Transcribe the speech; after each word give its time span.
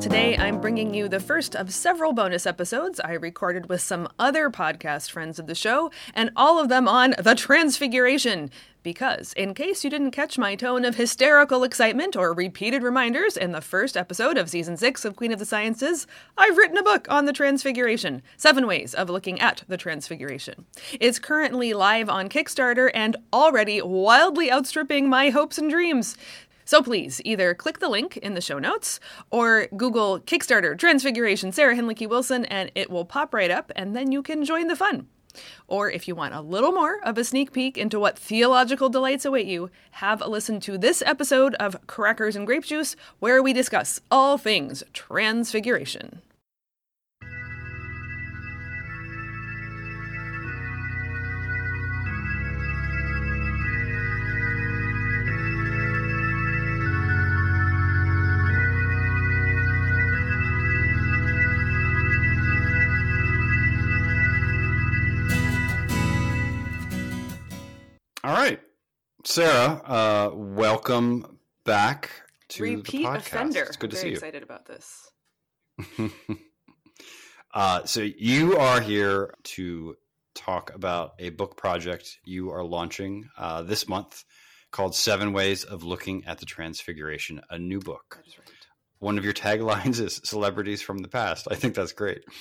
Today 0.00 0.36
I'm 0.36 0.60
bringing 0.60 0.92
you 0.92 1.08
the 1.08 1.20
first 1.20 1.54
of 1.54 1.72
several 1.72 2.12
bonus 2.12 2.46
episodes 2.46 3.00
I 3.00 3.12
recorded 3.12 3.68
with 3.68 3.80
some 3.80 4.08
other 4.18 4.50
podcast 4.50 5.10
friends 5.10 5.38
of 5.38 5.46
the 5.46 5.54
show, 5.54 5.90
and 6.14 6.30
all 6.36 6.58
of 6.58 6.68
them 6.68 6.88
on 6.88 7.14
the 7.18 7.34
Transfiguration. 7.34 8.50
Because, 8.82 9.32
in 9.32 9.54
case 9.54 9.82
you 9.82 9.88
didn't 9.88 10.10
catch 10.10 10.36
my 10.36 10.56
tone 10.56 10.84
of 10.84 10.96
hysterical 10.96 11.64
excitement 11.64 12.16
or 12.16 12.34
repeated 12.34 12.82
reminders 12.82 13.34
in 13.34 13.52
the 13.52 13.62
first 13.62 13.96
episode 13.96 14.36
of 14.36 14.50
season 14.50 14.76
6 14.76 15.06
of 15.06 15.16
Queen 15.16 15.32
of 15.32 15.38
the 15.38 15.46
Sciences, 15.46 16.06
I've 16.36 16.58
written 16.58 16.76
a 16.76 16.82
book 16.82 17.06
on 17.08 17.24
the 17.24 17.32
Transfiguration 17.32 18.20
Seven 18.36 18.66
Ways 18.66 18.92
of 18.92 19.08
Looking 19.08 19.40
at 19.40 19.62
the 19.68 19.78
Transfiguration. 19.78 20.66
It's 21.00 21.18
currently 21.18 21.72
live 21.72 22.10
on 22.10 22.28
Kickstarter 22.28 22.90
and 22.92 23.16
already 23.32 23.80
wildly 23.80 24.52
outstripping 24.52 25.08
my 25.08 25.30
hopes 25.30 25.56
and 25.56 25.70
dreams. 25.70 26.14
So 26.64 26.82
please 26.82 27.20
either 27.24 27.54
click 27.54 27.78
the 27.78 27.88
link 27.88 28.16
in 28.18 28.34
the 28.34 28.40
show 28.40 28.58
notes 28.58 29.00
or 29.30 29.68
Google 29.76 30.20
Kickstarter 30.20 30.78
Transfiguration 30.78 31.52
Sarah 31.52 31.76
Hinlicky 31.76 32.08
Wilson 32.08 32.44
and 32.46 32.70
it 32.74 32.90
will 32.90 33.04
pop 33.04 33.34
right 33.34 33.50
up 33.50 33.70
and 33.76 33.94
then 33.94 34.12
you 34.12 34.22
can 34.22 34.44
join 34.44 34.68
the 34.68 34.76
fun. 34.76 35.08
Or 35.66 35.90
if 35.90 36.06
you 36.06 36.14
want 36.14 36.34
a 36.34 36.40
little 36.40 36.72
more 36.72 37.00
of 37.04 37.18
a 37.18 37.24
sneak 37.24 37.52
peek 37.52 37.76
into 37.76 37.98
what 37.98 38.18
theological 38.18 38.88
delights 38.88 39.24
await 39.24 39.46
you, 39.46 39.70
have 39.92 40.22
a 40.22 40.28
listen 40.28 40.60
to 40.60 40.78
this 40.78 41.02
episode 41.04 41.54
of 41.56 41.86
Crackers 41.86 42.36
and 42.36 42.46
Grape 42.46 42.64
Juice 42.64 42.96
where 43.18 43.42
we 43.42 43.52
discuss 43.52 44.00
all 44.10 44.38
things 44.38 44.82
transfiguration. 44.92 46.22
All 68.24 68.32
right, 68.32 68.58
Sarah, 69.26 69.82
uh, 69.84 70.30
welcome 70.32 71.40
back 71.66 72.08
to 72.48 72.62
Repeat 72.62 73.02
the 73.02 73.04
podcast. 73.04 73.16
offender. 73.18 73.62
It's 73.64 73.76
good 73.76 73.90
to 73.90 73.96
I'm 73.98 74.00
see 74.00 74.02
very 74.02 74.10
you. 74.12 74.16
excited 74.16 74.42
about 74.42 74.64
this. 74.64 75.10
uh, 77.54 77.84
so 77.84 78.00
you 78.00 78.56
are 78.56 78.80
here 78.80 79.34
to 79.42 79.96
talk 80.34 80.74
about 80.74 81.12
a 81.18 81.28
book 81.28 81.58
project 81.58 82.16
you 82.24 82.50
are 82.50 82.64
launching 82.64 83.28
uh, 83.36 83.60
this 83.60 83.86
month 83.90 84.24
called 84.70 84.94
Seven 84.94 85.34
Ways 85.34 85.64
of 85.64 85.82
Looking 85.84 86.24
at 86.24 86.38
the 86.38 86.46
Transfiguration, 86.46 87.42
a 87.50 87.58
new 87.58 87.80
book. 87.80 88.22
Right. 88.38 88.48
One 89.00 89.18
of 89.18 89.24
your 89.24 89.34
taglines 89.34 90.00
is 90.00 90.22
celebrities 90.24 90.80
from 90.80 90.96
the 90.96 91.08
past. 91.08 91.46
I 91.50 91.56
think 91.56 91.74
that's 91.74 91.92
great. 91.92 92.22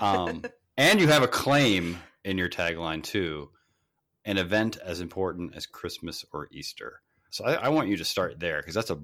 Um, 0.00 0.44
and 0.76 1.00
you 1.00 1.08
have 1.08 1.24
a 1.24 1.28
claim 1.28 1.98
in 2.22 2.38
your 2.38 2.48
tagline 2.48 3.02
too 3.02 3.50
an 4.28 4.36
event 4.36 4.76
as 4.84 5.00
important 5.00 5.56
as 5.56 5.66
Christmas 5.66 6.24
or 6.32 6.48
Easter. 6.52 7.00
So 7.30 7.44
I, 7.44 7.54
I 7.54 7.68
want 7.70 7.88
you 7.88 7.96
to 7.96 8.04
start 8.04 8.38
there 8.38 8.58
because 8.58 8.74
that's 8.74 8.90
a 8.90 8.98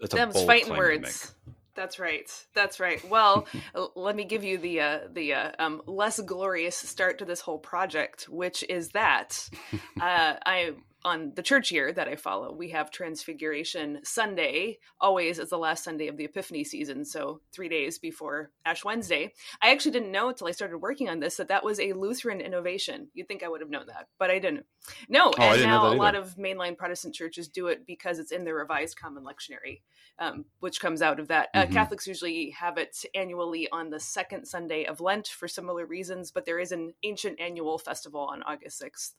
that's 0.00 0.14
a 0.14 0.16
Them's 0.16 0.34
bold 0.34 0.46
fighting 0.46 0.76
words. 0.76 1.34
That's 1.74 1.98
right. 1.98 2.30
That's 2.54 2.78
right. 2.78 3.02
Well, 3.10 3.46
let 3.96 4.14
me 4.14 4.24
give 4.24 4.44
you 4.44 4.58
the 4.58 4.80
uh, 4.80 4.98
the 5.12 5.34
uh, 5.34 5.50
um, 5.58 5.82
less 5.86 6.20
glorious 6.20 6.76
start 6.76 7.18
to 7.18 7.24
this 7.24 7.40
whole 7.40 7.58
project, 7.58 8.28
which 8.28 8.64
is 8.68 8.90
that 8.90 9.48
uh, 10.00 10.34
I 10.46 10.74
on 11.04 11.32
the 11.34 11.42
church 11.42 11.70
year 11.72 11.92
that 11.92 12.08
I 12.08 12.16
follow, 12.16 12.52
we 12.52 12.68
have 12.70 12.90
Transfiguration 12.90 14.00
Sunday 14.02 14.78
always 15.00 15.38
as 15.38 15.50
the 15.50 15.58
last 15.58 15.84
Sunday 15.84 16.08
of 16.08 16.16
the 16.16 16.24
Epiphany 16.24 16.64
season, 16.64 17.04
so 17.04 17.40
three 17.52 17.68
days 17.68 17.98
before 17.98 18.50
Ash 18.64 18.84
Wednesday. 18.84 19.32
I 19.62 19.70
actually 19.70 19.92
didn't 19.92 20.12
know 20.12 20.28
until 20.28 20.46
I 20.46 20.52
started 20.52 20.78
working 20.78 21.08
on 21.08 21.20
this 21.20 21.36
that 21.36 21.48
that 21.48 21.64
was 21.64 21.80
a 21.80 21.92
Lutheran 21.92 22.40
innovation. 22.40 23.08
You'd 23.14 23.28
think 23.28 23.42
I 23.42 23.48
would 23.48 23.60
have 23.60 23.70
known 23.70 23.86
that, 23.86 24.08
but 24.18 24.30
I 24.30 24.38
didn't. 24.38 24.66
No, 25.08 25.32
I 25.38 25.46
and 25.46 25.54
didn't 25.54 25.70
now 25.70 25.92
a 25.92 25.94
lot 25.94 26.14
of 26.14 26.36
mainline 26.36 26.76
Protestant 26.76 27.14
churches 27.14 27.48
do 27.48 27.68
it 27.68 27.86
because 27.86 28.18
it's 28.18 28.32
in 28.32 28.44
the 28.44 28.54
Revised 28.54 28.98
Common 28.98 29.24
Lectionary 29.24 29.80
um, 30.20 30.44
which 30.60 30.80
comes 30.80 31.02
out 31.02 31.18
of 31.18 31.28
that. 31.28 31.48
Uh, 31.54 31.64
Mhm. 31.64 31.72
Catholics 31.72 32.06
usually 32.06 32.50
have 32.50 32.76
it 32.76 33.04
annually 33.14 33.68
on 33.70 33.90
the 33.90 33.98
second 33.98 34.44
Sunday 34.46 34.84
of 34.84 35.00
Lent 35.00 35.26
for 35.26 35.48
similar 35.48 35.86
reasons, 35.86 36.30
but 36.30 36.44
there 36.44 36.58
is 36.58 36.72
an 36.72 36.94
ancient 37.02 37.40
annual 37.40 37.78
festival 37.78 38.20
on 38.20 38.42
August 38.42 38.78
6th. 38.78 39.14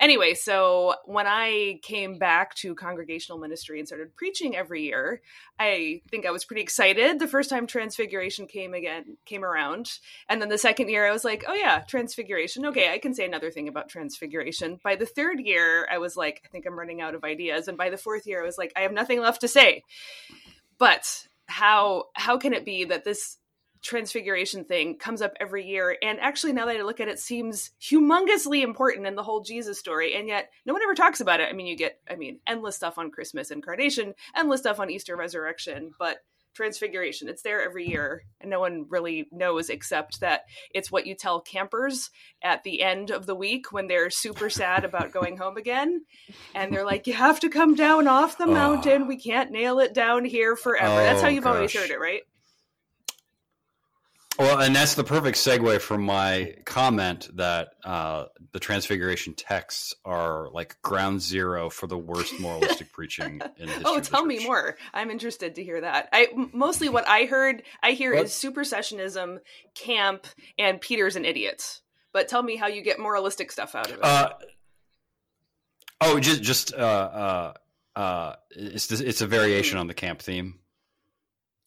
Anyway, 0.00 0.32
so 0.32 0.94
when 1.04 1.26
I 1.26 1.78
came 1.82 2.18
back 2.18 2.54
to 2.56 2.74
congregational 2.74 3.38
ministry 3.38 3.78
and 3.78 3.86
started 3.86 4.16
preaching 4.16 4.56
every 4.56 4.84
year, 4.84 5.20
I 5.58 6.00
think 6.10 6.24
I 6.24 6.30
was 6.30 6.46
pretty 6.46 6.62
excited 6.62 7.18
the 7.18 7.28
first 7.28 7.50
time 7.50 7.66
Transfiguration 7.66 8.46
came 8.46 8.72
again 8.72 9.18
came 9.26 9.44
around, 9.44 9.90
and 10.26 10.40
then 10.40 10.48
the 10.48 10.56
second 10.56 10.88
year 10.88 11.06
I 11.06 11.12
was 11.12 11.22
like, 11.22 11.44
"Oh 11.46 11.52
yeah, 11.52 11.80
Transfiguration. 11.80 12.64
Okay, 12.66 12.90
I 12.90 12.98
can 12.98 13.12
say 13.12 13.26
another 13.26 13.50
thing 13.50 13.68
about 13.68 13.90
Transfiguration." 13.90 14.80
By 14.82 14.96
the 14.96 15.04
third 15.04 15.38
year, 15.38 15.86
I 15.92 15.98
was 15.98 16.16
like, 16.16 16.40
"I 16.46 16.48
think 16.48 16.64
I'm 16.64 16.78
running 16.78 17.02
out 17.02 17.14
of 17.14 17.22
ideas," 17.22 17.68
and 17.68 17.76
by 17.76 17.90
the 17.90 17.98
fourth 17.98 18.26
year, 18.26 18.42
I 18.42 18.46
was 18.46 18.56
like, 18.56 18.72
"I 18.74 18.80
have 18.80 18.92
nothing 18.92 19.20
left 19.20 19.42
to 19.42 19.48
say." 19.48 19.82
But 20.78 21.26
how 21.46 22.04
how 22.14 22.38
can 22.38 22.54
it 22.54 22.64
be 22.64 22.84
that 22.84 23.04
this 23.04 23.36
transfiguration 23.82 24.64
thing 24.64 24.96
comes 24.98 25.22
up 25.22 25.32
every 25.40 25.66
year. 25.66 25.96
And 26.02 26.20
actually 26.20 26.52
now 26.52 26.66
that 26.66 26.76
i 26.76 26.82
look 26.82 27.00
at 27.00 27.08
it 27.08 27.18
seems 27.18 27.70
humongously 27.80 28.62
important 28.62 29.06
in 29.06 29.14
the 29.14 29.22
whole 29.22 29.40
jesus 29.40 29.78
story. 29.78 30.14
And 30.14 30.28
yet 30.28 30.50
no 30.66 30.72
one 30.72 30.82
ever 30.82 30.94
talks 30.94 31.20
about 31.20 31.40
it. 31.40 31.48
I 31.48 31.52
mean 31.52 31.66
you 31.66 31.76
get 31.76 31.98
i 32.10 32.14
mean 32.16 32.40
endless 32.46 32.76
stuff 32.76 32.98
on 32.98 33.10
christmas 33.10 33.50
incarnation 33.50 34.14
endless 34.36 34.60
stuff 34.60 34.80
on 34.80 34.90
easter 34.90 35.16
resurrection 35.16 35.92
but 35.98 36.18
transfiguration 36.52 37.28
it's 37.28 37.42
there 37.42 37.62
every 37.62 37.86
year. 37.86 38.24
And 38.40 38.50
no 38.50 38.58
one 38.58 38.86
really 38.88 39.28
knows 39.30 39.70
except 39.70 40.20
that 40.20 40.42
it's 40.74 40.90
what 40.90 41.06
you 41.06 41.14
tell 41.14 41.40
campers 41.40 42.10
at 42.42 42.64
the 42.64 42.82
end 42.82 43.10
of 43.10 43.24
the 43.24 43.36
week 43.36 43.70
when 43.72 43.86
they're 43.86 44.10
super 44.10 44.50
sad 44.50 44.84
about 44.84 45.12
going 45.12 45.36
home 45.36 45.56
again. 45.56 46.04
And 46.56 46.72
they're 46.72 46.84
like 46.84 47.06
you 47.06 47.12
have 47.12 47.38
to 47.40 47.48
come 47.50 47.76
down 47.76 48.08
off 48.08 48.36
the 48.36 48.44
Oh. 48.44 48.52
mountain. 48.52 49.06
We 49.06 49.16
can't 49.16 49.52
nail 49.52 49.78
it 49.78 49.94
down 49.94 50.24
here 50.24 50.56
forever. 50.56 50.96
That's 50.96 51.22
how 51.22 51.28
Oh, 51.28 51.30
you've 51.30 51.46
always 51.46 51.72
gosh. 51.72 51.82
heard 51.82 51.90
it 51.92 52.00
right 52.00 52.22
Well, 54.40 54.58
and 54.58 54.74
that's 54.74 54.94
the 54.94 55.04
perfect 55.04 55.36
segue 55.36 55.82
from 55.82 56.02
my 56.02 56.54
comment 56.64 57.28
that 57.36 57.74
uh, 57.84 58.24
the 58.52 58.58
Transfiguration 58.58 59.34
texts 59.34 59.92
are 60.02 60.48
like 60.50 60.80
ground 60.80 61.20
zero 61.20 61.68
for 61.68 61.86
the 61.86 61.98
worst 61.98 62.32
moralistic 62.40 62.90
preaching 62.94 63.42
in 63.58 63.68
history. 63.68 63.84
Oh, 63.84 64.00
tell 64.00 64.24
me 64.24 64.42
more. 64.46 64.78
I'm 64.94 65.10
interested 65.10 65.56
to 65.56 65.62
hear 65.62 65.82
that. 65.82 66.08
I 66.14 66.28
mostly 66.54 66.88
what 66.88 67.06
I 67.06 67.26
heard, 67.26 67.64
I 67.82 67.92
hear 67.92 68.14
What? 68.14 68.24
is 68.24 68.30
supersessionism, 68.32 69.40
camp, 69.74 70.26
and 70.58 70.80
Peter's 70.80 71.16
an 71.16 71.26
idiot. 71.26 71.82
But 72.14 72.28
tell 72.28 72.42
me 72.42 72.56
how 72.56 72.68
you 72.68 72.80
get 72.80 72.98
moralistic 72.98 73.52
stuff 73.52 73.74
out 73.74 73.88
of 73.90 73.98
it. 73.98 74.02
Uh, 74.04 74.30
oh, 76.00 76.18
just 76.18 76.42
just 76.42 76.72
uh, 76.72 77.52
uh, 77.94 77.98
uh, 77.98 78.36
it's 78.52 78.90
it's 78.90 79.20
a 79.20 79.26
variation 79.26 79.76
Hmm. 79.76 79.80
on 79.80 79.86
the 79.86 79.92
camp 79.94 80.22
theme. 80.22 80.60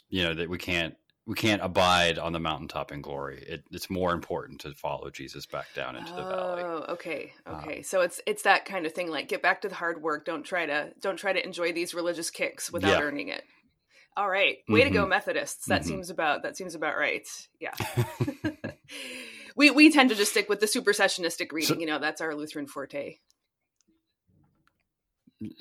You 0.10 0.24
know 0.24 0.34
that 0.34 0.50
we 0.50 0.58
can't 0.58 0.96
we 1.26 1.36
can't 1.36 1.62
abide 1.62 2.20
on 2.20 2.34
the 2.34 2.40
mountaintop 2.40 2.92
in 2.92 3.02
glory. 3.02 3.42
It, 3.48 3.64
it's 3.72 3.90
more 3.90 4.14
important 4.14 4.62
to 4.62 4.74
follow 4.74 5.10
Jesus 5.10 5.46
back 5.46 5.68
down 5.74 5.96
into 5.96 6.12
the 6.12 6.22
valley. 6.24 6.64
Oh, 6.64 6.86
okay, 6.94 7.32
Uh, 7.46 7.62
okay. 7.64 7.82
so 7.82 8.02
it's 8.02 8.20
it's 8.28 8.44
that 8.44 8.66
kind 8.66 8.86
of 8.86 8.92
thing. 8.94 9.10
Like, 9.10 9.30
get 9.30 9.42
back 9.42 9.62
to 9.62 9.70
the 9.70 9.76
hard 9.76 10.02
work. 10.02 10.26
Don't 10.26 10.44
try 10.44 10.66
to 10.66 10.92
don't 11.00 11.16
try 11.18 11.32
to 11.34 11.44
enjoy 11.46 11.72
these 11.72 11.94
religious 11.94 12.30
kicks 12.30 12.72
without 12.72 13.00
Yeah. 13.00 13.02
earning 13.02 13.30
it. 13.30 13.44
All 14.16 14.30
right, 14.30 14.58
way 14.68 14.84
to 14.84 14.90
go, 14.92 15.06
Mhm. 15.06 15.10
Methodists. 15.10 15.66
That 15.68 15.82
Mhm. 15.82 15.86
seems 15.86 16.10
about 16.10 16.44
that 16.44 16.56
seems 16.58 16.76
about 16.76 16.98
right. 16.98 17.26
Yeah. 17.60 17.74
we 19.56 19.72
we 19.72 19.92
tend 19.92 20.10
to 20.10 20.16
just 20.16 20.32
stick 20.32 20.50
with 20.50 20.60
the 20.60 20.66
supersessionistic 20.68 21.52
reading. 21.52 21.76
So- 21.76 21.80
you 21.80 21.86
know, 21.88 22.00
that's 22.00 22.22
our 22.22 22.36
Lutheran 22.36 22.68
forte. 22.68 23.18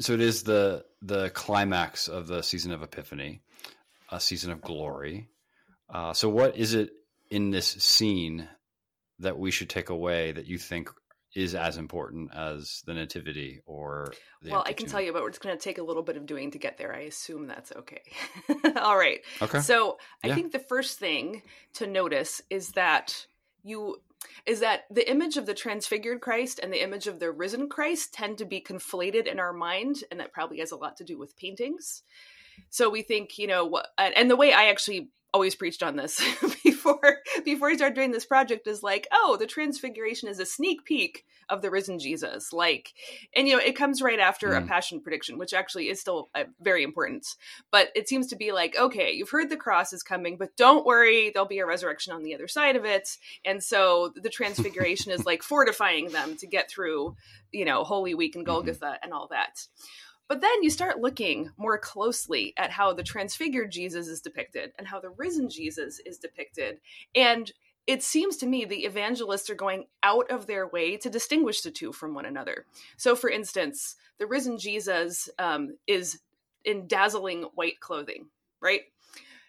so 0.01 0.13
it 0.13 0.21
is 0.21 0.43
the 0.43 0.85
the 1.03 1.31
climax 1.31 2.09
of 2.09 2.27
the 2.27 2.43
season 2.43 2.73
of 2.73 2.83
Epiphany, 2.83 3.43
a 4.11 4.21
season 4.21 4.51
of 4.53 4.61
glory. 4.61 5.29
Uh, 5.93 6.13
so, 6.13 6.29
what 6.29 6.57
is 6.57 6.75
it 6.75 6.91
in 7.31 7.51
this 7.51 7.67
scene 7.67 8.49
that 9.19 9.39
we 9.39 9.51
should 9.51 9.69
take 9.69 9.91
away 9.91 10.33
that 10.33 10.47
you 10.47 10.59
think 10.59 10.91
is 11.35 11.55
as 11.55 11.77
important 11.77 12.31
as 12.35 12.83
the 12.87 12.95
Nativity 12.95 13.61
or 13.67 14.13
the 14.43 14.51
well, 14.51 14.65
I 14.67 14.73
can 14.73 14.87
tell 14.87 15.01
you, 15.01 15.13
but 15.13 15.25
it's 15.25 15.39
going 15.39 15.57
to 15.57 15.63
take 15.63 15.79
a 15.79 15.83
little 15.83 16.03
bit 16.03 16.17
of 16.17 16.27
doing 16.27 16.51
to 16.51 16.59
get 16.59 16.77
there. 16.77 16.95
I 16.95 17.01
assume 17.01 17.47
that's 17.47 17.73
okay. 17.73 18.03
All 18.77 18.97
right. 18.97 19.21
Okay. 19.41 19.61
So 19.61 19.99
I 20.23 20.29
Yeah. 20.29 20.35
think 20.35 20.53
the 20.53 20.59
first 20.59 20.99
thing 20.99 21.43
to 21.75 21.87
notice 21.87 22.43
is 22.51 22.71
that 22.73 23.27
you 23.63 24.03
is 24.47 24.61
that 24.61 24.85
the 24.89 25.09
image 25.11 25.37
of 25.37 25.47
the 25.47 25.55
transfigured 25.55 26.21
Christ 26.21 26.61
and 26.63 26.73
the 26.73 26.83
image 26.83 27.09
of 27.09 27.19
the 27.19 27.33
risen 27.33 27.69
Christ 27.69 28.15
tend 28.15 28.39
to 28.39 28.45
be 28.45 28.61
conflated 28.61 29.27
in 29.27 29.41
our 29.41 29.53
mind, 29.53 30.05
and 30.11 30.21
that 30.21 30.33
probably 30.33 30.59
has 30.59 30.71
a 30.71 30.77
lot 30.77 30.97
to 30.99 31.05
do 31.05 31.19
with 31.19 31.37
paintings. 31.37 32.03
So 32.71 32.89
we 32.89 33.03
think, 33.03 33.39
you 33.39 33.49
know, 33.49 33.83
and 33.99 34.31
the 34.31 34.37
way 34.37 34.53
I 34.53 34.67
actually 34.67 35.11
always 35.33 35.55
preached 35.55 35.83
on 35.83 35.97
this 35.97 36.21
before 36.65 37.19
before 37.45 37.71
he 37.71 37.77
started 37.77 37.95
doing 37.95 38.13
this 38.13 38.27
project 38.27 38.67
is 38.67 38.83
like 38.83 39.07
oh 39.13 39.37
the 39.39 39.47
transfiguration 39.47 40.29
is 40.29 40.39
a 40.39 40.47
sneak 40.47 40.85
peek 40.85 41.25
of 41.49 41.63
the 41.63 41.71
risen 41.71 41.99
jesus 41.99 42.53
like 42.53 42.93
and 43.35 43.49
you 43.49 43.55
know 43.57 43.63
it 43.63 43.77
comes 43.77 44.03
right 44.03 44.21
after 44.21 44.51
mm. 44.51 44.63
a 44.63 44.67
passion 44.67 45.01
prediction 45.01 45.39
which 45.39 45.55
actually 45.55 45.89
is 45.89 46.01
still 46.01 46.29
uh, 46.35 46.45
very 46.61 46.83
important 46.83 47.27
but 47.71 47.89
it 47.95 48.09
seems 48.09 48.27
to 48.27 48.37
be 48.37 48.53
like 48.53 48.77
okay 48.79 49.13
you've 49.13 49.31
heard 49.31 49.49
the 49.49 49.57
cross 49.57 49.93
is 49.93 50.03
coming 50.03 50.37
but 50.37 50.57
don't 50.57 50.87
worry 50.87 51.31
there'll 51.31 51.49
be 51.49 51.59
a 51.59 51.67
resurrection 51.67 52.13
on 52.13 52.23
the 52.23 52.35
other 52.35 52.49
side 52.49 52.77
of 52.77 52.85
it 52.85 53.17
and 53.45 53.63
so 53.63 54.13
the 54.17 54.31
transfiguration 54.31 55.13
is 55.13 55.25
like 55.27 55.43
fortifying 55.43 56.09
them 56.09 56.37
to 56.37 56.47
get 56.47 56.71
through 56.71 57.17
you 57.53 57.65
know 57.65 57.85
holy 57.85 58.15
week 58.15 58.35
and 58.35 58.45
mm-hmm. 58.45 58.53
golgotha 58.53 58.87
mm-hmm. 58.87 59.05
and 59.05 59.13
all 59.13 59.29
that 59.29 59.67
but 60.33 60.41
then 60.41 60.63
you 60.63 60.71
start 60.71 60.99
looking 60.99 61.51
more 61.59 61.77
closely 61.77 62.55
at 62.57 62.71
how 62.71 62.95
the 62.95 63.03
transfigured 63.03 63.71
Jesus 63.71 64.09
is 64.09 64.23
depicted 64.23 64.73
and 64.79 64.87
how 64.87 64.99
the 64.99 65.11
risen 65.11 65.51
Jesus 65.51 66.01
is 66.07 66.17
depicted. 66.17 66.81
And 67.15 67.53
it 67.87 68.03
seems 68.03 68.39
to 68.39 68.47
me 68.47 68.65
the 68.65 68.87
evangelists 68.87 69.51
are 69.51 69.55
going 69.55 69.89
out 70.03 70.31
of 70.31 70.47
their 70.47 70.67
way 70.67 70.97
to 70.97 71.11
distinguish 71.11 71.61
the 71.61 71.71
two 71.71 71.93
from 71.93 72.15
one 72.15 72.25
another. 72.25 72.65
So, 72.97 73.15
for 73.15 73.29
instance, 73.29 73.97
the 74.19 74.27
risen 74.27 74.57
Jesus 74.57 75.29
um, 75.39 75.77
is 75.87 76.19
in 76.65 76.87
dazzling 76.87 77.43
white 77.55 77.81
clothing, 77.81 78.29
right? 78.59 78.85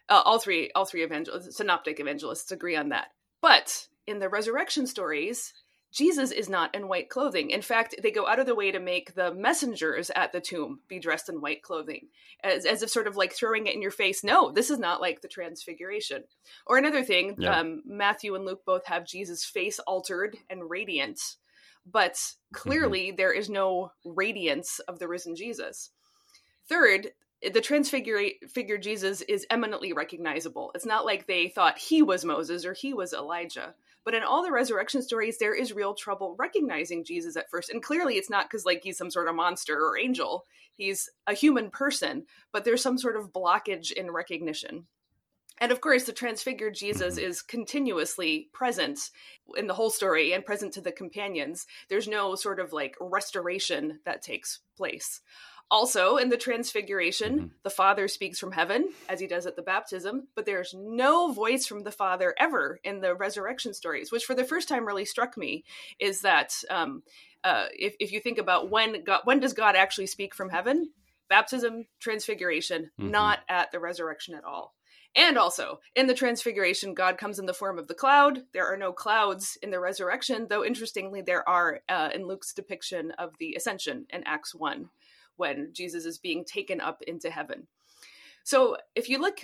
Uh, 0.09 0.21
all 0.25 0.38
three, 0.38 0.69
all 0.75 0.83
three 0.83 1.07
synoptic 1.50 2.01
evangelists 2.01 2.51
agree 2.51 2.75
on 2.75 2.89
that. 2.89 3.07
But 3.39 3.88
in 4.06 4.19
the 4.19 4.27
resurrection 4.27 4.86
stories, 4.88 5.53
Jesus 5.94 6.31
is 6.31 6.50
not 6.50 6.74
in 6.74 6.88
white 6.88 7.07
clothing. 7.07 7.51
In 7.51 7.62
fact, 7.62 7.94
they 8.01 8.10
go 8.10 8.28
out 8.28 8.40
of 8.40 8.48
the 8.48 8.56
way 8.56 8.72
to 8.72 8.80
make 8.80 9.13
the 9.13 9.31
messengers 9.31 10.10
at 10.16 10.31
the 10.31 10.42
tomb 10.42 10.80
be 10.88 10.98
dressed 10.98 11.30
in 11.30 11.40
white 11.40 11.62
clothing, 11.62 12.07
as, 12.44 12.66
as 12.66 12.81
if 12.81 12.90
sort 12.90 13.06
of 13.06 13.16
like 13.16 13.31
throwing 13.31 13.68
it 13.68 13.75
in 13.75 13.81
your 13.81 13.92
face. 13.92 14.24
No, 14.24 14.51
this 14.51 14.72
is 14.72 14.80
not 14.80 15.01
like 15.01 15.22
the 15.22 15.28
transfiguration. 15.28 16.24
Or 16.66 16.78
another 16.78 17.04
thing, 17.04 17.36
yeah. 17.38 17.60
um, 17.60 17.84
Matthew 17.86 18.34
and 18.34 18.44
Luke 18.44 18.63
both 18.66 18.88
have 18.88 19.06
Jesus' 19.06 19.45
face 19.45 19.78
altered 19.78 20.36
and 20.50 20.68
radiant, 20.68 21.19
but 21.86 22.34
clearly 22.51 23.10
mm-hmm. 23.10 23.18
there 23.18 23.31
is 23.31 23.48
no 23.48 23.92
radiance 24.04 24.80
of 24.80 24.98
the 24.98 25.07
risen 25.07 25.36
Jesus. 25.36 25.92
Third, 26.68 27.12
the 27.54 27.62
transfigured 27.62 28.81
Jesus 28.81 29.22
is 29.22 29.46
eminently 29.50 29.94
recognizable. 29.94 30.72
It's 30.74 30.86
not 30.86 31.06
like 31.06 31.28
they 31.28 31.50
thought 31.50 31.78
he 31.78 32.01
was 32.01 32.25
Moses 32.25 32.66
or 32.66 32.74
he 32.74 32.94
was 32.96 33.13
Elijah. 33.13 33.75
But 34.05 34.13
in 34.13 34.23
all 34.23 34.44
the 34.44 34.51
resurrection 34.51 35.01
stories, 35.01 35.38
there 35.38 35.55
is 35.55 35.73
real 35.73 35.94
trouble 35.94 36.35
recognizing 36.38 37.05
Jesus 37.05 37.38
at 37.38 37.50
first. 37.50 37.69
And 37.69 37.81
clearly, 37.81 38.15
it's 38.15 38.29
not 38.29 38.50
because 38.50 38.65
like 38.65 38.81
he's 38.83 38.97
some 38.97 39.11
sort 39.11 39.27
of 39.27 39.35
monster 39.35 39.79
or 39.79 39.97
angel. 39.97 40.45
He's 40.75 41.09
a 41.27 41.33
human 41.33 41.69
person, 41.69 42.25
but 42.51 42.65
there's 42.65 42.81
some 42.81 42.97
sort 42.97 43.15
of 43.15 43.31
blockage 43.31 43.91
in 43.91 44.11
recognition. 44.11 44.88
And 45.59 45.71
of 45.71 45.81
course, 45.81 46.03
the 46.03 46.13
transfigured 46.13 46.75
Jesus 46.75 47.15
mm-hmm. 47.15 47.29
is 47.29 47.41
continuously 47.41 48.50
present 48.53 49.11
in 49.55 49.67
the 49.67 49.73
whole 49.73 49.89
story 49.89 50.33
and 50.33 50.45
present 50.45 50.73
to 50.73 50.81
the 50.81 50.91
companions. 50.91 51.67
There's 51.89 52.07
no 52.07 52.35
sort 52.35 52.59
of 52.59 52.73
like 52.73 52.95
restoration 53.00 54.00
that 54.05 54.21
takes 54.21 54.59
place. 54.75 55.21
Also, 55.71 56.17
in 56.17 56.29
the 56.29 56.38
Transfiguration, 56.38 57.35
mm-hmm. 57.35 57.47
the 57.63 57.69
Father 57.69 58.07
speaks 58.07 58.38
from 58.38 58.51
heaven, 58.51 58.89
as 59.09 59.19
he 59.19 59.25
does 59.25 59.47
at 59.47 59.55
the 59.55 59.61
baptism, 59.61 60.27
but 60.35 60.45
there's 60.45 60.75
no 60.77 61.31
voice 61.31 61.65
from 61.65 61.83
the 61.83 61.91
Father 61.91 62.35
ever 62.38 62.79
in 62.83 63.00
the 63.00 63.15
resurrection 63.15 63.73
stories, 63.73 64.11
which 64.11 64.25
for 64.25 64.35
the 64.35 64.44
first 64.44 64.69
time 64.69 64.85
really 64.85 65.05
struck 65.05 65.35
me 65.35 65.63
is 66.00 66.21
that 66.21 66.53
um, 66.69 67.01
uh, 67.44 67.65
if, 67.73 67.95
if 68.00 68.11
you 68.11 68.19
think 68.19 68.38
about 68.38 68.69
when 68.69 69.03
God, 69.03 69.21
when 69.23 69.39
does 69.39 69.53
God 69.53 69.75
actually 69.75 70.07
speak 70.07 70.35
from 70.35 70.50
heaven? 70.50 70.91
Baptism, 71.27 71.85
Transfiguration, 72.00 72.91
mm-hmm. 73.00 73.09
not 73.09 73.39
at 73.50 73.71
the 73.71 73.79
resurrection 73.79 74.35
at 74.35 74.44
all. 74.44 74.75
And 75.15 75.38
also, 75.38 75.80
in 75.95 76.07
the 76.07 76.15
Transfiguration, 76.15 76.95
God 76.95 77.19
comes 77.19 77.38
in 77.38 77.45
the 77.45 77.54
form 77.54 77.77
of 77.77 77.88
the 77.88 77.94
cloud. 77.94 78.39
There 78.51 78.65
are 78.65 78.77
no 78.77 78.92
clouds 78.92 79.57
in 79.62 79.69
the 79.69 79.80
resurrection, 79.80 80.48
though 80.50 80.65
interestingly, 80.65 81.21
there 81.21 81.48
are 81.48 81.81
uh, 81.88 82.10
in 82.13 82.25
Luke's 82.25 82.54
depiction 82.54 83.12
of 83.19 83.38
the 83.38 83.54
ascension 83.56 84.07
in 84.10 84.24
Acts 84.25 84.56
1 84.56 84.89
when 85.36 85.69
Jesus 85.71 86.06
is 86.06 86.18
being 86.18 86.44
taken 86.44 86.81
up 86.81 87.01
into 87.06 87.30
heaven. 87.30 87.68
So 88.44 88.77
if 88.95 89.07
you 89.07 89.19
look 89.19 89.42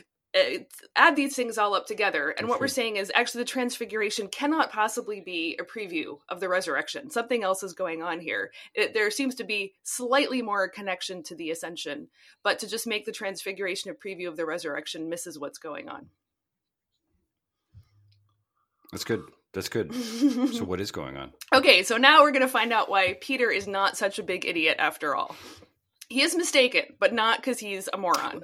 add 0.95 1.15
these 1.15 1.35
things 1.35 1.57
all 1.57 1.73
up 1.73 1.87
together 1.87 2.29
and 2.29 2.47
what 2.47 2.59
we're 2.59 2.67
mm-hmm. 2.67 2.73
saying 2.73 2.95
is 2.97 3.11
actually 3.15 3.41
the 3.41 3.49
transfiguration 3.49 4.27
cannot 4.27 4.71
possibly 4.71 5.21
be 5.21 5.57
a 5.59 5.63
preview 5.63 6.19
of 6.29 6.39
the 6.39 6.47
resurrection. 6.47 7.09
Something 7.09 7.43
else 7.43 7.63
is 7.63 7.73
going 7.73 8.03
on 8.03 8.19
here. 8.19 8.51
It, 8.75 8.93
there 8.93 9.09
seems 9.09 9.35
to 9.35 9.43
be 9.43 9.73
slightly 9.83 10.43
more 10.43 10.69
connection 10.69 11.23
to 11.23 11.35
the 11.35 11.49
ascension 11.49 12.09
but 12.43 12.59
to 12.59 12.67
just 12.67 12.85
make 12.85 13.05
the 13.05 13.11
transfiguration 13.11 13.89
a 13.89 13.95
preview 13.95 14.27
of 14.27 14.37
the 14.37 14.45
resurrection 14.45 15.09
misses 15.09 15.39
what's 15.39 15.57
going 15.57 15.89
on. 15.89 16.07
That's 18.91 19.03
good. 19.03 19.23
That's 19.53 19.69
good. 19.69 19.93
So 19.95 20.63
what 20.63 20.79
is 20.79 20.91
going 20.91 21.17
on? 21.17 21.33
Okay 21.51 21.81
so 21.81 21.97
now 21.97 22.21
we're 22.21 22.31
going 22.31 22.43
to 22.43 22.47
find 22.47 22.71
out 22.71 22.89
why 22.89 23.17
peter 23.19 23.49
is 23.49 23.67
not 23.67 23.97
such 23.97 24.19
a 24.19 24.23
big 24.23 24.45
idiot 24.45 24.75
after 24.77 25.15
all. 25.15 25.35
He 26.07 26.21
is 26.21 26.35
mistaken, 26.35 26.83
but 26.99 27.13
not 27.13 27.37
because 27.37 27.59
he's 27.59 27.89
a 27.91 27.97
moron. 27.97 28.41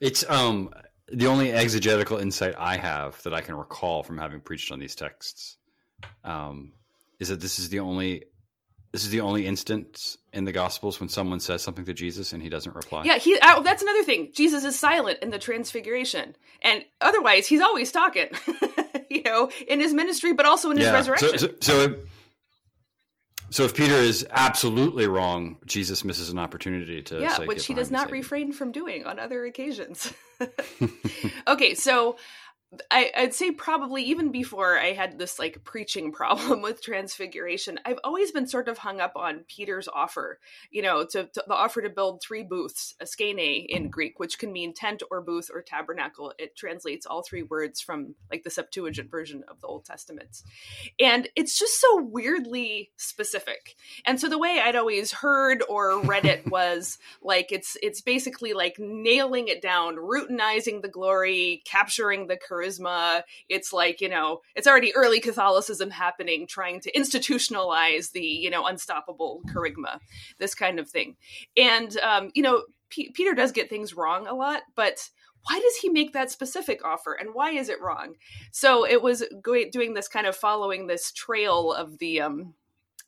It's 0.00 0.28
um 0.28 0.70
the 1.12 1.26
only 1.26 1.52
exegetical 1.52 2.18
insight 2.18 2.54
I 2.58 2.76
have 2.76 3.22
that 3.22 3.32
I 3.32 3.40
can 3.40 3.54
recall 3.54 4.02
from 4.02 4.18
having 4.18 4.40
preached 4.40 4.72
on 4.72 4.78
these 4.78 4.94
texts 4.94 5.56
um, 6.24 6.72
is 7.20 7.28
that 7.28 7.40
this 7.40 7.58
is 7.58 7.68
the 7.68 7.80
only 7.80 8.24
this 8.92 9.04
is 9.04 9.10
the 9.10 9.20
only 9.20 9.46
instance 9.46 10.16
in 10.32 10.44
the 10.44 10.52
Gospels 10.52 11.00
when 11.00 11.08
someone 11.08 11.38
says 11.38 11.62
something 11.62 11.84
to 11.84 11.92
Jesus 11.92 12.32
and 12.32 12.42
he 12.42 12.48
doesn't 12.48 12.74
reply. 12.74 13.02
Yeah, 13.04 13.18
he. 13.18 13.38
Uh, 13.38 13.60
that's 13.60 13.82
another 13.82 14.02
thing. 14.04 14.30
Jesus 14.32 14.64
is 14.64 14.78
silent 14.78 15.18
in 15.20 15.30
the 15.30 15.38
Transfiguration, 15.38 16.34
and 16.62 16.84
otherwise 17.00 17.46
he's 17.46 17.60
always 17.60 17.92
talking. 17.92 18.28
you 19.10 19.22
know, 19.22 19.50
in 19.68 19.80
his 19.80 19.92
ministry, 19.92 20.32
but 20.32 20.46
also 20.46 20.70
in 20.70 20.78
his 20.78 20.86
yeah. 20.86 20.92
resurrection. 20.92 21.38
So, 21.38 21.48
so, 21.60 21.86
so 21.88 21.96
so 23.50 23.64
if 23.64 23.74
Peter 23.74 23.94
is 23.94 24.26
absolutely 24.30 25.06
wrong, 25.06 25.56
Jesus 25.66 26.04
misses 26.04 26.30
an 26.30 26.38
opportunity 26.38 27.02
to 27.02 27.20
yeah, 27.20 27.40
which 27.44 27.66
he 27.66 27.74
does 27.74 27.90
not 27.90 28.10
refrain 28.10 28.52
from 28.52 28.72
doing 28.72 29.04
on 29.04 29.18
other 29.18 29.44
occasions. 29.44 30.12
okay, 31.48 31.74
so 31.74 32.16
I, 32.90 33.12
would 33.20 33.34
say 33.34 33.52
probably 33.52 34.02
even 34.04 34.32
before 34.32 34.76
I 34.78 34.92
had 34.92 35.18
this 35.18 35.38
like 35.38 35.62
preaching 35.62 36.10
problem 36.12 36.62
with 36.62 36.82
transfiguration, 36.82 37.78
I've 37.84 38.00
always 38.02 38.32
been 38.32 38.46
sort 38.46 38.68
of 38.68 38.78
hung 38.78 39.00
up 39.00 39.12
on 39.14 39.44
Peter's 39.46 39.88
offer, 39.88 40.40
you 40.70 40.82
know, 40.82 41.04
to, 41.04 41.24
to 41.26 41.44
the 41.46 41.54
offer 41.54 41.80
to 41.82 41.90
build 41.90 42.22
three 42.22 42.42
booths, 42.42 42.94
a 43.00 43.06
skene 43.06 43.38
in 43.38 43.88
Greek, 43.88 44.18
which 44.18 44.38
can 44.38 44.52
mean 44.52 44.74
tent 44.74 45.02
or 45.10 45.20
booth 45.20 45.48
or 45.52 45.62
tabernacle. 45.62 46.32
It 46.38 46.56
translates 46.56 47.06
all 47.06 47.22
three 47.22 47.44
words 47.44 47.80
from 47.80 48.14
like 48.30 48.42
the 48.42 48.50
Septuagint 48.50 49.10
version 49.10 49.44
of 49.48 49.60
the 49.60 49.68
Old 49.68 49.84
Testament. 49.84 50.42
And 50.98 51.28
it's 51.36 51.58
just 51.58 51.80
so 51.80 52.02
weirdly 52.02 52.90
specific. 52.96 53.76
And 54.04 54.20
so 54.20 54.28
the 54.28 54.38
way 54.38 54.60
I'd 54.62 54.76
always 54.76 55.12
heard 55.12 55.62
or 55.68 56.00
read 56.00 56.24
it 56.24 56.46
was 56.50 56.98
like 57.22 57.52
it's 57.52 57.76
it's 57.80 58.00
basically 58.00 58.54
like 58.54 58.76
nailing 58.78 59.48
it 59.48 59.62
down, 59.62 59.96
routinizing 59.96 60.82
the 60.82 60.88
glory, 60.88 61.62
capturing 61.64 62.26
the 62.26 62.36
courage 62.36 62.55
charisma. 62.56 63.22
It's 63.48 63.72
like, 63.72 64.00
you 64.00 64.08
know, 64.08 64.40
it's 64.54 64.66
already 64.66 64.94
early 64.94 65.20
Catholicism 65.20 65.90
happening, 65.90 66.46
trying 66.46 66.80
to 66.80 66.92
institutionalize 66.92 68.12
the, 68.12 68.24
you 68.24 68.50
know, 68.50 68.66
unstoppable 68.66 69.42
charisma, 69.48 70.00
this 70.38 70.54
kind 70.54 70.78
of 70.78 70.88
thing. 70.88 71.16
And, 71.56 71.96
um, 71.98 72.30
you 72.34 72.42
know, 72.42 72.64
P- 72.88 73.10
Peter 73.10 73.34
does 73.34 73.52
get 73.52 73.68
things 73.68 73.94
wrong 73.94 74.26
a 74.26 74.34
lot, 74.34 74.62
but 74.74 75.10
why 75.48 75.60
does 75.60 75.76
he 75.76 75.88
make 75.88 76.12
that 76.12 76.30
specific 76.30 76.84
offer 76.84 77.12
and 77.12 77.30
why 77.32 77.52
is 77.52 77.68
it 77.68 77.80
wrong? 77.80 78.14
So 78.50 78.86
it 78.86 79.00
was 79.00 79.24
doing 79.72 79.94
this 79.94 80.08
kind 80.08 80.26
of 80.26 80.36
following 80.36 80.86
this 80.86 81.12
trail 81.12 81.72
of 81.72 81.98
the, 81.98 82.20
um, 82.20 82.54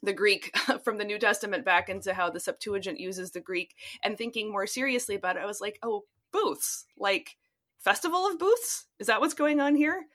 the 0.03 0.13
Greek 0.13 0.57
from 0.85 0.99
the 0.99 1.05
New 1.05 1.19
Testament 1.19 1.65
back 1.65 1.89
into 1.89 2.15
how 2.15 2.31
the 2.31 2.41
Septuagint 2.41 3.01
uses 3.01 3.33
the 3.33 3.41
Greek 3.41 3.75
and 4.05 4.17
thinking 4.17 4.51
more 4.51 4.67
seriously 4.67 5.17
about 5.17 5.37
it, 5.37 5.43
I 5.43 5.47
was 5.47 5.61
like, 5.61 5.79
oh, 5.83 6.05
booths. 6.31 6.87
Like, 6.97 7.37
festival 7.79 8.27
of 8.27 8.39
booths? 8.39 8.87
Is 8.99 9.07
that 9.07 9.21
what's 9.21 9.35
going 9.35 9.61
on 9.61 9.75
here? 9.75 10.07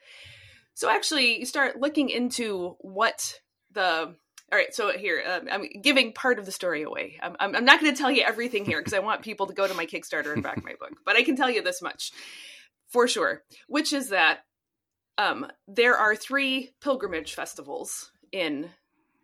So 0.74 0.90
actually, 0.90 1.38
you 1.38 1.46
start 1.46 1.80
looking 1.80 2.10
into 2.10 2.76
what 2.80 3.40
the 3.72 4.14
all 4.52 4.58
right, 4.58 4.74
so 4.74 4.96
here 4.96 5.22
um, 5.26 5.48
I'm 5.50 5.64
giving 5.82 6.12
part 6.12 6.38
of 6.38 6.46
the 6.46 6.52
story 6.52 6.82
away. 6.82 7.18
I'm, 7.22 7.34
I'm, 7.40 7.56
I'm 7.56 7.64
not 7.64 7.80
going 7.80 7.92
to 7.92 7.98
tell 7.98 8.10
you 8.10 8.22
everything 8.22 8.64
here 8.64 8.78
because 8.78 8.92
I 8.92 8.98
want 8.98 9.22
people 9.22 9.46
to 9.46 9.54
go 9.54 9.66
to 9.66 9.74
my 9.74 9.86
Kickstarter 9.86 10.32
and 10.32 10.42
back 10.42 10.62
my 10.62 10.74
book. 10.78 10.92
But 11.04 11.16
I 11.16 11.22
can 11.22 11.34
tell 11.34 11.50
you 11.50 11.62
this 11.62 11.80
much 11.80 12.12
for 12.88 13.08
sure, 13.08 13.42
which 13.66 13.92
is 13.92 14.10
that 14.10 14.40
um, 15.16 15.46
there 15.66 15.96
are 15.96 16.14
three 16.14 16.70
pilgrimage 16.80 17.34
festivals 17.34 18.10
in 18.32 18.70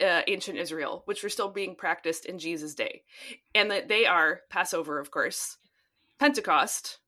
uh, 0.01 0.23
ancient 0.27 0.57
Israel, 0.57 1.03
which 1.05 1.23
were 1.23 1.29
still 1.29 1.51
being 1.51 1.75
practiced 1.75 2.25
in 2.25 2.39
Jesus' 2.39 2.75
day, 2.75 3.03
and 3.55 3.71
that 3.71 3.89
they 3.89 4.07
are 4.07 4.41
Passover, 4.49 4.99
of 4.99 5.11
course, 5.11 5.59
Pentecost, 6.19 7.00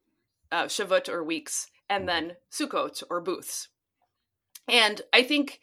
uh, 0.53 0.67
Shavuot 0.67 1.09
or 1.09 1.25
weeks, 1.25 1.69
and 1.89 2.09
then 2.09 2.37
Sukkot 2.53 3.03
or 3.11 3.21
booths. 3.21 3.69
And 4.69 5.03
I 5.13 5.25
think 5.25 5.61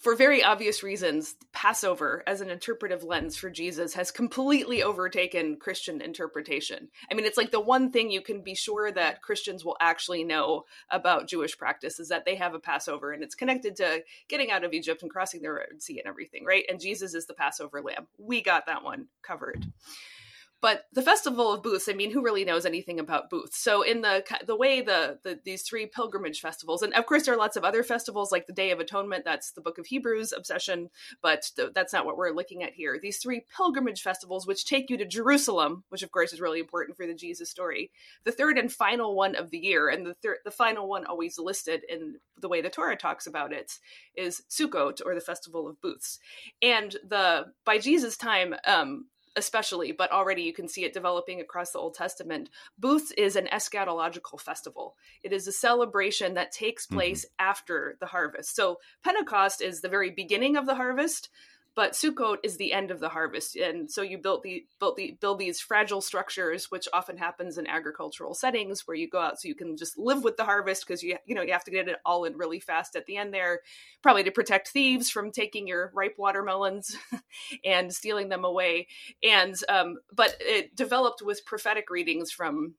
for 0.00 0.14
very 0.14 0.44
obvious 0.44 0.82
reasons, 0.82 1.34
Passover 1.52 2.22
as 2.26 2.40
an 2.40 2.50
interpretive 2.50 3.02
lens 3.02 3.36
for 3.36 3.50
Jesus 3.50 3.94
has 3.94 4.10
completely 4.10 4.82
overtaken 4.82 5.56
Christian 5.56 6.00
interpretation. 6.00 6.88
I 7.10 7.14
mean, 7.14 7.26
it's 7.26 7.36
like 7.36 7.50
the 7.50 7.60
one 7.60 7.90
thing 7.90 8.10
you 8.10 8.20
can 8.20 8.42
be 8.42 8.54
sure 8.54 8.92
that 8.92 9.22
Christians 9.22 9.64
will 9.64 9.76
actually 9.80 10.22
know 10.22 10.64
about 10.90 11.26
Jewish 11.26 11.58
practice 11.58 11.98
is 11.98 12.08
that 12.08 12.24
they 12.24 12.36
have 12.36 12.54
a 12.54 12.60
Passover 12.60 13.12
and 13.12 13.24
it's 13.24 13.34
connected 13.34 13.74
to 13.76 14.02
getting 14.28 14.50
out 14.52 14.62
of 14.62 14.72
Egypt 14.72 15.02
and 15.02 15.10
crossing 15.10 15.42
the 15.42 15.52
Red 15.52 15.82
Sea 15.82 15.98
and 15.98 16.08
everything, 16.08 16.44
right? 16.44 16.64
And 16.68 16.80
Jesus 16.80 17.14
is 17.14 17.26
the 17.26 17.34
Passover 17.34 17.82
lamb. 17.82 18.06
We 18.18 18.40
got 18.40 18.66
that 18.66 18.84
one 18.84 19.08
covered. 19.22 19.66
But 20.60 20.86
the 20.92 21.02
Festival 21.02 21.52
of 21.52 21.62
Booths, 21.62 21.88
I 21.88 21.92
mean, 21.92 22.10
who 22.10 22.22
really 22.22 22.44
knows 22.44 22.66
anything 22.66 22.98
about 22.98 23.30
booths? 23.30 23.58
So 23.58 23.82
in 23.82 24.00
the 24.00 24.24
the 24.44 24.56
way 24.56 24.80
the, 24.80 25.18
the 25.22 25.38
these 25.44 25.62
three 25.62 25.86
pilgrimage 25.86 26.40
festivals, 26.40 26.82
and 26.82 26.92
of 26.94 27.06
course 27.06 27.24
there 27.24 27.34
are 27.34 27.38
lots 27.38 27.56
of 27.56 27.64
other 27.64 27.84
festivals 27.84 28.32
like 28.32 28.48
the 28.48 28.52
Day 28.52 28.72
of 28.72 28.80
Atonement. 28.80 29.24
That's 29.24 29.52
the 29.52 29.60
Book 29.60 29.78
of 29.78 29.86
Hebrews 29.86 30.32
obsession, 30.32 30.90
but 31.22 31.48
th- 31.54 31.70
that's 31.74 31.92
not 31.92 32.06
what 32.06 32.16
we're 32.16 32.30
looking 32.30 32.64
at 32.64 32.72
here. 32.72 32.98
These 33.00 33.18
three 33.18 33.44
pilgrimage 33.56 34.02
festivals, 34.02 34.48
which 34.48 34.64
take 34.64 34.90
you 34.90 34.96
to 34.98 35.04
Jerusalem, 35.04 35.84
which 35.90 36.02
of 36.02 36.10
course 36.10 36.32
is 36.32 36.40
really 36.40 36.58
important 36.58 36.96
for 36.96 37.06
the 37.06 37.14
Jesus 37.14 37.48
story. 37.48 37.92
The 38.24 38.32
third 38.32 38.58
and 38.58 38.72
final 38.72 39.14
one 39.14 39.36
of 39.36 39.50
the 39.50 39.58
year, 39.58 39.88
and 39.88 40.04
the 40.04 40.14
third, 40.14 40.38
the 40.44 40.50
final 40.50 40.88
one 40.88 41.06
always 41.06 41.38
listed 41.38 41.82
in 41.88 42.16
the 42.40 42.48
way 42.48 42.60
the 42.62 42.70
Torah 42.70 42.96
talks 42.96 43.28
about 43.28 43.52
it, 43.52 43.78
is 44.16 44.42
Sukkot 44.50 45.00
or 45.06 45.14
the 45.14 45.20
Festival 45.20 45.68
of 45.68 45.80
Booths. 45.80 46.18
And 46.60 46.96
the 47.06 47.52
by 47.64 47.78
Jesus' 47.78 48.16
time, 48.16 48.56
um, 48.66 49.06
especially, 49.38 49.92
but 49.92 50.12
already 50.12 50.42
you 50.42 50.52
can 50.52 50.68
see 50.68 50.84
it 50.84 50.92
developing 50.92 51.40
across 51.40 51.70
the 51.70 51.78
Old 51.78 51.94
Testament. 51.94 52.50
Booths 52.78 53.12
is 53.12 53.36
an 53.36 53.48
eschatological 53.52 54.40
festival. 54.40 54.96
It 55.22 55.32
is 55.32 55.46
a 55.46 55.52
celebration 55.52 56.34
that 56.34 56.52
takes 56.52 56.86
mm-hmm. 56.86 56.96
place 56.96 57.24
mm-hmm. 57.24 57.48
after 57.48 57.96
the 58.00 58.06
harvest. 58.06 58.54
So 58.54 58.78
Pentecost 59.02 59.62
is 59.62 59.80
the 59.80 59.88
very 59.88 60.10
beginning 60.10 60.56
of 60.56 60.66
the 60.66 60.74
harvest 60.74 61.30
but 61.78 61.92
Sukkot 61.92 62.38
is 62.42 62.56
the 62.56 62.72
end 62.72 62.90
of 62.90 62.98
the 62.98 63.08
harvest, 63.08 63.54
and 63.54 63.88
so 63.88 64.02
you 64.02 64.20
the 64.20 64.64
the 64.96 65.16
build 65.20 65.38
these 65.38 65.60
fragile 65.60 66.00
structures, 66.00 66.72
which 66.72 66.88
often 66.92 67.16
happens 67.16 67.56
in 67.56 67.68
agricultural 67.68 68.34
settings, 68.34 68.84
where 68.84 68.96
you 68.96 69.08
go 69.08 69.20
out 69.20 69.40
so 69.40 69.46
you 69.46 69.54
can 69.54 69.76
just 69.76 69.96
live 69.96 70.24
with 70.24 70.36
the 70.36 70.44
harvest 70.44 70.84
because 70.84 71.04
you 71.04 71.16
you 71.24 71.36
know 71.36 71.42
you 71.42 71.52
have 71.52 71.62
to 71.62 71.70
get 71.70 71.86
it 71.86 71.98
all 72.04 72.24
in 72.24 72.36
really 72.36 72.58
fast 72.58 72.96
at 72.96 73.06
the 73.06 73.16
end 73.16 73.32
there, 73.32 73.60
probably 74.02 74.24
to 74.24 74.32
protect 74.32 74.66
thieves 74.66 75.08
from 75.08 75.30
taking 75.30 75.68
your 75.68 75.92
ripe 75.94 76.16
watermelons 76.18 76.96
and 77.64 77.94
stealing 77.94 78.28
them 78.28 78.44
away, 78.44 78.88
and 79.22 79.54
um, 79.68 79.98
but 80.12 80.34
it 80.40 80.74
developed 80.74 81.22
with 81.22 81.46
prophetic 81.46 81.90
readings 81.90 82.32
from 82.32 82.74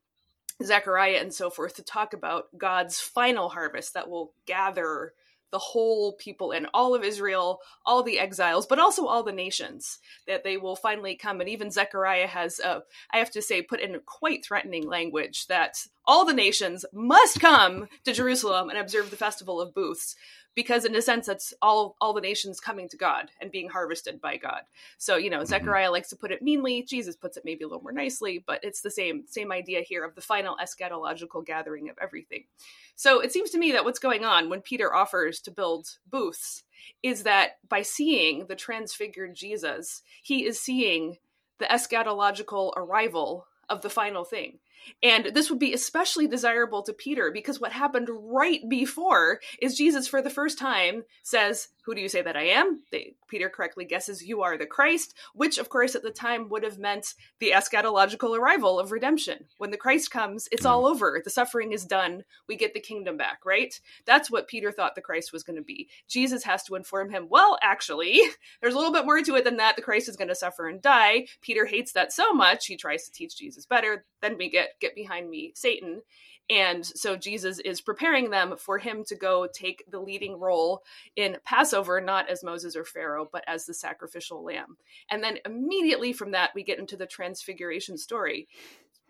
Zechariah 0.61 1.19
and 1.21 1.33
so 1.33 1.49
forth 1.49 1.77
to 1.77 1.83
talk 1.83 2.13
about 2.13 2.47
God's 2.57 2.99
final 2.99 3.47
harvest 3.47 3.93
that 3.93 4.09
will 4.09 4.33
gather 4.45 5.13
the 5.51 5.59
whole 5.59 6.13
people 6.13 6.51
and 6.51 6.67
all 6.73 6.93
of 6.95 7.03
Israel, 7.03 7.59
all 7.85 8.03
the 8.03 8.19
exiles, 8.19 8.67
but 8.67 8.79
also 8.79 9.05
all 9.05 9.23
the 9.23 9.31
nations, 9.31 9.99
that 10.27 10.43
they 10.43 10.57
will 10.57 10.75
finally 10.75 11.15
come. 11.15 11.39
And 11.39 11.49
even 11.49 11.71
Zechariah 11.71 12.27
has, 12.27 12.59
uh, 12.59 12.81
I 13.11 13.17
have 13.17 13.31
to 13.31 13.41
say, 13.41 13.61
put 13.61 13.79
in 13.79 13.99
quite 14.05 14.45
threatening 14.45 14.87
language 14.87 15.47
that 15.47 15.77
all 16.09 16.25
the 16.25 16.33
nations 16.33 16.85
must 16.91 17.39
come 17.39 17.87
to 18.03 18.11
Jerusalem 18.11 18.69
and 18.69 18.79
observe 18.79 19.11
the 19.11 19.15
festival 19.15 19.61
of 19.61 19.75
booths 19.75 20.15
because 20.55 20.83
in 20.83 20.95
a 20.95 21.03
sense 21.03 21.27
that's 21.27 21.53
all 21.61 21.95
all 22.01 22.13
the 22.13 22.19
nations 22.19 22.59
coming 22.59 22.89
to 22.89 22.97
god 22.97 23.29
and 23.39 23.51
being 23.51 23.69
harvested 23.69 24.19
by 24.19 24.35
god. 24.35 24.61
So 24.97 25.17
you 25.17 25.29
know 25.29 25.37
mm-hmm. 25.37 25.45
zechariah 25.45 25.91
likes 25.91 26.09
to 26.09 26.15
put 26.15 26.31
it 26.31 26.41
meanly 26.41 26.81
jesus 26.81 27.15
puts 27.15 27.37
it 27.37 27.45
maybe 27.45 27.63
a 27.63 27.67
little 27.67 27.83
more 27.83 27.91
nicely 27.91 28.43
but 28.45 28.59
it's 28.63 28.81
the 28.81 28.89
same 28.89 29.25
same 29.27 29.51
idea 29.51 29.81
here 29.81 30.03
of 30.03 30.15
the 30.15 30.21
final 30.21 30.57
eschatological 30.57 31.45
gathering 31.45 31.89
of 31.89 31.97
everything. 32.01 32.45
So 32.95 33.21
it 33.21 33.31
seems 33.31 33.51
to 33.51 33.59
me 33.59 33.71
that 33.73 33.85
what's 33.85 33.99
going 33.99 34.25
on 34.25 34.49
when 34.49 34.61
peter 34.61 34.91
offers 34.91 35.39
to 35.41 35.51
build 35.51 35.99
booths 36.09 36.63
is 37.03 37.21
that 37.21 37.59
by 37.69 37.83
seeing 37.83 38.47
the 38.47 38.55
transfigured 38.55 39.35
jesus 39.35 40.01
he 40.23 40.47
is 40.47 40.59
seeing 40.59 41.17
the 41.59 41.65
eschatological 41.65 42.73
arrival 42.75 43.45
of 43.69 43.83
the 43.83 43.89
final 43.91 44.25
thing 44.25 44.57
and 45.01 45.31
this 45.33 45.49
would 45.49 45.59
be 45.59 45.73
especially 45.73 46.27
desirable 46.27 46.83
to 46.83 46.93
Peter 46.93 47.31
because 47.31 47.59
what 47.59 47.71
happened 47.71 48.09
right 48.11 48.61
before 48.67 49.39
is 49.61 49.77
Jesus, 49.77 50.07
for 50.07 50.21
the 50.21 50.29
first 50.29 50.57
time, 50.57 51.03
says, 51.23 51.69
Who 51.85 51.95
do 51.95 52.01
you 52.01 52.09
say 52.09 52.21
that 52.21 52.37
I 52.37 52.43
am? 52.43 52.81
They, 52.91 53.13
Peter 53.29 53.49
correctly 53.49 53.85
guesses, 53.85 54.23
You 54.23 54.41
are 54.41 54.57
the 54.57 54.65
Christ, 54.65 55.13
which, 55.33 55.57
of 55.57 55.69
course, 55.69 55.95
at 55.95 56.03
the 56.03 56.11
time 56.11 56.49
would 56.49 56.63
have 56.63 56.79
meant 56.79 57.13
the 57.39 57.51
eschatological 57.51 58.37
arrival 58.37 58.79
of 58.79 58.91
redemption. 58.91 59.45
When 59.57 59.71
the 59.71 59.77
Christ 59.77 60.11
comes, 60.11 60.47
it's 60.51 60.65
all 60.65 60.81
hmm. 60.81 60.93
over. 60.93 61.21
The 61.23 61.29
suffering 61.29 61.71
is 61.71 61.85
done. 61.85 62.23
We 62.47 62.55
get 62.55 62.73
the 62.73 62.79
kingdom 62.79 63.17
back, 63.17 63.45
right? 63.45 63.79
That's 64.05 64.29
what 64.29 64.47
Peter 64.47 64.71
thought 64.71 64.95
the 64.95 65.01
Christ 65.01 65.31
was 65.31 65.43
going 65.43 65.57
to 65.57 65.63
be. 65.63 65.87
Jesus 66.07 66.43
has 66.43 66.63
to 66.63 66.75
inform 66.75 67.09
him, 67.11 67.27
Well, 67.29 67.57
actually, 67.61 68.21
there's 68.61 68.73
a 68.73 68.77
little 68.77 68.93
bit 68.93 69.05
more 69.05 69.21
to 69.21 69.35
it 69.35 69.43
than 69.43 69.57
that. 69.57 69.75
The 69.75 69.81
Christ 69.81 70.09
is 70.09 70.17
going 70.17 70.27
to 70.27 70.35
suffer 70.35 70.67
and 70.67 70.81
die. 70.81 71.27
Peter 71.41 71.65
hates 71.65 71.93
that 71.93 72.11
so 72.11 72.33
much, 72.33 72.65
he 72.65 72.75
tries 72.75 73.05
to 73.05 73.11
teach 73.11 73.37
Jesus 73.37 73.65
better. 73.65 74.05
Then 74.21 74.37
we 74.37 74.49
get 74.49 74.79
get 74.79 74.95
behind 74.95 75.29
me, 75.29 75.53
Satan. 75.55 76.01
And 76.49 76.85
so 76.85 77.15
Jesus 77.15 77.59
is 77.59 77.79
preparing 77.79 78.31
them 78.31 78.55
for 78.57 78.79
him 78.79 79.03
to 79.05 79.15
go 79.15 79.47
take 79.51 79.83
the 79.89 79.99
leading 79.99 80.39
role 80.39 80.83
in 81.15 81.37
Passover, 81.45 82.01
not 82.01 82.29
as 82.29 82.43
Moses 82.43 82.75
or 82.75 82.83
Pharaoh, 82.83 83.29
but 83.31 83.43
as 83.47 83.65
the 83.65 83.73
sacrificial 83.73 84.43
lamb. 84.43 84.77
And 85.11 85.23
then 85.23 85.37
immediately 85.45 86.11
from 86.11 86.31
that, 86.31 86.51
we 86.55 86.63
get 86.63 86.79
into 86.79 86.97
the 86.97 87.05
transfiguration 87.05 87.97
story. 87.97 88.47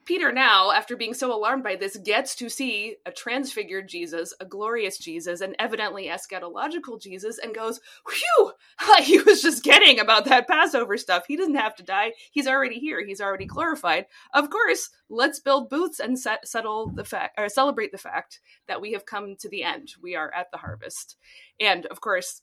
Peter 0.06 0.32
now, 0.32 0.72
after 0.72 0.96
being 0.96 1.14
so 1.14 1.34
alarmed 1.34 1.64
by 1.64 1.76
this, 1.76 1.98
gets 1.98 2.36
to 2.36 2.50
see 2.50 2.96
a 3.06 3.12
transfigured 3.12 3.88
Jesus, 3.88 4.34
a 4.40 4.46
glorious 4.46 4.98
Jesus, 4.98 5.42
an 5.42 5.56
evidently 5.60 6.08
eschatological 6.08 7.02
Jesus, 7.02 7.38
and 7.38 7.54
goes, 7.54 7.80
Whew! 8.08 8.52
He 9.04 9.20
was 9.20 9.42
just 9.42 9.64
kidding 9.64 10.00
about 10.00 10.26
that 10.26 10.48
Passover 10.48 10.98
stuff. 10.98 11.26
He 11.28 11.38
doesn't 11.38 11.56
have 11.56 11.76
to 11.76 11.84
die. 11.84 12.14
He's 12.32 12.48
already 12.48 12.80
here. 12.80 13.04
He's 13.06 13.22
already 13.22 13.46
glorified. 13.46 14.06
Of 14.34 14.50
course, 14.50 14.90
let's 15.10 15.40
build 15.40 15.70
booths 15.70 16.00
and 16.00 16.20
set, 16.20 16.48
settle 16.48 16.92
the 16.94 17.06
fact, 17.06 17.40
or 17.40 17.50
celebrate 17.50 17.92
the 17.92 17.98
fact 17.98 18.40
that 18.68 18.82
we 18.82 18.92
have 18.94 19.06
come 19.06 19.36
to 19.40 19.50
the 19.50 19.64
end. 19.64 19.94
We 20.02 20.16
are 20.16 20.34
at 20.34 20.52
the 20.52 20.58
harvest. 20.58 21.16
And 21.60 21.86
of 21.88 22.02
course, 22.02 22.42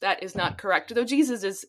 that 0.00 0.22
is 0.22 0.36
not 0.36 0.58
correct. 0.58 0.94
Though 0.94 1.04
Jesus 1.04 1.42
is, 1.42 1.66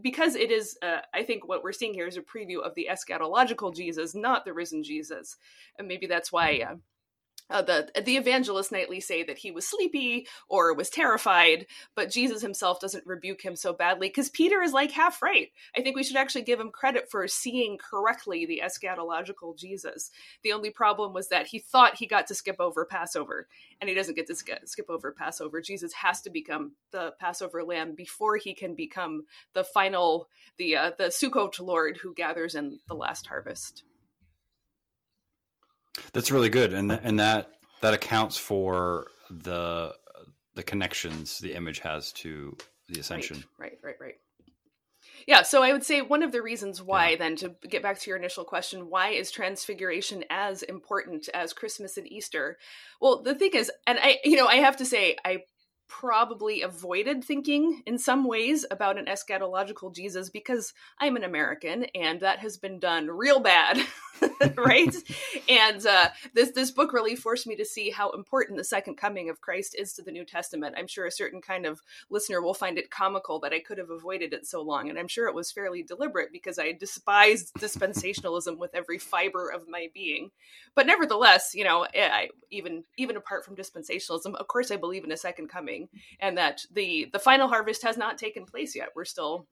because 0.00 0.36
it 0.36 0.50
is, 0.50 0.78
uh, 0.82 0.98
I 1.12 1.22
think 1.24 1.48
what 1.48 1.62
we're 1.64 1.72
seeing 1.72 1.94
here 1.94 2.06
is 2.06 2.16
a 2.16 2.22
preview 2.22 2.62
of 2.64 2.74
the 2.74 2.88
eschatological 2.90 3.74
Jesus, 3.74 4.14
not 4.14 4.44
the 4.44 4.52
risen 4.52 4.82
Jesus. 4.82 5.36
And 5.78 5.88
maybe 5.88 6.06
that's 6.06 6.30
why 6.30 6.64
uh, 6.68 6.76
uh, 7.50 7.62
the 7.62 7.90
the 8.04 8.16
evangelists 8.16 8.72
nightly 8.72 9.00
say 9.00 9.22
that 9.22 9.38
he 9.38 9.50
was 9.50 9.66
sleepy 9.66 10.26
or 10.48 10.74
was 10.74 10.88
terrified, 10.88 11.66
but 11.94 12.10
Jesus 12.10 12.40
himself 12.40 12.80
doesn't 12.80 13.06
rebuke 13.06 13.42
him 13.42 13.54
so 13.54 13.72
badly 13.72 14.08
because 14.08 14.30
Peter 14.30 14.62
is 14.62 14.72
like 14.72 14.92
half 14.92 15.20
right. 15.22 15.48
I 15.76 15.82
think 15.82 15.94
we 15.94 16.04
should 16.04 16.16
actually 16.16 16.42
give 16.42 16.58
him 16.58 16.70
credit 16.70 17.10
for 17.10 17.28
seeing 17.28 17.78
correctly 17.78 18.46
the 18.46 18.62
eschatological 18.64 19.58
Jesus. 19.58 20.10
The 20.42 20.52
only 20.52 20.70
problem 20.70 21.12
was 21.12 21.28
that 21.28 21.48
he 21.48 21.58
thought 21.58 21.96
he 21.96 22.06
got 22.06 22.26
to 22.28 22.34
skip 22.34 22.56
over 22.60 22.86
Passover, 22.86 23.46
and 23.80 23.88
he 23.88 23.94
doesn't 23.94 24.16
get 24.16 24.26
to 24.28 24.34
sk- 24.34 24.66
skip 24.66 24.88
over 24.88 25.12
Passover. 25.12 25.60
Jesus 25.60 25.92
has 25.92 26.22
to 26.22 26.30
become 26.30 26.72
the 26.92 27.12
Passover 27.20 27.62
lamb 27.62 27.94
before 27.94 28.36
he 28.36 28.54
can 28.54 28.74
become 28.74 29.24
the 29.52 29.64
final 29.64 30.28
the 30.56 30.76
uh, 30.76 30.90
the 30.96 31.04
Sukkot 31.04 31.60
Lord 31.60 31.98
who 31.98 32.14
gathers 32.14 32.54
in 32.54 32.78
the 32.88 32.94
last 32.94 33.26
harvest. 33.26 33.84
That's 36.12 36.30
really 36.30 36.48
good, 36.48 36.72
and 36.72 36.90
and 36.92 37.18
that 37.18 37.50
that 37.80 37.94
accounts 37.94 38.36
for 38.36 39.08
the 39.30 39.94
the 40.54 40.62
connections 40.62 41.38
the 41.38 41.54
image 41.54 41.80
has 41.80 42.12
to 42.12 42.56
the 42.88 43.00
ascension. 43.00 43.44
Right, 43.58 43.72
right, 43.82 43.94
right, 44.00 44.00
right. 44.00 44.14
Yeah, 45.26 45.42
so 45.42 45.62
I 45.62 45.72
would 45.72 45.84
say 45.84 46.02
one 46.02 46.22
of 46.22 46.32
the 46.32 46.42
reasons 46.42 46.82
why, 46.82 47.10
yeah. 47.10 47.16
then, 47.16 47.36
to 47.36 47.54
get 47.68 47.82
back 47.82 47.98
to 48.00 48.10
your 48.10 48.18
initial 48.18 48.44
question, 48.44 48.90
why 48.90 49.10
is 49.10 49.30
transfiguration 49.30 50.24
as 50.28 50.62
important 50.62 51.28
as 51.32 51.52
Christmas 51.52 51.96
and 51.96 52.10
Easter? 52.10 52.58
Well, 53.00 53.22
the 53.22 53.34
thing 53.34 53.52
is, 53.54 53.70
and 53.86 53.98
I, 54.02 54.18
you 54.24 54.36
know, 54.36 54.46
I 54.46 54.56
have 54.56 54.76
to 54.78 54.84
say, 54.84 55.16
I 55.24 55.44
probably 55.88 56.62
avoided 56.62 57.24
thinking 57.24 57.82
in 57.86 57.98
some 57.98 58.24
ways 58.24 58.64
about 58.70 58.98
an 58.98 59.06
eschatological 59.06 59.94
Jesus 59.94 60.30
because 60.30 60.72
I'm 60.98 61.16
an 61.16 61.24
American 61.24 61.84
and 61.94 62.20
that 62.20 62.38
has 62.40 62.56
been 62.56 62.78
done 62.78 63.08
real 63.08 63.40
bad, 63.40 63.78
right? 64.56 64.94
and 65.48 65.84
uh, 65.86 66.08
this 66.32 66.52
this 66.52 66.70
book 66.70 66.92
really 66.92 67.16
forced 67.16 67.46
me 67.46 67.56
to 67.56 67.64
see 67.64 67.90
how 67.90 68.10
important 68.10 68.58
the 68.58 68.64
second 68.64 68.96
coming 68.96 69.28
of 69.28 69.40
Christ 69.40 69.76
is 69.78 69.92
to 69.94 70.02
the 70.02 70.12
New 70.12 70.24
Testament. 70.24 70.74
I'm 70.78 70.86
sure 70.86 71.06
a 71.06 71.10
certain 71.10 71.40
kind 71.40 71.66
of 71.66 71.82
listener 72.10 72.40
will 72.40 72.54
find 72.54 72.78
it 72.78 72.90
comical 72.90 73.40
that 73.40 73.52
I 73.52 73.60
could 73.60 73.78
have 73.78 73.90
avoided 73.90 74.32
it 74.32 74.46
so 74.46 74.62
long, 74.62 74.88
and 74.88 74.98
I'm 74.98 75.08
sure 75.08 75.28
it 75.28 75.34
was 75.34 75.52
fairly 75.52 75.82
deliberate 75.82 76.32
because 76.32 76.58
I 76.58 76.72
despised 76.72 77.54
dispensationalism 77.54 78.58
with 78.58 78.74
every 78.74 78.98
fiber 78.98 79.50
of 79.50 79.68
my 79.68 79.88
being. 79.92 80.30
But 80.74 80.86
nevertheless, 80.86 81.52
you 81.54 81.64
know, 81.64 81.86
I, 81.94 82.30
even 82.50 82.84
even 82.96 83.16
apart 83.16 83.44
from 83.44 83.56
dispensationalism, 83.56 84.34
of 84.34 84.48
course, 84.48 84.70
I 84.70 84.76
believe 84.76 85.04
in 85.04 85.12
a 85.12 85.16
second 85.16 85.48
coming 85.48 85.73
and 86.20 86.38
that 86.38 86.62
the 86.72 87.08
the 87.12 87.18
final 87.18 87.48
harvest 87.48 87.82
has 87.82 87.96
not 87.96 88.18
taken 88.18 88.44
place 88.44 88.74
yet. 88.74 88.90
We're 88.94 89.04
still 89.04 89.46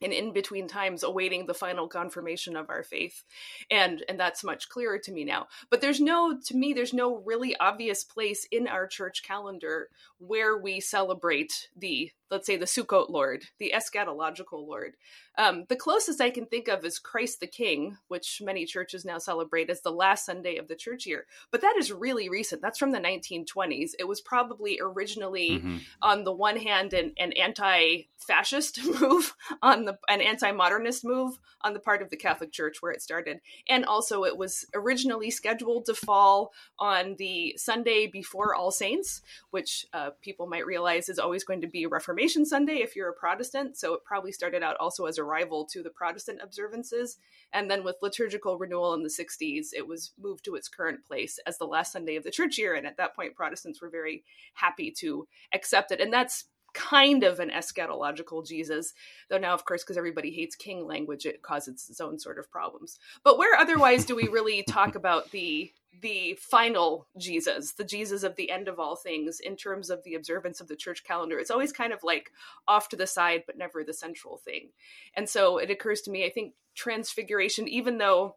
in 0.00 0.12
in 0.12 0.32
between 0.32 0.68
times 0.68 1.02
awaiting 1.02 1.46
the 1.46 1.54
final 1.54 1.88
confirmation 1.88 2.56
of 2.56 2.68
our 2.68 2.82
faith 2.82 3.24
and 3.70 4.04
and 4.08 4.20
that's 4.20 4.44
much 4.44 4.68
clearer 4.68 4.98
to 4.98 5.12
me 5.12 5.24
now. 5.24 5.46
But 5.70 5.80
there's 5.80 6.00
no 6.00 6.38
to 6.38 6.56
me 6.56 6.72
there's 6.72 6.92
no 6.92 7.16
really 7.24 7.56
obvious 7.56 8.04
place 8.04 8.46
in 8.50 8.66
our 8.66 8.86
church 8.86 9.22
calendar 9.22 9.88
where 10.18 10.58
we 10.58 10.80
celebrate 10.80 11.68
the 11.76 12.10
let's 12.30 12.46
say 12.46 12.56
the 12.56 12.66
Sukkot 12.66 13.10
Lord, 13.10 13.44
the 13.58 13.72
eschatological 13.74 14.66
Lord. 14.66 14.96
Um, 15.38 15.64
the 15.68 15.76
closest 15.76 16.20
I 16.20 16.30
can 16.30 16.46
think 16.46 16.66
of 16.66 16.84
is 16.84 16.98
Christ 16.98 17.40
the 17.40 17.46
King, 17.46 17.98
which 18.08 18.40
many 18.42 18.64
churches 18.64 19.04
now 19.04 19.18
celebrate 19.18 19.68
as 19.68 19.82
the 19.82 19.92
last 19.92 20.24
Sunday 20.24 20.56
of 20.56 20.66
the 20.66 20.74
church 20.74 21.06
year. 21.06 21.26
But 21.50 21.60
that 21.60 21.76
is 21.78 21.92
really 21.92 22.28
recent. 22.28 22.62
That's 22.62 22.78
from 22.78 22.92
the 22.92 22.98
1920s. 22.98 23.90
It 23.98 24.08
was 24.08 24.20
probably 24.20 24.78
originally, 24.82 25.50
mm-hmm. 25.50 25.76
on 26.00 26.24
the 26.24 26.32
one 26.32 26.56
hand, 26.56 26.94
an, 26.94 27.12
an 27.18 27.32
anti-fascist 27.32 28.80
move 29.00 29.34
on 29.62 29.84
the 29.84 29.98
an 30.08 30.20
anti-modernist 30.20 31.04
move 31.04 31.38
on 31.60 31.74
the 31.74 31.80
part 31.80 32.00
of 32.00 32.10
the 32.10 32.16
Catholic 32.16 32.50
Church 32.50 32.78
where 32.80 32.92
it 32.92 33.02
started, 33.02 33.40
and 33.68 33.84
also 33.84 34.24
it 34.24 34.38
was 34.38 34.64
originally 34.74 35.30
scheduled 35.30 35.84
to 35.86 35.94
fall 35.94 36.52
on 36.78 37.16
the 37.18 37.54
Sunday 37.58 38.06
before 38.06 38.54
All 38.54 38.70
Saints, 38.70 39.20
which 39.50 39.86
uh, 39.92 40.10
people 40.22 40.46
might 40.46 40.66
realize 40.66 41.08
is 41.08 41.18
always 41.18 41.44
going 41.44 41.60
to 41.60 41.66
be 41.66 41.84
a 41.84 41.88
Reformation 41.88 42.15
Sunday 42.44 42.76
if 42.76 42.96
you're 42.96 43.08
a 43.08 43.14
Protestant. 43.14 43.76
So 43.76 43.94
it 43.94 44.04
probably 44.04 44.32
started 44.32 44.62
out 44.62 44.76
also 44.78 45.06
as 45.06 45.18
a 45.18 45.24
rival 45.24 45.64
to 45.66 45.82
the 45.82 45.90
Protestant 45.90 46.40
observances. 46.42 47.18
And 47.52 47.70
then 47.70 47.84
with 47.84 47.96
liturgical 48.02 48.58
renewal 48.58 48.94
in 48.94 49.02
the 49.02 49.08
60s, 49.08 49.68
it 49.72 49.86
was 49.86 50.12
moved 50.18 50.44
to 50.44 50.54
its 50.54 50.68
current 50.68 51.04
place 51.04 51.38
as 51.46 51.58
the 51.58 51.66
last 51.66 51.92
Sunday 51.92 52.16
of 52.16 52.24
the 52.24 52.30
church 52.30 52.58
year. 52.58 52.74
And 52.74 52.86
at 52.86 52.96
that 52.96 53.14
point, 53.14 53.36
Protestants 53.36 53.80
were 53.80 53.90
very 53.90 54.24
happy 54.54 54.90
to 54.98 55.26
accept 55.52 55.92
it. 55.92 56.00
And 56.00 56.12
that's 56.12 56.44
kind 56.76 57.24
of 57.24 57.40
an 57.40 57.50
eschatological 57.50 58.46
Jesus, 58.46 58.92
though 59.30 59.38
now, 59.38 59.54
of 59.54 59.64
course, 59.64 59.82
because 59.82 59.96
everybody 59.96 60.30
hates 60.30 60.54
king 60.54 60.86
language, 60.86 61.24
it 61.24 61.40
causes 61.40 61.86
its 61.88 62.00
own 62.00 62.18
sort 62.18 62.38
of 62.38 62.50
problems. 62.50 62.98
But 63.24 63.38
where 63.38 63.58
otherwise 63.58 64.04
do 64.04 64.14
we 64.14 64.28
really 64.28 64.62
talk 64.68 64.94
about 64.94 65.30
the 65.30 65.72
the 66.00 66.38
final 66.40 67.06
Jesus, 67.18 67.72
the 67.72 67.84
Jesus 67.84 68.22
of 68.22 68.36
the 68.36 68.50
end 68.50 68.68
of 68.68 68.78
all 68.78 68.96
things, 68.96 69.40
in 69.40 69.56
terms 69.56 69.90
of 69.90 70.02
the 70.04 70.14
observance 70.14 70.60
of 70.60 70.68
the 70.68 70.76
church 70.76 71.04
calendar. 71.04 71.38
It's 71.38 71.50
always 71.50 71.72
kind 71.72 71.92
of 71.92 72.02
like 72.02 72.30
off 72.66 72.88
to 72.90 72.96
the 72.96 73.06
side, 73.06 73.44
but 73.46 73.58
never 73.58 73.82
the 73.82 73.92
central 73.92 74.36
thing. 74.36 74.70
And 75.14 75.28
so 75.28 75.58
it 75.58 75.70
occurs 75.70 76.00
to 76.02 76.10
me, 76.10 76.26
I 76.26 76.30
think 76.30 76.54
transfiguration, 76.74 77.68
even 77.68 77.98
though 77.98 78.36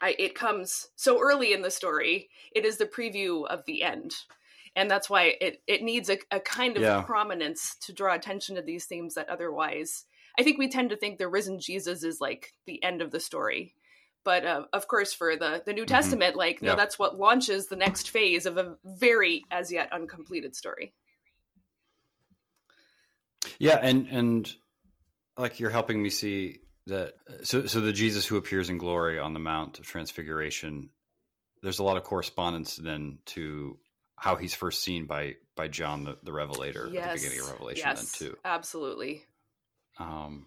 I, 0.00 0.14
it 0.18 0.34
comes 0.34 0.88
so 0.96 1.20
early 1.20 1.52
in 1.52 1.62
the 1.62 1.70
story, 1.70 2.30
it 2.52 2.64
is 2.64 2.78
the 2.78 2.86
preview 2.86 3.46
of 3.46 3.64
the 3.66 3.82
end. 3.82 4.14
And 4.76 4.90
that's 4.90 5.10
why 5.10 5.36
it, 5.40 5.60
it 5.66 5.82
needs 5.82 6.08
a, 6.08 6.18
a 6.30 6.40
kind 6.40 6.76
of 6.76 6.82
yeah. 6.82 7.02
prominence 7.02 7.76
to 7.82 7.92
draw 7.92 8.14
attention 8.14 8.54
to 8.56 8.62
these 8.62 8.84
themes 8.84 9.14
that 9.14 9.28
otherwise, 9.28 10.04
I 10.38 10.44
think 10.44 10.58
we 10.58 10.68
tend 10.68 10.90
to 10.90 10.96
think 10.96 11.18
the 11.18 11.28
risen 11.28 11.58
Jesus 11.58 12.04
is 12.04 12.20
like 12.20 12.52
the 12.66 12.82
end 12.84 13.02
of 13.02 13.10
the 13.10 13.18
story 13.18 13.74
but 14.28 14.44
uh, 14.44 14.64
of 14.74 14.86
course 14.86 15.14
for 15.14 15.36
the 15.36 15.62
the 15.64 15.72
new 15.72 15.86
mm-hmm. 15.86 15.94
testament 15.94 16.36
like 16.36 16.60
no 16.60 16.76
that's 16.76 16.98
what 16.98 17.18
launches 17.18 17.68
the 17.68 17.76
next 17.76 18.10
phase 18.10 18.44
of 18.44 18.58
a 18.58 18.76
very 18.84 19.42
as 19.50 19.72
yet 19.72 19.90
uncompleted 19.90 20.54
story. 20.54 20.92
Yeah 23.58 23.80
and 23.82 24.06
and 24.08 24.54
like 25.38 25.60
you're 25.60 25.70
helping 25.70 26.02
me 26.02 26.10
see 26.10 26.58
that 26.88 27.14
so 27.42 27.64
so 27.64 27.80
the 27.80 27.94
jesus 27.94 28.26
who 28.26 28.36
appears 28.36 28.68
in 28.68 28.76
glory 28.76 29.18
on 29.18 29.32
the 29.32 29.40
mount 29.40 29.78
of 29.78 29.86
transfiguration 29.86 30.90
there's 31.62 31.78
a 31.78 31.82
lot 31.82 31.96
of 31.96 32.04
correspondence 32.04 32.76
then 32.76 33.20
to 33.24 33.78
how 34.14 34.36
he's 34.36 34.52
first 34.52 34.82
seen 34.82 35.06
by 35.06 35.36
by 35.56 35.68
john 35.68 36.04
the, 36.04 36.18
the 36.22 36.34
revelator 36.34 36.86
yes. 36.92 37.06
at 37.06 37.08
the 37.14 37.16
beginning 37.22 37.40
of 37.40 37.50
revelation 37.50 37.84
yes, 37.86 38.18
then 38.18 38.28
too. 38.28 38.36
Absolutely. 38.44 39.24
Um 39.98 40.44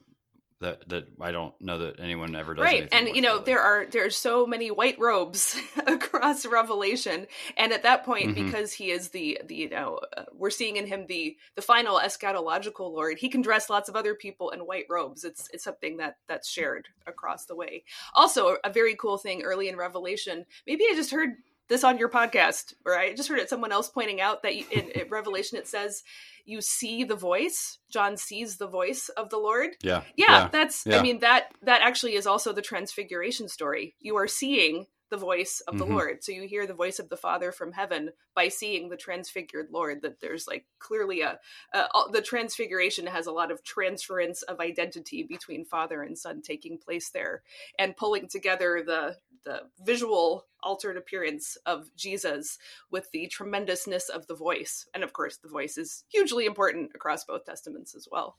that 0.61 0.87
that 0.89 1.07
I 1.19 1.31
don't 1.31 1.53
know 1.59 1.79
that 1.79 1.99
anyone 1.99 2.35
ever 2.35 2.53
does. 2.53 2.63
Right, 2.63 2.87
and 2.91 3.09
you 3.09 3.21
know 3.21 3.39
there 3.39 3.59
are 3.59 3.85
there 3.85 4.05
are 4.05 4.11
so 4.11 4.45
many 4.45 4.71
white 4.71 4.97
robes 4.99 5.59
across 5.87 6.45
Revelation, 6.45 7.27
and 7.57 7.73
at 7.73 7.83
that 7.83 8.05
point, 8.05 8.35
mm-hmm. 8.35 8.45
because 8.45 8.71
he 8.71 8.91
is 8.91 9.09
the 9.09 9.41
the 9.45 9.55
you 9.55 9.69
know 9.69 9.99
uh, 10.15 10.23
we're 10.33 10.49
seeing 10.49 10.77
in 10.77 10.87
him 10.87 11.05
the 11.07 11.35
the 11.55 11.61
final 11.61 11.99
eschatological 11.99 12.91
Lord, 12.91 13.17
he 13.17 13.29
can 13.29 13.41
dress 13.41 13.69
lots 13.69 13.89
of 13.89 13.95
other 13.95 14.15
people 14.15 14.51
in 14.51 14.61
white 14.61 14.85
robes. 14.89 15.23
It's 15.23 15.49
it's 15.53 15.63
something 15.63 15.97
that 15.97 16.17
that's 16.27 16.49
shared 16.49 16.87
across 17.05 17.45
the 17.45 17.55
way. 17.55 17.83
Also, 18.13 18.57
a 18.63 18.71
very 18.71 18.95
cool 18.95 19.17
thing 19.17 19.41
early 19.41 19.67
in 19.67 19.75
Revelation. 19.75 20.45
Maybe 20.65 20.85
I 20.89 20.93
just 20.95 21.11
heard 21.11 21.37
this 21.71 21.83
on 21.83 21.97
your 21.97 22.09
podcast, 22.09 22.73
or 22.85 22.97
I 22.97 23.13
just 23.13 23.29
heard 23.29 23.39
it 23.39 23.49
someone 23.49 23.71
else 23.71 23.89
pointing 23.89 24.21
out 24.21 24.43
that 24.43 24.53
in, 24.53 24.89
in 24.91 25.09
Revelation 25.09 25.57
it 25.57 25.67
says 25.67 26.03
you 26.45 26.61
see 26.61 27.03
the 27.03 27.15
voice 27.15 27.77
john 27.91 28.17
sees 28.17 28.57
the 28.57 28.67
voice 28.67 29.09
of 29.09 29.29
the 29.29 29.37
lord 29.37 29.69
yeah 29.81 30.01
yeah, 30.15 30.25
yeah. 30.29 30.47
that's 30.51 30.85
yeah. 30.85 30.97
i 30.97 31.01
mean 31.01 31.19
that 31.19 31.51
that 31.61 31.81
actually 31.81 32.15
is 32.15 32.27
also 32.27 32.53
the 32.53 32.61
transfiguration 32.61 33.47
story 33.47 33.95
you 33.99 34.15
are 34.15 34.27
seeing 34.27 34.85
the 35.09 35.17
voice 35.17 35.61
of 35.67 35.77
the 35.77 35.83
mm-hmm. 35.83 35.95
lord 35.95 36.23
so 36.23 36.31
you 36.31 36.47
hear 36.47 36.65
the 36.65 36.73
voice 36.73 36.97
of 36.97 37.09
the 37.09 37.17
father 37.17 37.51
from 37.51 37.73
heaven 37.73 38.11
by 38.33 38.47
seeing 38.47 38.87
the 38.87 38.95
transfigured 38.95 39.67
lord 39.71 40.01
that 40.01 40.21
there's 40.21 40.47
like 40.47 40.65
clearly 40.79 41.21
a, 41.21 41.37
a 41.73 41.85
the 42.11 42.21
transfiguration 42.21 43.05
has 43.05 43.27
a 43.27 43.31
lot 43.31 43.51
of 43.51 43.63
transference 43.63 44.41
of 44.43 44.61
identity 44.61 45.23
between 45.23 45.65
father 45.65 46.01
and 46.01 46.17
son 46.17 46.41
taking 46.41 46.77
place 46.77 47.09
there 47.09 47.43
and 47.77 47.97
pulling 47.97 48.27
together 48.27 48.81
the 48.85 49.15
the 49.43 49.61
visual 49.83 50.45
altered 50.63 50.97
appearance 50.97 51.57
of 51.65 51.89
Jesus 51.95 52.57
with 52.89 53.09
the 53.11 53.27
tremendousness 53.27 54.09
of 54.09 54.27
the 54.27 54.35
voice. 54.35 54.87
And 54.93 55.03
of 55.03 55.13
course, 55.13 55.37
the 55.37 55.49
voice 55.49 55.77
is 55.77 56.03
hugely 56.09 56.45
important 56.45 56.91
across 56.95 57.25
both 57.25 57.45
testaments 57.45 57.95
as 57.95 58.07
well. 58.11 58.37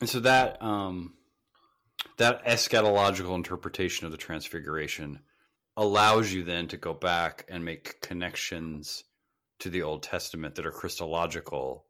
And 0.00 0.08
so 0.08 0.20
that 0.20 0.62
um, 0.62 1.14
that 2.18 2.44
eschatological 2.44 3.34
interpretation 3.34 4.06
of 4.06 4.12
the 4.12 4.18
transfiguration 4.18 5.20
allows 5.76 6.32
you 6.32 6.44
then 6.44 6.68
to 6.68 6.76
go 6.76 6.94
back 6.94 7.44
and 7.48 7.64
make 7.64 8.00
connections 8.00 9.04
to 9.60 9.70
the 9.70 9.82
Old 9.82 10.02
Testament 10.02 10.54
that 10.54 10.66
are 10.66 10.72
Christological 10.72 11.84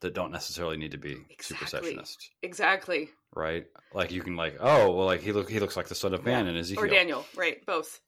that 0.00 0.14
don't 0.14 0.32
necessarily 0.32 0.76
need 0.76 0.92
to 0.92 0.98
be 0.98 1.16
exactly. 1.28 1.94
supersessionist. 1.94 2.16
Exactly 2.42 3.10
right? 3.34 3.66
Like 3.92 4.10
you 4.12 4.22
can 4.22 4.36
like, 4.36 4.56
oh, 4.60 4.92
well, 4.92 5.06
like 5.06 5.20
he 5.20 5.32
look 5.32 5.50
he 5.50 5.60
looks 5.60 5.76
like 5.76 5.88
the 5.88 5.94
son 5.94 6.14
of 6.14 6.24
man 6.24 6.46
yeah. 6.46 6.52
in 6.52 6.56
Ezekiel 6.58 6.84
or 6.84 6.88
Daniel, 6.88 7.26
right? 7.36 7.64
Both. 7.66 8.00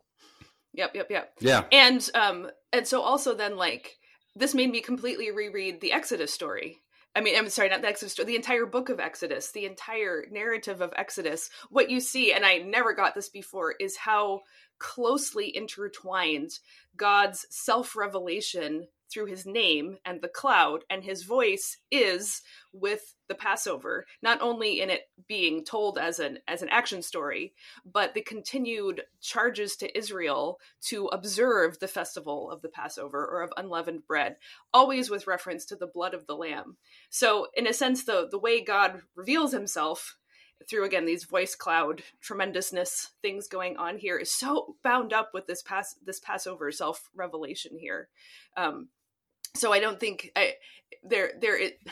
Yep, 0.74 0.94
yep, 0.94 1.10
yep. 1.10 1.32
Yeah. 1.40 1.64
And 1.70 2.08
um 2.14 2.50
and 2.72 2.86
so 2.86 3.02
also 3.02 3.34
then 3.34 3.56
like 3.56 3.98
this 4.34 4.54
made 4.54 4.70
me 4.70 4.80
completely 4.80 5.30
reread 5.30 5.80
the 5.80 5.92
Exodus 5.92 6.32
story. 6.32 6.80
I 7.14 7.20
mean, 7.20 7.36
I'm 7.36 7.50
sorry, 7.50 7.68
not 7.68 7.82
the 7.82 7.88
Exodus 7.88 8.12
story, 8.12 8.26
the 8.26 8.36
entire 8.36 8.64
book 8.64 8.88
of 8.88 8.98
Exodus, 8.98 9.52
the 9.52 9.66
entire 9.66 10.24
narrative 10.30 10.80
of 10.80 10.94
Exodus. 10.96 11.50
What 11.68 11.90
you 11.90 12.00
see, 12.00 12.32
and 12.32 12.44
I 12.44 12.58
never 12.58 12.94
got 12.94 13.14
this 13.14 13.28
before, 13.28 13.74
is 13.78 13.98
how 13.98 14.40
closely 14.78 15.54
intertwined 15.54 16.52
God's 16.96 17.46
self 17.50 17.94
revelation 17.96 18.88
through 19.12 19.26
his 19.26 19.44
name 19.44 19.98
and 20.04 20.20
the 20.20 20.28
cloud 20.28 20.84
and 20.88 21.04
his 21.04 21.24
voice 21.24 21.78
is 21.90 22.42
with 22.72 23.14
the 23.28 23.34
passover 23.34 24.06
not 24.22 24.40
only 24.40 24.80
in 24.80 24.90
it 24.90 25.02
being 25.28 25.64
told 25.64 25.98
as 25.98 26.18
an 26.18 26.38
as 26.48 26.62
an 26.62 26.68
action 26.70 27.02
story 27.02 27.52
but 27.84 28.14
the 28.14 28.22
continued 28.22 29.02
charges 29.20 29.76
to 29.76 29.96
israel 29.96 30.58
to 30.80 31.06
observe 31.06 31.78
the 31.78 31.88
festival 31.88 32.50
of 32.50 32.62
the 32.62 32.68
passover 32.68 33.26
or 33.26 33.42
of 33.42 33.52
unleavened 33.56 34.06
bread 34.06 34.36
always 34.72 35.10
with 35.10 35.26
reference 35.26 35.64
to 35.66 35.76
the 35.76 35.86
blood 35.86 36.14
of 36.14 36.26
the 36.26 36.36
lamb. 36.36 36.76
So 37.10 37.48
in 37.54 37.66
a 37.66 37.72
sense 37.72 38.04
the 38.04 38.28
the 38.30 38.38
way 38.38 38.62
god 38.62 39.02
reveals 39.14 39.52
himself 39.52 40.16
through 40.68 40.84
again 40.84 41.06
these 41.06 41.24
voice 41.24 41.54
cloud 41.54 42.02
tremendousness 42.20 43.10
things 43.20 43.48
going 43.48 43.76
on 43.76 43.98
here 43.98 44.16
is 44.16 44.32
so 44.32 44.76
bound 44.82 45.12
up 45.12 45.30
with 45.34 45.46
this 45.46 45.62
pass 45.62 45.96
this 46.04 46.20
passover 46.20 46.70
self 46.70 47.10
revelation 47.14 47.76
here. 47.78 48.08
Um 48.56 48.88
so 49.54 49.72
I 49.72 49.80
don't 49.80 50.00
think 50.00 50.30
I 50.36 50.54
there 51.02 51.32
there 51.40 51.58
it. 51.58 51.78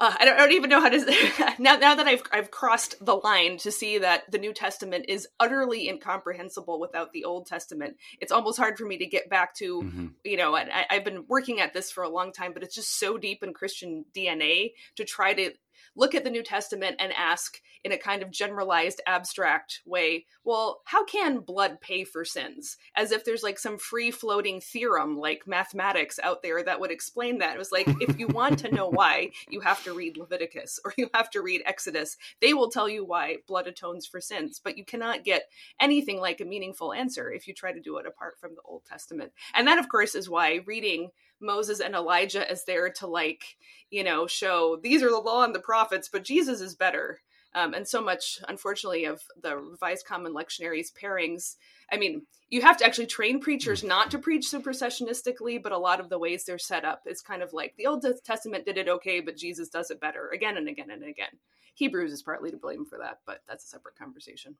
Uh, 0.00 0.14
I, 0.16 0.24
don't, 0.26 0.34
I 0.34 0.38
don't 0.42 0.52
even 0.52 0.70
know 0.70 0.80
how 0.80 0.90
to 0.90 1.54
now. 1.58 1.74
Now 1.74 1.96
that 1.96 2.06
I've 2.06 2.22
I've 2.30 2.52
crossed 2.52 3.04
the 3.04 3.16
line 3.16 3.56
to 3.58 3.72
see 3.72 3.98
that 3.98 4.30
the 4.30 4.38
New 4.38 4.52
Testament 4.52 5.06
is 5.08 5.26
utterly 5.40 5.88
incomprehensible 5.88 6.78
without 6.78 7.12
the 7.12 7.24
Old 7.24 7.46
Testament, 7.46 7.96
it's 8.20 8.30
almost 8.30 8.58
hard 8.58 8.78
for 8.78 8.84
me 8.84 8.98
to 8.98 9.06
get 9.06 9.28
back 9.28 9.56
to 9.56 9.82
mm-hmm. 9.82 10.06
you 10.22 10.36
know. 10.36 10.54
I, 10.54 10.86
I've 10.88 11.04
been 11.04 11.24
working 11.26 11.58
at 11.58 11.74
this 11.74 11.90
for 11.90 12.04
a 12.04 12.08
long 12.08 12.30
time, 12.30 12.52
but 12.52 12.62
it's 12.62 12.76
just 12.76 12.96
so 12.96 13.18
deep 13.18 13.42
in 13.42 13.52
Christian 13.52 14.04
DNA 14.14 14.74
to 14.94 15.04
try 15.04 15.34
to 15.34 15.50
look 15.98 16.14
at 16.14 16.24
the 16.24 16.30
New 16.30 16.42
Testament 16.42 16.96
and 16.98 17.12
ask 17.12 17.60
in 17.84 17.92
a 17.92 17.98
kind 17.98 18.22
of 18.22 18.30
generalized, 18.30 19.00
abstract 19.06 19.82
way, 19.84 20.26
well, 20.44 20.80
how 20.84 21.04
can 21.04 21.40
blood 21.40 21.80
pay 21.80 22.04
for 22.04 22.24
sins? 22.24 22.76
As 22.96 23.12
if 23.12 23.24
there's 23.24 23.42
like 23.42 23.58
some 23.58 23.78
free 23.78 24.10
floating 24.10 24.60
theorem 24.60 25.18
like 25.18 25.46
mathematics 25.46 26.18
out 26.22 26.42
there 26.42 26.62
that 26.62 26.80
would 26.80 26.90
explain 26.90 27.38
that. 27.38 27.54
It 27.54 27.58
was 27.58 27.72
like, 27.72 27.86
if 28.00 28.18
you 28.18 28.26
want 28.28 28.58
to 28.60 28.74
know 28.74 28.88
why, 28.88 29.30
you 29.48 29.60
have 29.60 29.82
to 29.84 29.92
read 29.92 30.16
Leviticus 30.16 30.80
or 30.84 30.92
you 30.96 31.08
have 31.14 31.30
to 31.30 31.42
read 31.42 31.62
Exodus. 31.66 32.16
They 32.40 32.54
will 32.54 32.70
tell 32.70 32.88
you 32.88 33.04
why 33.04 33.38
blood 33.46 33.66
atones 33.66 34.06
for 34.06 34.20
sins, 34.20 34.60
but 34.62 34.78
you 34.78 34.84
cannot 34.84 35.24
get 35.24 35.44
anything 35.80 36.20
like 36.20 36.40
a 36.40 36.44
meaningful 36.44 36.92
answer 36.92 37.30
if 37.30 37.46
you 37.46 37.54
try 37.54 37.72
to 37.72 37.80
do 37.80 37.98
it 37.98 38.06
apart 38.06 38.38
from 38.40 38.54
the 38.54 38.62
Old 38.64 38.84
Testament. 38.84 39.32
And 39.54 39.66
that, 39.66 39.78
of 39.78 39.88
course, 39.88 40.14
is 40.14 40.28
why 40.28 40.60
reading 40.66 41.10
Moses 41.40 41.80
and 41.80 41.94
Elijah 41.94 42.48
as 42.50 42.64
there 42.64 42.90
to 42.90 43.06
like, 43.06 43.42
you 43.90 44.04
know, 44.04 44.26
show 44.26 44.78
these 44.82 45.02
are 45.02 45.10
the 45.10 45.18
law 45.18 45.44
and 45.44 45.54
the 45.54 45.60
prophets, 45.60 46.08
but 46.10 46.24
Jesus 46.24 46.60
is 46.60 46.74
better. 46.74 47.20
Um, 47.54 47.72
and 47.72 47.88
so 47.88 48.02
much, 48.02 48.38
unfortunately, 48.46 49.04
of 49.04 49.22
the 49.42 49.56
Revised 49.56 50.06
Common 50.06 50.34
Lectionaries 50.34 50.92
pairings. 50.92 51.56
I 51.90 51.96
mean, 51.96 52.26
you 52.50 52.60
have 52.60 52.76
to 52.78 52.84
actually 52.84 53.06
train 53.06 53.40
preachers 53.40 53.82
not 53.82 54.10
to 54.10 54.18
preach 54.18 54.46
supersessionistically, 54.50 55.62
but 55.62 55.72
a 55.72 55.78
lot 55.78 55.98
of 55.98 56.10
the 56.10 56.18
ways 56.18 56.44
they're 56.44 56.58
set 56.58 56.84
up 56.84 57.02
is 57.06 57.22
kind 57.22 57.42
of 57.42 57.52
like 57.54 57.74
the 57.76 57.86
Old 57.86 58.04
Testament 58.24 58.66
did 58.66 58.76
it 58.76 58.88
okay, 58.88 59.20
but 59.20 59.36
Jesus 59.36 59.70
does 59.70 59.90
it 59.90 60.00
better 60.00 60.28
again 60.28 60.58
and 60.58 60.68
again 60.68 60.90
and 60.90 61.02
again. 61.02 61.38
Hebrews 61.74 62.12
is 62.12 62.22
partly 62.22 62.50
to 62.50 62.56
blame 62.56 62.84
for 62.84 62.98
that, 62.98 63.20
but 63.26 63.40
that's 63.48 63.64
a 63.64 63.68
separate 63.68 63.96
conversation. 63.96 64.56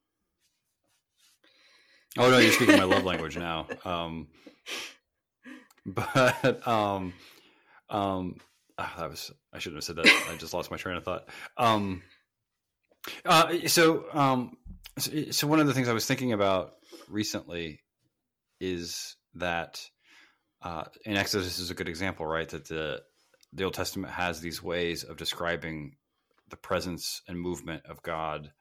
Oh 2.17 2.31
no, 2.31 2.39
you're 2.39 2.53
speaking 2.53 2.79
my 2.79 2.85
love 2.85 3.05
language 3.05 3.37
now. 3.37 3.67
Um, 3.85 4.29
but 5.95 6.67
um, 6.67 7.15
um, 7.89 8.37
oh, 8.79 8.93
that 8.99 9.11
was 9.11 9.33
I 9.53 9.59
shouldn't 9.59 9.79
have 9.79 9.85
said 9.85 9.97
that. 9.97 10.27
I 10.31 10.37
just 10.37 10.55
lost 10.55 10.71
my 10.71 10.77
train 10.77 10.97
of 10.97 11.05
thought. 11.05 11.29
Um, 11.57 12.03
uh, 13.25 13.67
so 13.69 14.05
um, 14.13 14.57
so, 14.99 15.31
so 15.31 15.47
one 15.47 15.61
of 15.61 15.67
the 15.67 15.75
things 15.75 15.89
I 15.89 15.95
was 15.95 16.07
thinking 16.07 16.33
about 16.33 16.75
recently 17.09 17.81
is 18.61 19.17
that 19.35 19.81
uh, 20.63 20.85
in 21.05 21.17
Exodus 21.17 21.59
is 21.59 21.71
a 21.71 21.75
good 21.75 21.89
example, 21.89 22.27
right? 22.27 22.49
That 22.49 22.69
the 22.69 23.03
the 23.53 23.65
Old 23.65 23.75
Testament 23.75 24.13
has 24.13 24.41
these 24.41 24.63
ways 24.63 25.05
of 25.05 25.17
describing 25.17 25.97
the 26.51 26.57
presence 26.57 27.23
and 27.29 27.41
movement 27.41 27.87
of 27.87 28.03
God 28.03 28.53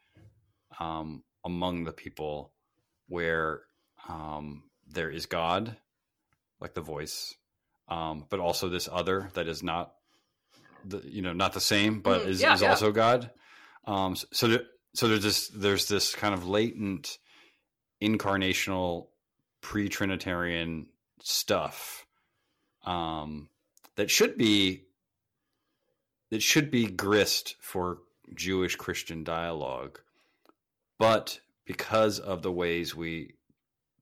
um, 0.80 1.24
among 1.44 1.84
the 1.84 1.92
people, 1.92 2.54
where 3.10 3.62
um, 4.08 4.64
there 4.88 5.10
is 5.10 5.26
God, 5.26 5.76
like 6.60 6.74
the 6.74 6.82
voice, 6.82 7.36
um, 7.88 8.26
but 8.30 8.40
also 8.40 8.70
this 8.70 8.90
other 8.92 9.30
that 9.34 9.48
is 9.48 9.64
not 9.64 9.94
the 10.86 11.02
you 11.06 11.22
know 11.22 11.34
not 11.34 11.54
the 11.54 11.60
same, 11.60 12.02
but 12.02 12.22
mm, 12.22 12.28
is, 12.28 12.42
yeah, 12.42 12.54
is 12.54 12.62
yeah. 12.62 12.70
also 12.70 12.92
God. 12.92 13.32
Um, 13.86 14.16
so, 14.16 14.28
so, 14.32 14.48
there, 14.48 14.62
so 14.94 15.08
there's 15.08 15.24
this 15.24 15.48
there's 15.50 15.88
this 15.88 16.14
kind 16.16 16.34
of 16.34 16.48
latent 16.48 17.18
incarnational 18.02 19.08
pre-trinitarian 19.62 20.88
stuff 21.22 22.06
um, 22.86 23.50
that 23.96 24.10
should 24.10 24.38
be 24.38 24.84
that 26.32 26.42
should 26.42 26.70
be 26.72 26.88
grist 26.88 27.56
for 27.62 28.00
Jewish 28.34 28.76
Christian 28.76 29.24
dialogue, 29.24 30.00
but 31.00 31.40
because 31.66 32.20
of 32.20 32.42
the 32.42 32.52
ways 32.52 32.96
we 32.96 33.34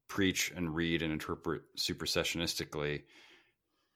preach 0.07 0.51
and 0.55 0.75
read 0.75 1.01
and 1.01 1.11
interpret 1.11 1.61
supersessionistically, 1.77 3.03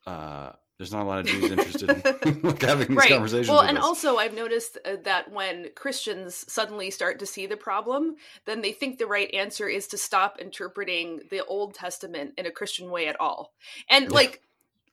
uh, 0.06 0.52
there's 0.80 0.94
not 0.94 1.04
a 1.04 1.10
lot 1.10 1.20
of 1.20 1.26
Jews 1.26 1.52
interested 1.52 1.90
in 2.26 2.42
like, 2.44 2.62
having 2.62 2.88
these 2.88 2.98
right. 2.98 3.10
conversations. 3.10 3.50
Well, 3.50 3.60
and 3.60 3.78
us. 3.78 3.84
also 3.84 4.16
I've 4.16 4.34
noticed 4.34 4.78
uh, 4.86 4.96
that 5.04 5.30
when 5.30 5.68
Christians 5.76 6.46
suddenly 6.52 6.90
start 6.90 7.20
to 7.20 7.26
see 7.26 7.48
the 7.48 7.58
problem, 7.58 8.16
then 8.46 8.62
they 8.62 8.72
think 8.72 8.98
the 8.98 9.06
right 9.06 9.32
answer 9.34 9.68
is 9.68 9.88
to 9.88 9.98
stop 9.98 10.40
interpreting 10.40 11.20
the 11.32 11.44
Old 11.46 11.74
Testament 11.74 12.34
in 12.38 12.46
a 12.46 12.52
Christian 12.52 12.90
way 12.90 13.08
at 13.08 13.20
all. 13.20 13.54
And 13.90 14.06
yeah. 14.06 14.12
like 14.12 14.42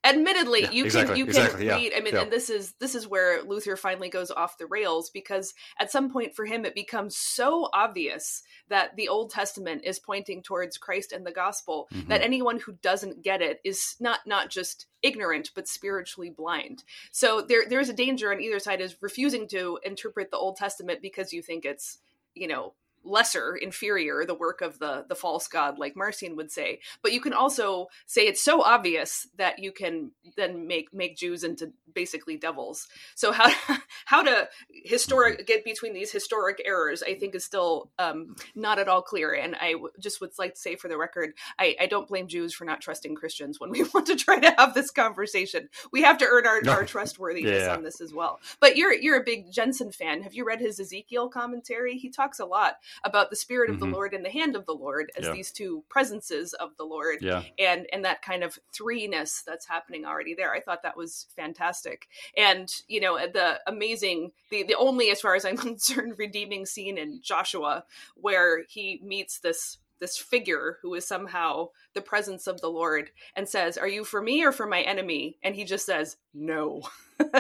admittedly 0.07 0.63
yeah, 0.63 0.71
you 0.71 0.85
exactly, 0.85 1.15
can 1.15 1.19
you 1.19 1.25
exactly, 1.25 1.67
can 1.67 1.77
read 1.77 1.93
yeah, 1.93 1.99
i 1.99 2.01
mean 2.01 2.15
yeah. 2.15 2.23
and 2.23 2.31
this 2.31 2.49
is 2.49 2.73
this 2.79 2.95
is 2.95 3.09
where 3.09 3.43
luther 3.43 3.77
finally 3.77 4.09
goes 4.09 4.31
off 4.31 4.57
the 4.59 4.67
rails 4.67 5.11
because 5.11 5.55
at 5.81 5.91
some 5.91 6.11
point 6.11 6.35
for 6.35 6.45
him 6.45 6.65
it 6.65 6.75
becomes 6.75 7.17
so 7.17 7.69
obvious 7.73 8.43
that 8.69 8.95
the 8.97 9.09
old 9.09 9.31
testament 9.31 9.83
is 9.85 9.99
pointing 9.99 10.43
towards 10.43 10.79
christ 10.79 11.13
and 11.13 11.27
the 11.27 11.33
gospel 11.33 11.89
mm-hmm. 11.93 12.09
that 12.09 12.23
anyone 12.23 12.59
who 12.61 12.73
doesn't 12.83 13.23
get 13.23 13.43
it 13.43 13.61
is 13.65 13.97
not 13.99 14.21
not 14.27 14.49
just 14.49 14.87
ignorant 15.03 15.51
but 15.55 15.69
spiritually 15.69 16.31
blind 16.31 16.85
so 17.11 17.41
there 17.41 17.65
there's 17.69 17.89
a 17.89 17.95
danger 17.95 18.33
on 18.33 18.41
either 18.41 18.59
side 18.59 18.81
is 18.81 18.97
refusing 19.01 19.49
to 19.49 19.79
interpret 19.85 20.31
the 20.31 20.39
old 20.39 20.57
testament 20.57 21.03
because 21.03 21.33
you 21.33 21.43
think 21.43 21.65
it's 21.65 21.99
you 22.35 22.47
know 22.47 22.73
lesser, 23.07 23.57
inferior, 23.57 24.25
the 24.25 24.35
work 24.35 24.61
of 24.61 24.79
the 24.79 25.05
the 25.09 25.15
false 25.15 25.49
god, 25.49 25.79
like 25.79 25.97
Marcion 25.97 26.37
would 26.37 26.51
say. 26.51 26.81
But 27.03 27.13
you 27.13 27.21
can 27.21 27.33
also 27.33 27.87
say 28.07 28.27
it's 28.27 28.43
so 28.43 28.63
obvious 28.63 29.29
that 29.37 29.59
you 29.59 29.73
can 29.73 30.13
then 30.37 30.67
make 30.67 30.93
make 30.93 31.17
Jews 31.17 31.45
into 31.45 31.73
basically 31.95 32.37
devils. 32.37 32.89
So 33.15 33.33
how 33.33 33.51
how 34.05 34.23
to 34.23 34.49
historic 34.71 35.47
get 35.47 35.65
between 35.65 35.95
these 35.95 36.13
historic 36.13 36.61
errors, 36.65 37.03
I 37.03 37.15
think, 37.15 37.35
is 37.35 37.45
still 37.45 37.91
um, 37.99 38.37
not 38.55 38.79
at 38.79 38.89
all 38.89 39.03
clear. 39.03 39.33
And 39.33 39.57
I 39.57 39.73
w- 39.73 39.91
just 39.99 40.21
would 40.21 40.31
like 40.39 40.55
to 40.55 40.61
say 40.61 40.77
for 40.77 40.89
the 40.89 40.99
record, 40.99 41.33
I, 41.59 41.77
I 41.81 41.87
don't 41.87 42.09
blame 42.09 42.29
Jews 42.29 42.55
for 42.55 42.65
not 42.65 42.81
trusting 42.81 43.15
Christians 43.15 43.61
when 43.61 43.71
we 43.71 43.83
want 43.95 44.07
to 44.07 44.17
try 44.17 44.39
to 44.39 44.55
have 44.59 44.75
this 44.75 44.91
conversation. 44.91 45.69
We 45.93 46.03
have 46.03 46.19
to 46.19 46.27
earn 46.27 46.47
our, 46.47 46.61
our 46.69 46.85
trustworthiness 46.85 47.63
yeah. 47.63 47.75
on 47.75 47.83
this 47.83 48.01
as 48.01 48.13
well. 48.13 48.41
But 48.61 48.77
you're 48.77 48.93
you're 48.93 49.21
a 49.21 49.25
big 49.25 49.53
Jenson 49.53 49.93
fan. 49.93 50.23
Have 50.23 50.35
you 50.35 50.47
read 50.47 50.61
his 50.61 50.79
Ezekiel 50.81 51.29
commentary? 51.29 51.99
He 51.99 52.11
talks 52.11 52.39
a 52.39 52.45
lot 52.45 52.75
about 53.05 53.31
the 53.31 53.37
spirit 53.37 53.71
of 53.71 53.77
mm-hmm. 53.77 53.91
the 53.91 53.97
Lord 53.97 54.15
and 54.15 54.25
the 54.25 54.31
hand 54.31 54.57
of 54.57 54.67
the 54.67 54.75
Lord 54.75 55.11
as 55.17 55.25
yeah. 55.27 55.33
these 55.33 55.53
two 55.53 55.85
presences 55.89 56.53
of 56.55 56.77
the 56.77 56.85
Lord, 56.85 57.19
yeah. 57.21 57.43
and 57.59 57.87
and 57.93 58.05
that 58.05 58.23
kind 58.23 58.43
of 58.43 58.59
threeness 58.73 59.43
that's 59.45 59.67
happening 59.67 60.05
already 60.05 60.35
there. 60.35 60.53
I 60.53 60.61
thought 60.61 60.83
that 60.83 60.97
was 60.97 61.27
fantastic, 61.37 62.09
and 62.37 62.73
you 62.89 63.01
know 63.01 63.19
the 63.19 63.61
amazing, 63.67 64.33
the 64.51 64.63
the 64.63 64.77
only 64.77 65.11
as 65.11 65.21
far 65.21 65.35
as 65.35 65.45
I'm 65.45 65.57
concerned 65.67 66.15
redeeming 66.19 66.67
scene 66.67 66.99
in 66.99 67.21
Joshua 67.23 67.85
where 68.15 68.65
he 68.69 69.01
meets 69.03 69.39
this 69.39 69.79
this 70.01 70.19
figure 70.19 70.79
who 70.83 70.95
is 70.95 71.07
somehow 71.07 71.69
the 71.95 72.01
presence 72.01 72.47
of 72.47 72.61
the 72.61 72.69
Lord 72.69 73.11
and 73.35 73.49
says, 73.49 73.79
Are 73.79 73.89
you 73.89 74.05
for 74.05 74.21
me 74.21 74.45
or 74.45 74.53
for 74.53 74.67
my 74.67 74.83
enemy? 74.83 75.39
And 75.43 75.55
he 75.55 75.65
just 75.65 75.87
says, 75.87 76.17
No. 76.35 76.83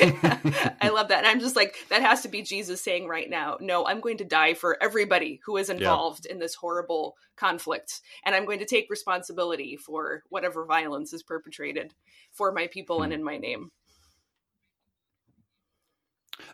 I 0.80 0.88
love 0.88 1.08
that. 1.08 1.18
And 1.18 1.26
I'm 1.26 1.40
just 1.40 1.56
like, 1.56 1.76
that 1.88 2.02
has 2.02 2.22
to 2.22 2.28
be 2.28 2.42
Jesus 2.42 2.80
saying 2.80 3.06
right 3.06 3.28
now, 3.28 3.58
no, 3.60 3.86
I'm 3.86 4.00
going 4.00 4.18
to 4.18 4.24
die 4.24 4.54
for 4.54 4.82
everybody 4.82 5.40
who 5.44 5.56
is 5.56 5.70
involved 5.70 6.26
yeah. 6.26 6.32
in 6.32 6.38
this 6.38 6.54
horrible 6.54 7.16
conflict. 7.36 8.00
And 8.24 8.34
I'm 8.34 8.46
going 8.46 8.60
to 8.60 8.66
take 8.66 8.90
responsibility 8.90 9.76
for 9.76 10.22
whatever 10.28 10.64
violence 10.64 11.12
is 11.12 11.22
perpetrated 11.22 11.94
for 12.32 12.52
my 12.52 12.66
people 12.66 12.98
hmm. 12.98 13.04
and 13.04 13.12
in 13.12 13.24
my 13.24 13.38
name. 13.38 13.70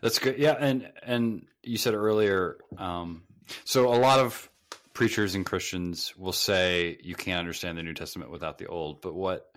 That's 0.01 0.19
good. 0.19 0.37
Yeah. 0.37 0.55
And, 0.59 0.91
and 1.01 1.45
you 1.63 1.77
said 1.77 1.93
earlier, 1.93 2.57
um, 2.77 3.23
so 3.63 3.93
a 3.93 3.95
lot 3.97 4.19
of 4.19 4.49
preachers 4.93 5.35
and 5.35 5.45
Christians 5.45 6.13
will 6.17 6.33
say 6.33 6.97
you 7.01 7.15
can't 7.15 7.39
understand 7.39 7.77
the 7.77 7.83
New 7.83 7.93
Testament 7.93 8.31
without 8.31 8.57
the 8.57 8.67
Old, 8.67 9.01
but 9.01 9.13
what 9.13 9.49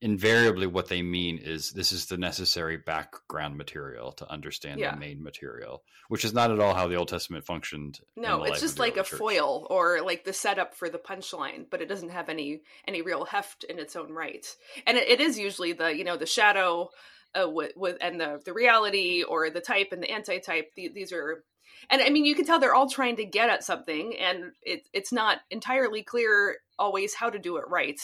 invariably 0.00 0.66
what 0.66 0.88
they 0.88 1.02
mean 1.02 1.38
is 1.38 1.72
this 1.72 1.92
is 1.92 2.06
the 2.06 2.16
necessary 2.16 2.76
background 2.76 3.56
material 3.56 4.12
to 4.12 4.30
understand 4.30 4.80
yeah. 4.80 4.94
the 4.94 5.00
main 5.00 5.22
material, 5.22 5.82
which 6.08 6.24
is 6.24 6.32
not 6.32 6.50
at 6.50 6.58
all 6.58 6.74
how 6.74 6.88
the 6.88 6.94
Old 6.94 7.08
Testament 7.08 7.44
functioned. 7.44 8.00
No, 8.16 8.44
it's 8.44 8.60
just 8.60 8.78
like 8.78 8.96
a 8.96 9.04
church. 9.04 9.18
foil 9.18 9.66
or 9.68 10.00
like 10.00 10.24
the 10.24 10.32
setup 10.32 10.74
for 10.74 10.88
the 10.88 10.98
punchline, 10.98 11.66
but 11.70 11.82
it 11.82 11.88
doesn't 11.88 12.10
have 12.10 12.28
any 12.28 12.62
any 12.88 13.02
real 13.02 13.24
heft 13.24 13.64
in 13.64 13.78
its 13.78 13.94
own 13.94 14.12
right. 14.12 14.46
And 14.86 14.96
it, 14.96 15.08
it 15.08 15.20
is 15.20 15.38
usually 15.38 15.72
the 15.72 15.94
you 15.94 16.04
know 16.04 16.16
the 16.16 16.26
shadow 16.26 16.88
uh, 17.34 17.48
with, 17.48 17.72
with 17.76 17.98
and 18.00 18.18
the 18.18 18.40
the 18.44 18.54
reality 18.54 19.22
or 19.22 19.50
the 19.50 19.60
type 19.60 19.88
and 19.92 20.02
the 20.02 20.10
anti-type. 20.10 20.70
The, 20.76 20.88
these 20.94 21.12
are 21.12 21.44
and 21.90 22.02
I 22.02 22.10
mean, 22.10 22.24
you 22.24 22.34
can 22.34 22.44
tell 22.44 22.58
they're 22.58 22.74
all 22.74 22.88
trying 22.88 23.16
to 23.16 23.24
get 23.24 23.50
at 23.50 23.64
something, 23.64 24.16
and 24.16 24.52
it, 24.62 24.88
it's 24.92 25.12
not 25.12 25.38
entirely 25.50 26.02
clear 26.02 26.56
always 26.78 27.14
how 27.14 27.30
to 27.30 27.38
do 27.38 27.56
it 27.56 27.64
right. 27.68 28.00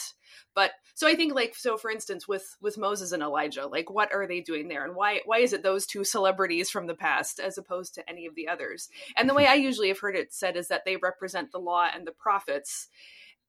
But 0.55 0.73
so 0.95 1.09
I 1.09 1.15
think, 1.15 1.35
like, 1.35 1.55
so 1.55 1.77
for 1.77 1.91
instance, 1.91 2.29
with 2.29 2.57
with 2.61 2.79
Moses 2.79 3.13
and 3.13 3.23
Elijah, 3.23 3.67
like, 3.67 3.91
what 3.91 4.13
are 4.13 4.27
they 4.27 4.41
doing 4.41 4.69
there, 4.69 4.85
and 4.85 4.95
why 4.95 5.21
why 5.25 5.39
is 5.39 5.53
it 5.53 5.63
those 5.63 5.87
two 5.87 6.05
celebrities 6.05 6.71
from 6.71 6.87
the 6.87 6.95
past 6.95 7.41
as 7.41 7.59
opposed 7.59 7.95
to 7.95 8.09
any 8.09 8.27
of 8.27 8.35
the 8.35 8.49
others? 8.49 8.89
And 9.17 9.29
the 9.29 9.35
way 9.35 9.47
I 9.47 9.55
usually 9.55 9.89
have 9.89 10.01
heard 10.01 10.17
it 10.17 10.33
said 10.33 10.57
is 10.57 10.69
that 10.69 10.85
they 10.85 10.97
represent 10.97 11.53
the 11.53 11.59
law 11.59 11.89
and 11.93 12.07
the 12.07 12.13
prophets. 12.13 12.89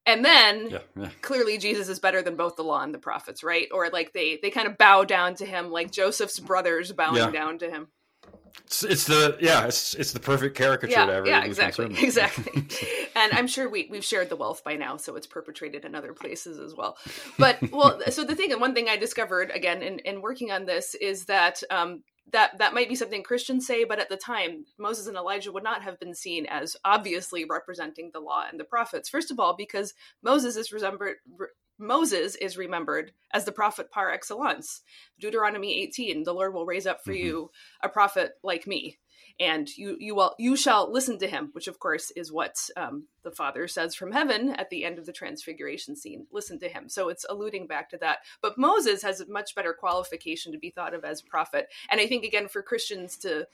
And 0.04 0.26
then 0.26 0.70
yeah, 0.70 0.80
yeah. 0.96 1.10
clearly 1.22 1.60
Jesus 1.60 1.88
is 1.88 2.00
better 2.00 2.24
than 2.24 2.36
both 2.36 2.56
the 2.56 2.64
law 2.64 2.82
and 2.82 2.92
the 2.92 2.98
prophets, 2.98 3.44
right? 3.44 3.68
Or 3.72 3.90
like 3.90 4.14
they 4.14 4.40
they 4.42 4.50
kind 4.50 4.68
of 4.68 4.78
bow 4.78 5.04
down 5.04 5.36
to 5.36 5.46
him, 5.46 5.70
like 5.70 5.92
Joseph's 5.92 6.40
brothers 6.40 6.92
bowing 6.92 7.18
yeah. 7.18 7.30
down 7.30 7.60
to 7.60 7.70
him. 7.70 7.90
It's, 8.66 8.84
it's 8.84 9.06
the 9.06 9.38
yeah 9.40 9.66
it's 9.66 9.94
it's 9.96 10.12
the 10.14 10.20
perfect 10.20 10.56
caricature 10.58 10.92
yeah, 10.92 11.06
to 11.06 11.14
ever 11.14 11.28
yeah 11.28 11.44
exactly 11.44 11.86
exactly. 12.02 12.68
And 13.16 13.34
i'm 13.34 13.48
sure 13.48 13.70
we, 13.70 13.88
we've 13.92 14.06
shared 14.06 14.30
the 14.30 14.36
wealth 14.36 14.64
by 14.64 14.76
now 14.76 14.98
so 14.98 15.16
it's 15.16 15.28
perpetrated 15.28 15.86
in 15.86 15.96
other 15.96 16.14
places 16.14 16.60
as 16.60 16.76
well. 16.76 16.98
But 17.38 17.72
well 17.72 18.00
so 18.10 18.24
the 18.24 18.36
thing 18.36 18.52
and 18.52 18.62
one 18.62 18.74
thing 18.74 18.88
i 18.90 18.98
discovered 18.98 19.52
again 19.54 19.82
in, 19.82 20.00
in 20.00 20.22
working 20.22 20.52
on 20.52 20.66
this 20.66 20.96
is 20.96 21.26
that 21.26 21.62
um, 21.70 22.04
that 22.32 22.58
that 22.60 22.74
might 22.74 22.90
be 22.90 22.96
something 22.96 23.24
Christians 23.24 23.68
say, 23.68 23.84
but 23.84 24.00
at 24.00 24.10
the 24.10 24.18
time, 24.18 24.66
Moses 24.78 25.08
and 25.08 25.18
Elijah 25.18 25.52
would 25.52 25.64
not 25.64 25.84
have 25.84 26.00
been 26.00 26.14
seen 26.14 26.46
as 26.46 26.76
obviously 26.86 27.46
representing 27.46 28.12
the 28.14 28.20
law 28.20 28.46
and 28.50 28.60
the 28.60 28.64
prophets. 28.66 29.10
First 29.10 29.32
of 29.32 29.40
all, 29.40 29.56
because 29.56 29.94
Moses 30.24 30.56
is 30.56 30.72
remembered 30.72 31.18
Moses 31.82 32.36
is 32.36 32.58
remembered 32.58 33.12
as 33.34 33.46
the 33.46 33.52
prophet 33.52 33.92
par 33.92 34.12
excellence. 34.12 34.82
Deuteronomy 35.20 35.82
18, 35.82 36.24
the 36.24 36.34
Lord 36.34 36.54
will 36.54 36.66
raise 36.66 36.88
up 36.88 37.04
for 37.04 37.12
mm-hmm. 37.12 37.26
you 37.26 37.52
a 37.82 37.90
prophet 37.90 38.34
like 38.44 38.68
me 38.68 39.00
and 39.40 39.76
you 39.78 39.98
you 40.00 40.14
will 40.14 40.36
you 40.38 40.56
shall 40.56 40.92
listen 40.92 41.18
to 41.18 41.28
him 41.28 41.50
which 41.54 41.68
of 41.68 41.80
course 41.80 42.12
is 42.12 42.32
what 42.32 42.56
um, 42.78 43.06
the 43.24 43.32
father 43.32 43.68
says 43.68 43.96
from 43.96 44.12
heaven 44.12 44.52
at 44.52 44.70
the 44.70 44.86
end 44.86 45.00
of 45.00 45.06
the 45.06 45.12
transfiguration 45.12 45.96
scene 45.96 46.28
listen 46.32 46.60
to 46.60 46.70
him 46.70 46.88
so 46.88 47.10
it's 47.10 47.26
alluding 47.30 47.68
back 47.68 47.90
to 47.90 47.98
that 47.98 48.20
but 48.42 48.58
moses 48.58 49.02
has 49.02 49.20
a 49.20 49.30
much 49.30 49.56
better 49.56 49.74
qualification 49.74 50.52
to 50.52 50.58
be 50.58 50.70
thought 50.70 50.94
of 50.94 51.04
as 51.04 51.22
prophet 51.22 51.68
and 51.90 52.00
i 52.00 52.08
think 52.08 52.24
again 52.24 52.48
for 52.48 52.62
christians 52.62 53.18
to 53.18 53.48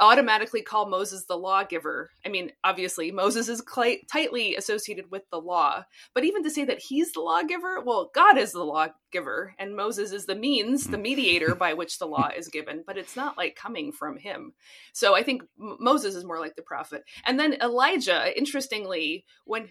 automatically 0.00 0.62
call 0.62 0.88
Moses 0.88 1.24
the 1.24 1.36
lawgiver. 1.36 2.10
I 2.24 2.28
mean, 2.28 2.52
obviously, 2.62 3.10
Moses 3.10 3.48
is 3.48 3.62
cl- 3.66 3.98
tightly 4.10 4.56
associated 4.56 5.10
with 5.10 5.22
the 5.30 5.40
law, 5.40 5.84
but 6.14 6.24
even 6.24 6.42
to 6.44 6.50
say 6.50 6.64
that 6.64 6.78
he's 6.78 7.12
the 7.12 7.20
lawgiver, 7.20 7.80
well, 7.80 8.10
God 8.14 8.38
is 8.38 8.52
the 8.52 8.64
lawgiver, 8.64 9.54
and 9.58 9.76
Moses 9.76 10.12
is 10.12 10.26
the 10.26 10.34
means, 10.34 10.86
the 10.86 10.96
hmm. 10.96 11.02
mediator 11.02 11.54
by 11.54 11.74
which 11.74 11.98
the 11.98 12.06
law 12.06 12.30
is 12.34 12.48
given, 12.48 12.84
but 12.86 12.98
it's 12.98 13.16
not 13.16 13.36
like 13.36 13.56
coming 13.56 13.92
from 13.92 14.16
him. 14.16 14.54
So 14.92 15.14
I 15.14 15.22
think 15.22 15.42
M- 15.60 15.76
Moses 15.80 16.14
is 16.14 16.24
more 16.24 16.40
like 16.40 16.56
the 16.56 16.62
prophet. 16.62 17.04
And 17.24 17.38
then 17.38 17.56
Elijah, 17.62 18.36
interestingly, 18.36 19.24
when. 19.44 19.70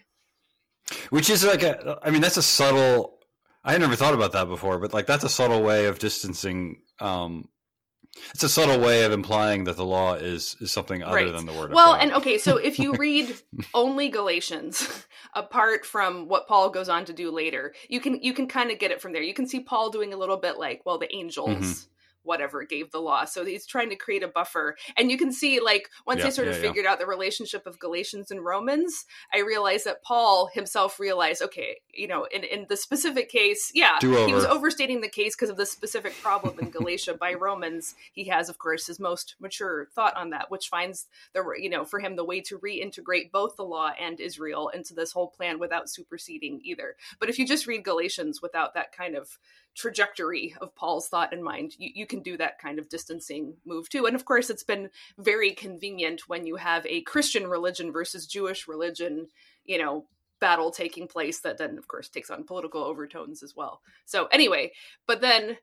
Which 1.10 1.30
is 1.30 1.44
like 1.44 1.62
a, 1.62 1.98
I 2.02 2.10
mean, 2.10 2.20
that's 2.20 2.36
a 2.36 2.42
subtle. 2.42 3.18
I 3.64 3.72
had 3.72 3.80
never 3.80 3.96
thought 3.96 4.14
about 4.14 4.32
that 4.32 4.48
before, 4.48 4.78
but 4.78 4.92
like 4.92 5.06
that's 5.06 5.24
a 5.24 5.28
subtle 5.28 5.62
way 5.62 5.86
of 5.86 5.98
distancing 5.98 6.82
um, 7.00 7.48
it's 8.30 8.42
a 8.42 8.48
subtle 8.48 8.80
way 8.80 9.04
of 9.04 9.12
implying 9.12 9.64
that 9.64 9.76
the 9.76 9.84
law 9.84 10.14
is 10.14 10.56
is 10.60 10.72
something 10.72 11.02
other 11.02 11.16
right. 11.16 11.32
than 11.32 11.46
the 11.46 11.52
word. 11.52 11.66
Of 11.66 11.70
God. 11.70 11.74
Well, 11.74 11.94
and 11.94 12.12
okay, 12.12 12.38
so 12.38 12.56
if 12.56 12.78
you 12.78 12.94
read 12.98 13.34
only 13.72 14.08
Galatians, 14.08 15.06
apart 15.34 15.84
from 15.86 16.28
what 16.28 16.46
Paul 16.48 16.70
goes 16.70 16.88
on 16.88 17.04
to 17.06 17.12
do 17.12 17.30
later, 17.30 17.74
you 17.88 18.00
can 18.00 18.22
you 18.22 18.32
can 18.32 18.48
kind 18.48 18.70
of 18.70 18.78
get 18.78 18.90
it 18.90 19.00
from 19.00 19.12
there. 19.12 19.22
You 19.22 19.34
can 19.34 19.46
see 19.46 19.60
Paul 19.60 19.90
doing 19.90 20.12
a 20.12 20.16
little 20.16 20.36
bit 20.36 20.58
like, 20.58 20.82
well, 20.84 20.98
the 20.98 21.14
angels. 21.14 21.48
Mm-hmm. 21.48 21.90
Whatever 22.24 22.64
gave 22.64 22.90
the 22.90 23.00
law. 23.00 23.24
So 23.24 23.44
he's 23.44 23.66
trying 23.66 23.90
to 23.90 23.96
create 23.96 24.22
a 24.22 24.28
buffer. 24.28 24.76
And 24.96 25.10
you 25.10 25.18
can 25.18 25.32
see, 25.32 25.60
like, 25.60 25.88
once 26.06 26.20
yeah, 26.20 26.26
I 26.26 26.30
sort 26.30 26.48
of 26.48 26.56
yeah, 26.56 26.60
figured 26.62 26.84
yeah. 26.84 26.92
out 26.92 26.98
the 26.98 27.06
relationship 27.06 27.66
of 27.66 27.78
Galatians 27.78 28.30
and 28.30 28.44
Romans, 28.44 29.04
I 29.32 29.40
realized 29.40 29.84
that 29.86 30.02
Paul 30.02 30.50
himself 30.52 30.98
realized, 30.98 31.42
okay, 31.42 31.76
you 31.92 32.08
know, 32.08 32.26
in, 32.32 32.44
in 32.44 32.66
the 32.68 32.76
specific 32.76 33.30
case, 33.30 33.70
yeah, 33.74 33.98
he 34.00 34.34
was 34.34 34.44
overstating 34.44 35.00
the 35.00 35.08
case 35.08 35.34
because 35.36 35.50
of 35.50 35.56
the 35.56 35.66
specific 35.66 36.14
problem 36.20 36.58
in 36.58 36.70
Galatia 36.70 37.14
by 37.14 37.34
Romans. 37.34 37.94
He 38.12 38.24
has, 38.24 38.48
of 38.48 38.58
course, 38.58 38.86
his 38.86 38.98
most 38.98 39.36
mature 39.40 39.86
thought 39.94 40.16
on 40.16 40.30
that, 40.30 40.50
which 40.50 40.68
finds 40.68 41.06
the, 41.32 41.44
you 41.58 41.70
know, 41.70 41.84
for 41.84 42.00
him, 42.00 42.16
the 42.16 42.24
way 42.24 42.40
to 42.42 42.58
reintegrate 42.58 43.30
both 43.32 43.56
the 43.56 43.64
law 43.64 43.90
and 44.00 44.20
Israel 44.20 44.68
into 44.68 44.94
this 44.94 45.12
whole 45.12 45.28
plan 45.28 45.58
without 45.58 45.88
superseding 45.88 46.60
either. 46.64 46.96
But 47.20 47.28
if 47.28 47.38
you 47.38 47.46
just 47.46 47.66
read 47.66 47.84
Galatians 47.84 48.40
without 48.42 48.74
that 48.74 48.92
kind 48.96 49.16
of 49.16 49.38
trajectory 49.74 50.54
of 50.60 50.74
Paul's 50.74 51.08
thought 51.08 51.32
in 51.32 51.42
mind, 51.42 51.74
you, 51.78 51.90
you 51.94 52.06
can 52.06 52.20
do 52.20 52.36
that 52.36 52.58
kind 52.58 52.78
of 52.78 52.88
distancing 52.88 53.54
move 53.64 53.88
too. 53.88 54.06
And 54.06 54.14
of 54.14 54.24
course, 54.24 54.50
it's 54.50 54.62
been 54.62 54.90
very 55.18 55.52
convenient 55.52 56.28
when 56.28 56.46
you 56.46 56.56
have 56.56 56.86
a 56.86 57.02
Christian 57.02 57.46
religion 57.46 57.92
versus 57.92 58.26
Jewish 58.26 58.68
religion, 58.68 59.28
you 59.64 59.78
know, 59.78 60.06
battle 60.40 60.70
taking 60.70 61.06
place 61.06 61.40
that 61.40 61.58
then, 61.58 61.78
of 61.78 61.88
course, 61.88 62.08
takes 62.08 62.30
on 62.30 62.44
political 62.44 62.82
overtones 62.82 63.42
as 63.42 63.56
well. 63.56 63.80
So, 64.04 64.26
anyway, 64.26 64.72
but 65.06 65.20
then 65.20 65.56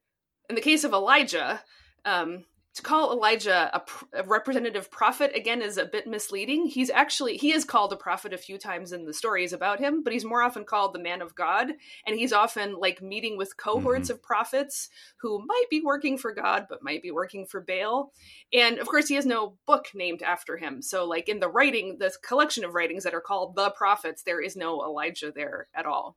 in 0.50 0.56
the 0.56 0.62
case 0.62 0.84
of 0.84 0.94
Elijah, 0.94 1.62
um, 2.06 2.46
to 2.74 2.82
call 2.82 3.12
Elijah 3.12 3.70
a, 3.74 4.20
a, 4.20 4.24
representative 4.24 4.90
prophet 4.90 5.32
again 5.36 5.62
is 5.62 5.78
a 5.78 5.86
bit 5.86 6.08
misleading. 6.08 6.66
He's 6.66 6.90
actually 6.90 7.36
he 7.36 7.52
is 7.52 7.66
called 7.66 7.92
a 7.92 7.98
prophet 7.98 8.34
a 8.34 8.38
few 8.38 8.58
times 8.58 8.94
in 8.94 9.04
the 9.06 9.14
stories 9.14 9.52
about 9.52 9.80
him, 9.80 10.04
but 10.04 10.14
he's 10.14 10.24
more 10.24 10.42
often 10.42 10.64
called 10.64 10.94
the 10.94 11.00
man 11.00 11.22
of 11.22 11.36
God, 11.36 11.72
and 12.06 12.16
he's 12.16 12.32
often 12.32 12.80
like 12.80 13.02
meeting 13.02 13.38
with 13.38 13.58
cohorts 13.58 14.08
mm-hmm. 14.08 14.14
of 14.14 14.24
prophets 14.24 14.90
who 15.18 15.46
might 15.46 15.66
be 15.70 15.82
working 15.82 16.18
for 16.18 16.34
God 16.34 16.68
but 16.70 16.84
might 16.84 17.02
be 17.02 17.12
working 17.12 17.46
for 17.46 17.60
Baal. 17.60 18.14
And 18.54 18.80
of 18.80 18.88
course, 18.88 19.08
he 19.08 19.16
has 19.16 19.26
no 19.26 19.58
book 19.68 19.88
named 19.94 20.22
after 20.22 20.56
him. 20.56 20.82
So 20.82 21.06
like 21.06 21.28
in 21.28 21.42
the 21.42 21.50
writing, 21.50 21.98
the 22.00 22.12
collection 22.24 22.64
of 22.64 22.74
writings 22.74 23.04
that 23.04 23.14
are 23.14 23.22
called 23.22 23.56
the 23.56 23.72
prophets, 23.72 24.24
there 24.24 24.42
is 24.42 24.56
no 24.56 24.82
Elijah 24.82 25.34
there 25.36 25.68
at 25.76 25.86
all. 25.86 26.16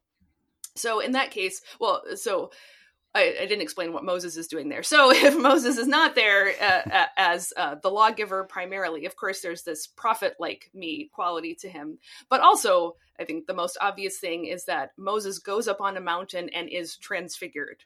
So 0.77 1.01
in 1.01 1.12
that 1.12 1.31
case, 1.31 1.62
well, 1.81 2.03
so 2.14 2.51
I, 3.14 3.37
I, 3.42 3.46
didn't 3.46 3.62
explain 3.62 3.92
what 3.92 4.05
Moses 4.05 4.37
is 4.37 4.48
doing 4.48 4.68
there. 4.68 4.83
So 4.83 5.11
if 5.14 5.37
Moses 5.37 5.79
is 5.79 5.87
not 5.87 6.14
there 6.14 6.53
uh, 6.61 7.07
as 7.16 7.53
uh, 7.57 7.77
the 7.83 7.90
lawgiver 7.90 8.44
primarily, 8.44 9.07
of 9.07 9.16
course, 9.16 9.40
there's 9.40 9.62
this 9.62 9.87
prophet 9.87 10.35
like 10.38 10.70
me 10.74 11.11
quality 11.12 11.55
to 11.57 11.68
him. 11.68 11.98
But 12.29 12.40
also, 12.40 12.96
I 13.18 13.24
think 13.24 13.46
the 13.46 13.55
most 13.55 13.79
obvious 13.81 14.18
thing 14.18 14.46
is 14.46 14.64
that 14.64 14.92
Moses 14.96 15.38
goes 15.38 15.68
up 15.68 15.81
on 15.81 15.96
a 15.96 16.00
mountain 16.00 16.48
and 16.50 16.68
is 16.68 16.96
transfigured. 16.96 17.85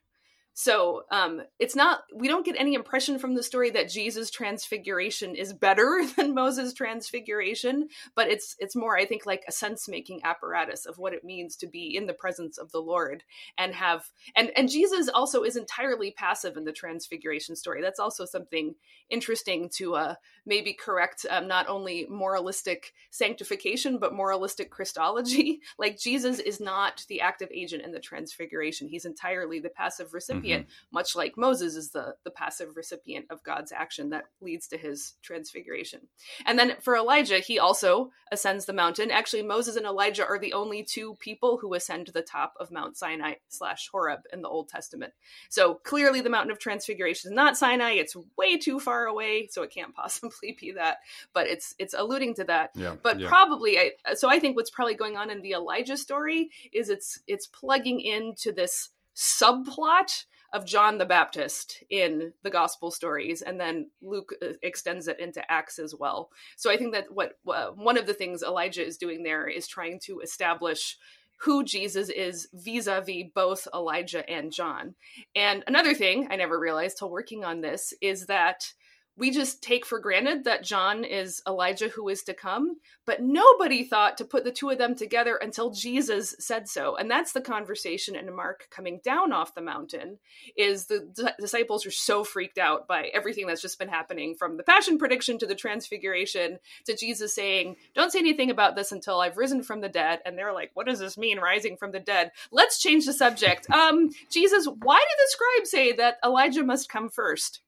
So 0.61 1.05
um, 1.13 1.43
it's 1.61 1.77
not, 1.77 2.01
we 2.13 2.27
don't 2.27 2.45
get 2.45 2.57
any 2.59 2.75
impression 2.75 3.21
from 3.21 3.37
the 3.37 3.45
story 3.45 3.71
that 3.71 3.89
Jesus' 3.89 4.29
transfiguration 4.29 5.37
is 5.37 5.53
better 5.53 6.05
than 6.17 6.35
Moses' 6.35 6.73
transfiguration, 6.73 7.87
but 8.17 8.27
it's 8.27 8.57
it's 8.59 8.75
more, 8.75 8.99
I 8.99 9.07
think, 9.07 9.25
like 9.25 9.45
a 9.47 9.53
sense-making 9.53 10.23
apparatus 10.25 10.85
of 10.85 10.99
what 10.99 11.15
it 11.15 11.23
means 11.23 11.55
to 11.59 11.69
be 11.69 11.97
in 11.97 12.07
the 12.07 12.13
presence 12.13 12.59
of 12.59 12.73
the 12.73 12.81
Lord 12.81 13.23
and 13.57 13.73
have 13.73 14.11
and 14.35 14.51
and 14.57 14.69
Jesus 14.69 15.09
also 15.09 15.45
is 15.45 15.55
entirely 15.55 16.11
passive 16.11 16.57
in 16.57 16.65
the 16.65 16.73
transfiguration 16.73 17.55
story. 17.55 17.81
That's 17.81 18.01
also 18.01 18.25
something 18.25 18.75
interesting 19.11 19.69
to 19.77 19.95
uh, 19.95 20.15
maybe 20.45 20.73
correct 20.73 21.25
um, 21.31 21.47
not 21.47 21.69
only 21.69 22.05
moralistic 22.11 22.95
sanctification 23.11 23.99
but 23.99 24.13
moralistic 24.13 24.73
Christology. 24.73 25.61
like 25.79 26.01
Jesus 26.01 26.41
is 26.41 26.59
not 26.59 27.05
the 27.09 27.21
active 27.21 27.49
agent 27.55 27.85
in 27.85 27.93
the 27.93 28.01
transfiguration; 28.01 28.89
he's 28.89 29.05
entirely 29.05 29.61
the 29.61 29.71
passive 29.71 30.13
recipient. 30.13 30.43
Mm-hmm 30.43 30.48
recipient, 30.49 30.67
mm-hmm. 30.67 30.95
much 30.95 31.17
like 31.17 31.37
Moses 31.37 31.77
is 31.77 31.91
the, 31.91 32.15
the 32.25 32.31
passive 32.31 32.77
recipient 32.77 33.27
of 33.31 33.43
God's 33.43 33.73
action 33.73 34.11
that 34.11 34.25
leads 34.41 34.69
to 34.69 34.77
his 34.77 35.15
transfiguration. 35.23 36.01
And 36.47 36.59
then 36.59 36.77
for 36.81 36.97
Elijah, 36.97 37.39
he 37.39 37.59
also 37.59 38.11
ascends 38.33 38.65
the 38.65 38.73
mountain. 38.73 39.11
Actually, 39.11 39.43
Moses 39.43 39.77
and 39.77 39.87
Elijah 39.87 40.27
are 40.27 40.39
the 40.39 40.53
only 40.53 40.83
two 40.83 41.15
people 41.21 41.59
who 41.59 41.75
ascend 41.75 42.07
to 42.07 42.13
the 42.13 42.23
top 42.23 42.55
of 42.61 42.71
Mount 42.71 42.97
Sinai 42.97 43.35
slash 43.49 43.89
Horeb 43.91 44.21
in 44.33 44.43
the 44.43 44.49
Old 44.49 44.69
Testament. 44.69 45.13
So 45.49 45.75
clearly, 45.75 46.21
the 46.21 46.31
mountain 46.31 46.51
of 46.51 46.59
transfiguration 46.59 47.31
is 47.31 47.35
not 47.35 47.57
Sinai. 47.57 47.93
It's 47.93 48.17
way 48.37 48.59
too 48.59 48.81
far 48.81 49.07
away, 49.07 49.49
so 49.51 49.63
it 49.63 49.71
can't 49.71 49.95
possibly 49.95 50.57
be 50.59 50.73
that. 50.73 50.99
But 51.33 51.47
it's 51.47 51.75
it's 51.79 51.95
alluding 51.95 52.35
to 52.35 52.45
that. 52.45 52.71
Yeah, 52.75 52.97
but 53.03 53.21
yeah. 53.21 53.29
probably, 53.29 53.79
I, 53.79 53.93
so 54.15 54.29
I 54.29 54.39
think 54.39 54.57
what's 54.57 54.71
probably 54.71 54.95
going 54.95 55.17
on 55.17 55.31
in 55.31 55.43
the 55.43 55.53
Elijah 55.53 55.97
story 55.97 56.51
is 56.73 56.89
it's 56.89 57.21
it's 57.27 57.47
plugging 57.47 58.01
into 58.01 58.53
this 58.53 58.91
subplot 59.19 60.25
of 60.53 60.65
John 60.65 60.99
the 60.99 61.05
Baptist 61.05 61.83
in 61.91 62.33
the 62.43 62.51
gospel 62.51 62.91
stories, 62.91 63.43
and 63.43 63.61
then 63.61 63.91
Luke 64.01 64.35
uh, 64.43 64.55
extends 64.63 65.07
it 65.07 65.21
into 65.21 65.43
Acts 65.51 65.79
as 65.79 65.95
well. 65.95 66.31
So 66.57 66.71
I 66.71 66.77
think 66.77 66.95
that 66.95 67.07
what 67.11 67.39
uh, 67.47 67.69
one 67.69 67.99
of 67.99 68.07
the 68.07 68.15
things 68.15 68.43
Elijah 68.43 68.85
is 68.85 68.97
doing 68.97 69.23
there 69.23 69.47
is 69.47 69.67
trying 69.67 70.01
to 70.05 70.21
establish 70.21 70.97
who 71.41 71.65
Jesus 71.65 72.09
is 72.09 72.49
vis-a-vis 72.53 73.25
both 73.35 73.69
Elijah 73.73 74.29
and 74.29 74.53
John. 74.53 74.95
And 75.37 75.63
another 75.67 75.95
thing 75.95 76.29
I 76.31 76.37
never 76.37 76.59
realized 76.59 76.99
till 76.99 77.11
working 77.11 77.45
on 77.45 77.61
this 77.61 77.95
is 78.03 78.27
that 78.27 78.73
we 79.19 79.33
just 79.33 79.63
take 79.63 79.85
for 79.85 79.99
granted 79.99 80.45
that 80.45 80.63
John 80.63 81.03
is 81.03 81.43
Elijah 81.47 81.89
who 81.89 82.09
is 82.09 82.23
to 82.23 82.35
come, 82.35 82.77
but 83.05 83.21
nobody 83.21 83.83
thought 83.83 84.17
to 84.19 84.25
put 84.25 84.45
the 84.45 84.53
two 84.53 84.71
of 84.71 84.79
them 84.79 84.95
together 84.95 85.37
until 85.37 85.71
Jesus 85.71 86.37
said 86.39 86.69
so. 86.69 86.97
And 86.97 87.11
that's 87.11 87.33
the 87.33 87.41
conversation 87.41 88.15
in 88.15 88.35
Mark 88.35 88.69
coming 88.71 89.01
down 89.03 89.33
off 89.33 89.55
the 89.55 89.61
mountain 89.61 90.19
is 90.57 90.87
the 90.87 91.01
d- 91.13 91.29
disciples 91.41 91.85
are 91.85 91.91
so 91.91 92.23
freaked 92.23 92.59
out 92.59 92.87
by 92.87 93.11
everything 93.13 93.47
that's 93.49 93.63
just 93.63 93.79
been 93.79 93.89
happening 93.89 94.37
from 94.37 94.57
the 94.57 94.63
passion 94.63 94.99
prediction 94.99 95.39
to 95.39 95.47
the 95.47 95.55
transfiguration 95.57 96.59
to 96.87 96.97
Jesus 96.97 97.35
saying, 97.35 97.77
"Don't 97.95 98.13
say 98.13 98.21
anything 98.21 98.51
about 98.51 98.77
this 98.77 98.93
until 98.93 99.21
I've 99.21 99.37
risen 99.37 99.63
from 99.65 99.81
the 99.81 99.89
dead." 99.89 100.21
And 100.25 100.39
they're 100.39 100.53
like, 100.53 100.71
"What 100.75 100.87
does 100.87 101.01
this 101.01 101.19
mean 101.19 101.41
rising 101.41 101.77
from 101.77 101.91
the 101.91 102.01
dead?" 102.01 102.31
Let's 102.53 102.81
change 102.81 103.05
the 103.05 103.13
subject. 103.13 103.69
Um 103.71 104.11
Jesus, 104.31 104.67
why 104.67 104.99
did 104.99 105.19
the 105.19 105.31
scribe 105.31 105.67
say 105.67 105.93
that 105.97 106.19
Elijah 106.25 106.63
must 106.63 106.89
come 106.89 107.09
first? 107.09 107.61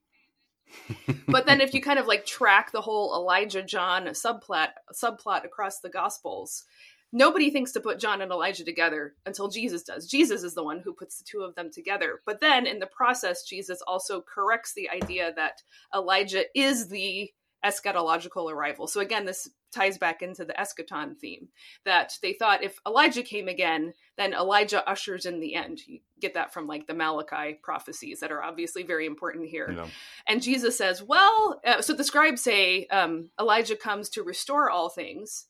But 1.27 1.45
then 1.45 1.61
if 1.61 1.73
you 1.73 1.81
kind 1.81 1.99
of 1.99 2.07
like 2.07 2.25
track 2.25 2.71
the 2.71 2.81
whole 2.81 3.13
Elijah 3.15 3.63
John 3.63 4.05
subplot 4.07 4.69
subplot 4.93 5.45
across 5.45 5.79
the 5.79 5.89
gospels, 5.89 6.65
nobody 7.11 7.49
thinks 7.49 7.71
to 7.73 7.79
put 7.79 7.99
John 7.99 8.21
and 8.21 8.31
Elijah 8.31 8.63
together 8.63 9.15
until 9.25 9.47
Jesus 9.47 9.83
does. 9.83 10.07
Jesus 10.07 10.43
is 10.43 10.53
the 10.53 10.63
one 10.63 10.79
who 10.79 10.93
puts 10.93 11.17
the 11.17 11.25
two 11.25 11.41
of 11.41 11.55
them 11.55 11.69
together. 11.71 12.21
But 12.25 12.39
then 12.39 12.65
in 12.65 12.79
the 12.79 12.87
process 12.87 13.43
Jesus 13.43 13.81
also 13.85 14.21
corrects 14.21 14.73
the 14.73 14.89
idea 14.89 15.33
that 15.35 15.61
Elijah 15.93 16.43
is 16.55 16.87
the 16.87 17.31
eschatological 17.63 18.51
arrival. 18.51 18.87
So 18.87 19.01
again, 19.01 19.25
this 19.25 19.49
ties 19.71 19.97
back 19.97 20.21
into 20.21 20.43
the 20.43 20.53
eschaton 20.53 21.17
theme 21.17 21.47
that 21.85 22.17
they 22.21 22.33
thought 22.33 22.63
if 22.63 22.77
Elijah 22.85 23.23
came 23.23 23.47
again, 23.47 23.93
then 24.17 24.33
Elijah 24.33 24.87
ushers 24.87 25.25
in 25.25 25.39
the 25.39 25.55
end. 25.55 25.79
You 25.87 25.99
get 26.19 26.33
that 26.33 26.53
from 26.53 26.67
like 26.67 26.87
the 26.87 26.93
Malachi 26.93 27.59
prophecies 27.61 28.19
that 28.19 28.31
are 28.31 28.43
obviously 28.43 28.83
very 28.83 29.05
important 29.05 29.47
here. 29.47 29.71
Yeah. 29.71 29.87
And 30.27 30.41
Jesus 30.41 30.77
says, 30.77 31.01
well, 31.01 31.61
uh, 31.65 31.81
so 31.81 31.93
the 31.93 32.03
scribes 32.03 32.41
say 32.41 32.85
um, 32.87 33.29
Elijah 33.39 33.75
comes 33.75 34.09
to 34.09 34.23
restore 34.23 34.69
all 34.69 34.89
things. 34.89 35.45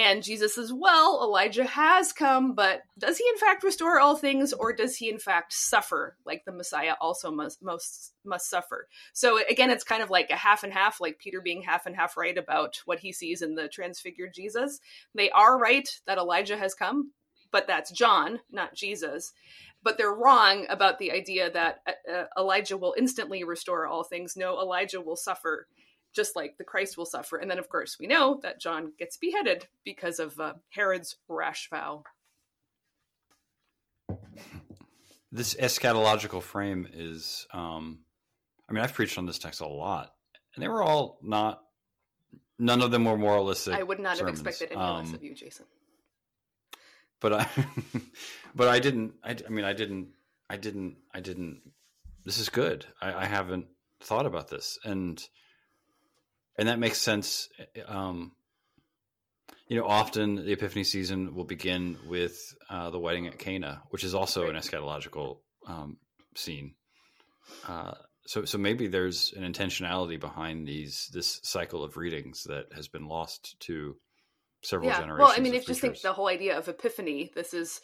And 0.00 0.22
Jesus 0.22 0.54
says, 0.54 0.72
Well, 0.72 1.20
Elijah 1.22 1.66
has 1.66 2.14
come, 2.14 2.54
but 2.54 2.80
does 2.96 3.18
he 3.18 3.24
in 3.28 3.36
fact 3.36 3.62
restore 3.62 4.00
all 4.00 4.16
things, 4.16 4.54
or 4.54 4.72
does 4.72 4.96
he 4.96 5.10
in 5.10 5.18
fact 5.18 5.52
suffer 5.52 6.16
like 6.24 6.46
the 6.46 6.52
Messiah 6.52 6.94
also 7.02 7.30
must, 7.30 7.62
must, 7.62 8.14
must 8.24 8.48
suffer? 8.48 8.88
So 9.12 9.38
again, 9.46 9.68
it's 9.68 9.84
kind 9.84 10.02
of 10.02 10.08
like 10.08 10.30
a 10.30 10.36
half 10.36 10.64
and 10.64 10.72
half, 10.72 11.02
like 11.02 11.18
Peter 11.18 11.42
being 11.42 11.60
half 11.60 11.84
and 11.84 11.94
half 11.94 12.16
right 12.16 12.38
about 12.38 12.80
what 12.86 13.00
he 13.00 13.12
sees 13.12 13.42
in 13.42 13.56
the 13.56 13.68
transfigured 13.68 14.32
Jesus. 14.32 14.80
They 15.14 15.28
are 15.32 15.58
right 15.58 15.86
that 16.06 16.16
Elijah 16.16 16.56
has 16.56 16.72
come, 16.72 17.12
but 17.50 17.66
that's 17.66 17.90
John, 17.90 18.40
not 18.50 18.74
Jesus 18.74 19.34
but 19.82 19.96
they're 19.96 20.12
wrong 20.12 20.66
about 20.68 20.98
the 20.98 21.10
idea 21.10 21.50
that 21.50 21.80
uh, 21.86 22.12
uh, 22.12 22.24
Elijah 22.38 22.76
will 22.76 22.94
instantly 22.98 23.44
restore 23.44 23.86
all 23.86 24.04
things. 24.04 24.36
No, 24.36 24.60
Elijah 24.60 25.00
will 25.00 25.16
suffer 25.16 25.66
just 26.14 26.36
like 26.36 26.56
the 26.58 26.64
Christ 26.64 26.96
will 26.96 27.06
suffer. 27.06 27.36
And 27.36 27.50
then, 27.50 27.58
of 27.58 27.68
course, 27.68 27.98
we 27.98 28.06
know 28.06 28.40
that 28.42 28.60
John 28.60 28.92
gets 28.98 29.16
beheaded 29.16 29.66
because 29.84 30.18
of 30.18 30.38
uh, 30.38 30.54
Herod's 30.70 31.16
rash 31.28 31.68
vow. 31.70 32.04
This 35.32 35.54
eschatological 35.54 36.42
frame 36.42 36.88
is, 36.92 37.46
um, 37.52 38.00
I 38.68 38.72
mean, 38.72 38.82
I've 38.82 38.94
preached 38.94 39.16
on 39.16 39.26
this 39.26 39.38
text 39.38 39.60
a 39.60 39.66
lot, 39.68 40.12
and 40.54 40.62
they 40.62 40.68
were 40.68 40.82
all 40.82 41.18
not, 41.22 41.62
none 42.58 42.82
of 42.82 42.90
them 42.90 43.04
were 43.04 43.16
moralistic. 43.16 43.74
I 43.74 43.82
would 43.84 44.00
not 44.00 44.16
sermons. 44.16 44.40
have 44.40 44.46
expected 44.46 44.74
any 44.76 44.84
um, 44.84 45.04
less 45.04 45.14
of 45.14 45.22
you, 45.22 45.34
Jason 45.34 45.66
but 47.20 47.32
I, 47.32 47.46
but 48.54 48.68
I 48.68 48.80
didn't. 48.80 49.14
I, 49.22 49.36
I, 49.46 49.50
mean, 49.50 49.64
I 49.64 49.72
didn't. 49.72 50.08
I 50.48 50.56
didn't. 50.56 50.96
I 51.14 51.20
didn't. 51.20 51.60
This 52.24 52.38
is 52.38 52.48
good. 52.48 52.86
I, 53.00 53.12
I 53.12 53.24
haven't 53.26 53.66
thought 54.00 54.26
about 54.26 54.48
this, 54.48 54.78
and 54.84 55.22
and 56.60 56.68
that 56.68 56.78
makes 56.78 56.98
sense. 56.98 57.48
Um, 57.86 58.32
you 59.66 59.78
know, 59.78 59.86
often 59.86 60.34
the 60.34 60.52
Epiphany 60.52 60.84
season 60.84 61.34
will 61.34 61.44
begin 61.44 61.96
with 62.06 62.54
uh, 62.68 62.90
the 62.90 62.98
wedding 62.98 63.26
at 63.26 63.38
Cana, 63.38 63.82
which 63.88 64.04
is 64.04 64.14
also 64.14 64.42
right. 64.42 64.50
an 64.50 64.56
eschatological 64.56 65.38
um, 65.66 65.96
scene. 66.36 66.74
Uh, 67.66 67.92
so, 68.26 68.44
so 68.44 68.58
maybe 68.58 68.88
there's 68.88 69.32
an 69.34 69.50
intentionality 69.50 70.20
behind 70.20 70.68
these 70.68 71.10
this 71.14 71.40
cycle 71.42 71.82
of 71.82 71.96
readings 71.96 72.44
that 72.44 72.66
has 72.76 72.88
been 72.88 73.08
lost 73.08 73.58
to 73.60 73.96
several 74.62 74.90
yeah. 74.90 75.00
generations. 75.00 75.28
Well, 75.28 75.34
I 75.34 75.40
mean, 75.40 75.54
if 75.54 75.62
you 75.62 75.68
just 75.68 75.80
think 75.80 75.98
the 76.02 76.12
whole 76.12 76.28
idea 76.28 76.58
of 76.58 76.68
epiphany, 76.68 77.32
this 77.34 77.54
is 77.54 77.80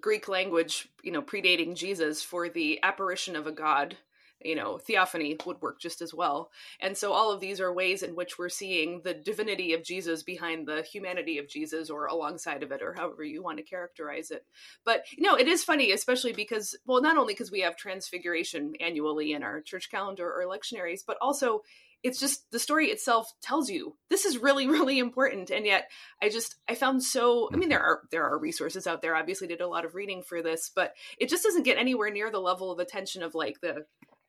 Greek 0.00 0.28
language, 0.28 0.88
you 1.02 1.10
know, 1.10 1.20
predating 1.20 1.74
Jesus 1.74 2.22
for 2.22 2.48
the 2.48 2.78
apparition 2.84 3.34
of 3.34 3.48
a 3.48 3.52
god. 3.52 3.96
You 4.44 4.54
know, 4.54 4.78
theophany 4.78 5.36
would 5.46 5.60
work 5.60 5.80
just 5.80 6.02
as 6.02 6.12
well. 6.12 6.50
And 6.80 6.96
so 6.96 7.12
all 7.12 7.32
of 7.32 7.40
these 7.40 7.60
are 7.60 7.72
ways 7.72 8.02
in 8.02 8.14
which 8.14 8.38
we're 8.38 8.48
seeing 8.48 9.00
the 9.02 9.14
divinity 9.14 9.72
of 9.72 9.82
Jesus 9.82 10.22
behind 10.22 10.66
the 10.66 10.82
humanity 10.82 11.38
of 11.38 11.48
Jesus 11.48 11.90
or 11.90 12.06
alongside 12.06 12.62
of 12.62 12.72
it 12.72 12.82
or 12.82 12.92
however 12.92 13.24
you 13.24 13.42
want 13.42 13.58
to 13.58 13.64
characterize 13.64 14.30
it. 14.30 14.44
But, 14.84 15.04
you 15.16 15.22
know, 15.22 15.36
it 15.36 15.48
is 15.48 15.64
funny, 15.64 15.92
especially 15.92 16.32
because, 16.32 16.76
well, 16.86 17.02
not 17.02 17.16
only 17.16 17.34
because 17.34 17.50
we 17.50 17.60
have 17.60 17.76
transfiguration 17.76 18.74
annually 18.80 19.32
in 19.32 19.42
our 19.42 19.60
church 19.60 19.90
calendar 19.90 20.30
or 20.30 20.44
lectionaries, 20.44 21.00
but 21.06 21.16
also 21.20 21.62
it's 22.04 22.20
just 22.20 22.48
the 22.52 22.58
story 22.58 22.88
itself 22.88 23.32
tells 23.40 23.70
you 23.70 23.96
this 24.10 24.26
is 24.26 24.38
really 24.38 24.66
really 24.68 24.98
important 25.00 25.50
and 25.50 25.66
yet 25.66 25.90
i 26.22 26.28
just 26.28 26.56
i 26.68 26.74
found 26.74 27.02
so 27.02 27.48
i 27.52 27.56
mean 27.56 27.70
there 27.70 27.82
are 27.82 28.02
there 28.12 28.24
are 28.24 28.38
resources 28.38 28.86
out 28.86 29.02
there 29.02 29.16
obviously 29.16 29.48
did 29.48 29.60
a 29.60 29.66
lot 29.66 29.84
of 29.84 29.94
reading 29.94 30.22
for 30.22 30.42
this 30.42 30.70
but 30.72 30.92
it 31.18 31.28
just 31.28 31.42
doesn't 31.42 31.64
get 31.64 31.78
anywhere 31.78 32.10
near 32.10 32.30
the 32.30 32.38
level 32.38 32.70
of 32.70 32.78
attention 32.78 33.22
of 33.22 33.34
like 33.34 33.60
the 33.60 33.84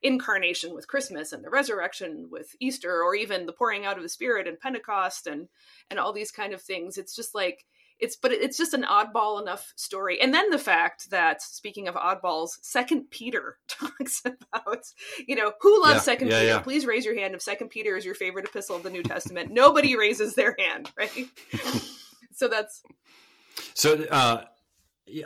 incarnation 0.06 0.74
with 0.74 0.86
christmas 0.88 1.32
and 1.32 1.44
the 1.44 1.50
resurrection 1.50 2.28
with 2.30 2.54
easter 2.60 3.02
or 3.02 3.14
even 3.14 3.46
the 3.46 3.52
pouring 3.52 3.84
out 3.84 3.96
of 3.96 4.02
the 4.02 4.08
spirit 4.08 4.46
and 4.46 4.60
pentecost 4.60 5.26
and 5.26 5.48
and 5.90 5.98
all 5.98 6.12
these 6.12 6.30
kind 6.30 6.52
of 6.52 6.62
things. 6.62 6.98
It's 6.98 7.14
just 7.14 7.34
like 7.34 7.64
it's 7.98 8.16
but 8.16 8.30
it's 8.30 8.58
just 8.58 8.74
an 8.74 8.82
oddball 8.82 9.40
enough 9.40 9.72
story. 9.76 10.20
And 10.20 10.34
then 10.34 10.50
the 10.50 10.58
fact 10.58 11.10
that 11.10 11.40
speaking 11.40 11.88
of 11.88 11.94
oddballs 11.94 12.58
second 12.62 13.10
peter 13.10 13.58
talks 13.68 14.22
about 14.24 14.84
you 15.26 15.36
know 15.36 15.52
who 15.60 15.82
loves 15.82 15.94
yeah, 15.94 16.00
second 16.00 16.28
yeah, 16.28 16.40
peter? 16.40 16.52
yeah. 16.52 16.58
please 16.60 16.86
raise 16.86 17.04
your 17.04 17.18
hand 17.18 17.34
if 17.34 17.42
second 17.42 17.68
peter 17.68 17.96
is 17.96 18.04
your 18.04 18.14
favorite 18.14 18.46
epistle 18.46 18.76
of 18.76 18.82
the 18.82 18.90
new 18.90 19.02
testament. 19.02 19.50
Nobody 19.50 19.96
raises 19.96 20.34
their 20.34 20.54
hand 20.58 20.90
right? 20.98 21.28
So 22.32 22.48
that's 22.48 22.82
so 23.74 23.94
uh 24.10 24.44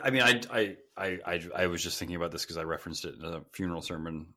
i 0.03 0.09
mean 0.11 0.21
i 0.21 0.39
i 0.51 0.77
i 1.25 1.41
i 1.55 1.67
was 1.67 1.83
just 1.83 1.97
thinking 1.97 2.15
about 2.15 2.31
this 2.31 2.43
because 2.43 2.55
i 2.55 2.61
referenced 2.61 3.03
it 3.03 3.15
in 3.15 3.25
a 3.25 3.41
funeral 3.51 3.81
sermon 3.81 4.27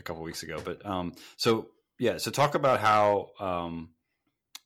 a 0.00 0.02
couple 0.02 0.22
weeks 0.22 0.42
ago 0.42 0.60
but 0.64 0.84
um 0.84 1.12
so 1.36 1.68
yeah 1.98 2.16
so 2.16 2.30
talk 2.30 2.54
about 2.54 2.80
how 2.80 3.28
um 3.38 3.90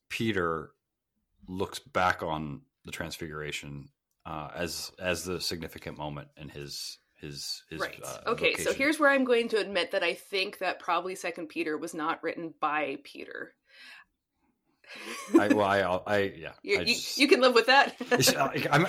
peter 0.09 0.71
looks 1.49 1.79
back 1.79 2.23
on 2.23 2.63
the 2.85 2.93
transfiguration 2.93 3.89
uh, 4.27 4.49
as 4.55 4.91
as 4.99 5.25
the 5.25 5.41
significant 5.41 5.99
moment 5.99 6.29
in 6.37 6.49
his 6.49 6.99
his 7.17 7.63
his 7.71 7.81
right. 7.81 7.99
Uh, 8.03 8.31
okay, 8.31 8.53
vocation. 8.53 8.65
so 8.65 8.73
here's 8.73 8.99
where 8.99 9.11
I'm 9.11 9.25
going 9.25 9.49
to 9.51 9.59
admit 9.59 9.93
that 9.93 10.03
I 10.03 10.15
think 10.15 10.59
that 10.59 10.79
probably 10.79 11.15
Second 11.15 11.49
Peter 11.49 11.77
was 11.77 11.95
not 11.95 12.23
written 12.23 12.55
by 12.61 12.99
Peter. 13.05 13.55
I, 15.39 15.49
well, 15.49 15.63
I, 15.63 15.81
I 16.07 16.19
yeah, 16.37 16.53
you, 16.63 16.81
I 16.81 16.85
just, 16.85 17.19
you, 17.19 17.29
can 17.29 17.41
live 17.41 17.55
with 17.55 17.67
that. 17.67 17.97
I'm, 18.71 18.87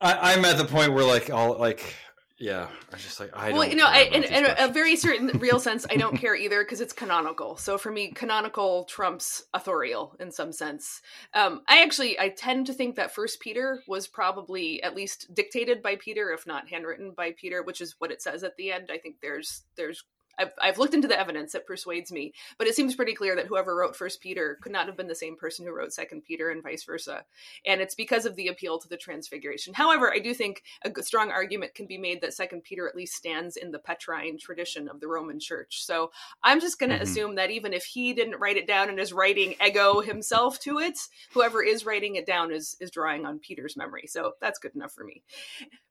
I, 0.00 0.32
am 0.34 0.44
at 0.44 0.58
the 0.58 0.64
point 0.64 0.92
where 0.92 1.04
like 1.04 1.30
all 1.30 1.58
like 1.58 1.94
yeah, 2.38 2.68
I 2.92 2.96
just 2.96 3.18
like 3.18 3.30
I. 3.34 3.52
Well, 3.52 3.64
you 3.64 3.76
know, 3.76 3.86
I, 3.86 4.02
in, 4.12 4.22
in 4.22 4.46
a 4.58 4.68
very 4.68 4.94
certain 4.94 5.28
real 5.38 5.58
sense, 5.58 5.86
I 5.88 5.96
don't 5.96 6.18
care 6.18 6.36
either 6.36 6.62
because 6.62 6.82
it's 6.82 6.92
canonical. 6.92 7.56
So 7.56 7.78
for 7.78 7.90
me, 7.90 8.12
canonical 8.12 8.84
trumps 8.84 9.44
authorial 9.54 10.14
in 10.20 10.30
some 10.30 10.52
sense. 10.52 11.00
Um, 11.32 11.62
I 11.66 11.82
actually 11.82 12.20
I 12.20 12.28
tend 12.28 12.66
to 12.66 12.74
think 12.74 12.96
that 12.96 13.14
First 13.14 13.40
Peter 13.40 13.82
was 13.88 14.06
probably 14.06 14.82
at 14.82 14.94
least 14.94 15.34
dictated 15.34 15.82
by 15.82 15.96
Peter, 15.96 16.30
if 16.30 16.46
not 16.46 16.68
handwritten 16.68 17.12
by 17.16 17.32
Peter, 17.32 17.62
which 17.62 17.80
is 17.80 17.94
what 17.98 18.12
it 18.12 18.20
says 18.20 18.44
at 18.44 18.56
the 18.56 18.70
end. 18.70 18.90
I 18.92 18.98
think 18.98 19.16
there's 19.22 19.62
there's 19.76 20.04
I've, 20.38 20.52
I've 20.60 20.78
looked 20.78 20.94
into 20.94 21.08
the 21.08 21.18
evidence 21.18 21.52
that 21.52 21.66
persuades 21.66 22.12
me, 22.12 22.32
but 22.58 22.66
it 22.66 22.74
seems 22.74 22.94
pretty 22.94 23.14
clear 23.14 23.36
that 23.36 23.46
whoever 23.46 23.74
wrote 23.74 23.96
First 23.96 24.20
Peter 24.20 24.58
could 24.62 24.72
not 24.72 24.86
have 24.86 24.96
been 24.96 25.08
the 25.08 25.14
same 25.14 25.36
person 25.36 25.66
who 25.66 25.72
wrote 25.72 25.92
Second 25.92 26.22
Peter, 26.24 26.50
and 26.50 26.62
vice 26.62 26.84
versa. 26.84 27.24
And 27.64 27.80
it's 27.80 27.94
because 27.94 28.26
of 28.26 28.36
the 28.36 28.48
appeal 28.48 28.78
to 28.78 28.88
the 28.88 28.96
Transfiguration. 28.96 29.74
However, 29.74 30.12
I 30.12 30.18
do 30.18 30.34
think 30.34 30.62
a 30.84 31.02
strong 31.02 31.30
argument 31.30 31.74
can 31.74 31.86
be 31.86 31.98
made 31.98 32.20
that 32.20 32.34
Second 32.34 32.64
Peter 32.64 32.88
at 32.88 32.96
least 32.96 33.14
stands 33.14 33.56
in 33.56 33.70
the 33.70 33.78
Petrine 33.78 34.38
tradition 34.38 34.88
of 34.88 35.00
the 35.00 35.08
Roman 35.08 35.40
Church. 35.40 35.84
So 35.84 36.10
I'm 36.42 36.60
just 36.60 36.78
going 36.78 36.90
to 36.90 36.96
mm-hmm. 36.96 37.02
assume 37.02 37.34
that 37.36 37.50
even 37.50 37.72
if 37.72 37.84
he 37.84 38.12
didn't 38.12 38.40
write 38.40 38.56
it 38.56 38.66
down 38.66 38.88
and 38.88 38.98
is 38.98 39.12
writing 39.12 39.54
ego 39.64 40.00
himself 40.00 40.58
to 40.60 40.78
it, 40.78 40.98
whoever 41.32 41.62
is 41.62 41.86
writing 41.86 42.16
it 42.16 42.26
down 42.26 42.52
is 42.52 42.76
is 42.80 42.90
drawing 42.90 43.26
on 43.26 43.38
Peter's 43.38 43.76
memory. 43.76 44.06
So 44.06 44.32
that's 44.40 44.58
good 44.58 44.74
enough 44.74 44.92
for 44.92 45.04
me. 45.04 45.22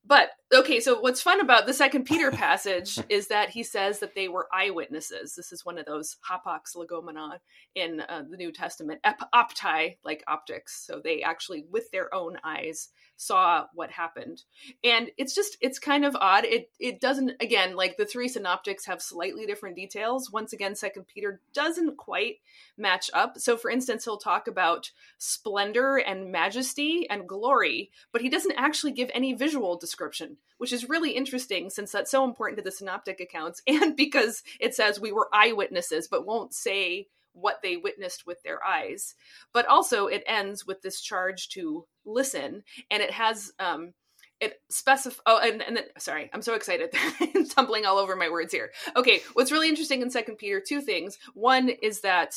But 0.08 0.30
okay, 0.54 0.80
so 0.80 1.00
what's 1.00 1.22
fun 1.22 1.42
about 1.42 1.66
the 1.66 1.74
Second 1.74 2.06
Peter 2.06 2.32
passage 2.32 3.00
is 3.10 3.28
that 3.28 3.50
he 3.50 3.64
says 3.64 4.00
that 4.00 4.16
they 4.16 4.28
were 4.36 4.50
eyewitnesses. 4.54 5.34
This 5.34 5.54
is 5.54 5.66
one 5.66 5.78
of 5.78 5.86
those 5.86 6.18
hapax 6.30 6.76
legomena 6.76 7.40
in 7.74 8.02
uh, 8.02 8.24
the 8.30 8.36
New 8.38 8.52
Testament, 8.52 9.00
Ep- 9.06 9.32
optai, 9.34 9.98
like 10.04 10.24
optics. 10.28 10.86
So 10.86 11.00
they 11.02 11.22
actually, 11.22 11.66
with 11.72 11.90
their 11.92 12.14
own 12.14 12.38
eyes, 12.44 12.90
saw 13.18 13.66
what 13.74 13.92
happened. 13.92 14.44
And 14.84 15.10
it's 15.18 15.34
just 15.34 15.58
it's 15.62 15.80
kind 15.80 16.06
of 16.06 16.16
odd. 16.16 16.46
It 16.46 16.70
it 16.80 17.00
doesn't 17.00 17.34
again 17.42 17.76
like 17.76 17.98
the 17.98 18.06
three 18.06 18.28
synoptics 18.28 18.86
have 18.86 19.02
slightly 19.02 19.46
different 19.46 19.76
details. 19.76 20.32
Once 20.32 20.54
again 20.54 20.76
second 20.76 21.06
peter 21.08 21.42
doesn't 21.54 21.98
quite 21.98 22.38
match 22.78 23.10
up. 23.14 23.38
So 23.38 23.58
for 23.58 23.70
instance 23.70 24.06
he'll 24.06 24.18
talk 24.18 24.48
about 24.48 24.92
splendor 25.18 25.98
and 25.98 26.32
majesty 26.32 27.08
and 27.10 27.28
glory 27.28 27.92
but 28.12 28.22
he 28.22 28.30
doesn't 28.30 28.56
actually 28.58 28.92
give 28.92 29.10
any 29.14 29.34
visual 29.34 29.78
description 29.78 30.38
which 30.58 30.74
is 30.74 30.90
really 30.90 31.12
interesting 31.12 31.70
since 31.70 31.92
that's 31.92 32.12
so 32.12 32.24
important 32.24 32.58
to 32.58 32.64
the 32.64 32.72
synoptic 32.72 33.20
accounts 33.20 33.62
and 33.68 33.96
because 33.96 34.44
it 34.60 34.74
says 34.74 35.00
we 35.00 35.12
were 35.12 35.30
eyewitnesses 35.34 36.08
but 36.08 36.26
won't 36.26 36.54
say 36.54 37.08
what 37.36 37.62
they 37.62 37.78
witnessed 37.78 38.26
with 38.26 38.42
their 38.44 38.64
eyes. 38.66 39.14
But 39.54 39.68
also, 39.68 40.08
it 40.08 40.24
ends 40.26 40.66
with 40.66 40.82
this 40.82 41.02
charge 41.02 41.50
to 41.50 41.86
listen, 42.06 42.64
and 42.90 43.04
it 43.04 43.12
has 43.12 43.52
um, 43.60 43.94
it 44.40 44.62
specify. 44.70 45.22
Oh, 45.26 45.40
and 45.40 45.62
and 45.62 45.78
then 45.78 45.86
sorry, 45.98 46.30
I'm 46.34 46.42
so 46.42 46.56
excited, 46.56 46.94
tumbling 47.50 47.86
all 47.86 47.98
over 47.98 48.16
my 48.16 48.30
words 48.30 48.54
here. 48.54 48.72
Okay, 48.96 49.22
what's 49.34 49.52
really 49.52 49.70
interesting 49.70 50.02
in 50.02 50.10
Second 50.10 50.38
Peter, 50.38 50.62
two 50.66 50.82
things. 50.82 51.18
One 51.34 51.70
is 51.70 52.02
that 52.02 52.36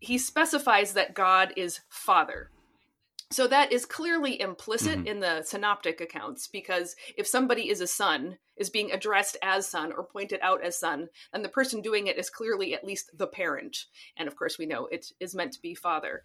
he 0.00 0.18
specifies 0.18 0.94
that 0.94 1.14
God 1.14 1.52
is 1.56 1.80
Father. 1.88 2.50
So 3.32 3.46
that 3.48 3.72
is 3.72 3.86
clearly 3.86 4.40
implicit 4.40 4.98
mm-hmm. 4.98 5.06
in 5.06 5.20
the 5.20 5.42
synoptic 5.42 6.00
accounts 6.00 6.46
because 6.46 6.94
if 7.16 7.26
somebody 7.26 7.68
is 7.70 7.80
a 7.80 7.86
son, 7.86 8.38
is 8.56 8.68
being 8.68 8.92
addressed 8.92 9.36
as 9.42 9.66
son 9.66 9.92
or 9.92 10.04
pointed 10.04 10.38
out 10.42 10.62
as 10.62 10.78
son, 10.78 11.08
then 11.32 11.42
the 11.42 11.48
person 11.48 11.80
doing 11.80 12.06
it 12.06 12.18
is 12.18 12.28
clearly 12.28 12.74
at 12.74 12.84
least 12.84 13.10
the 13.16 13.26
parent. 13.26 13.86
And 14.16 14.28
of 14.28 14.36
course, 14.36 14.58
we 14.58 14.66
know 14.66 14.86
it 14.86 15.06
is 15.18 15.34
meant 15.34 15.52
to 15.54 15.62
be 15.62 15.74
father. 15.74 16.22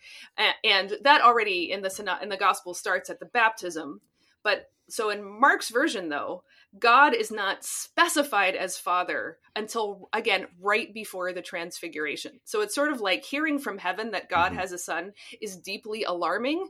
And 0.64 0.98
that 1.02 1.22
already 1.22 1.72
in 1.72 1.82
the 1.82 2.20
in 2.22 2.30
the 2.30 2.38
gospel 2.38 2.74
starts 2.74 3.10
at 3.10 3.20
the 3.20 3.26
baptism 3.26 4.02
But 4.44 4.70
so 4.90 5.10
in 5.10 5.24
Mark's 5.24 5.70
version, 5.70 6.10
though, 6.10 6.44
God 6.80 7.14
is 7.14 7.32
not 7.32 7.64
specified 7.64 8.56
as 8.56 8.78
Father 8.78 9.38
until, 9.56 10.10
again, 10.14 10.48
right 10.62 10.94
before 10.94 11.34
the 11.34 11.42
Transfiguration. 11.42 12.40
So 12.44 12.62
it's 12.62 12.76
sort 12.76 12.92
of 12.92 13.02
like 13.02 13.24
hearing 13.24 13.60
from 13.60 13.78
heaven 13.78 14.12
that 14.12 14.30
God 14.30 14.52
mm-hmm. 14.52 14.60
has 14.60 14.72
a 14.72 14.78
son 14.78 15.14
is 15.42 15.58
deeply 15.58 16.04
alarming 16.04 16.70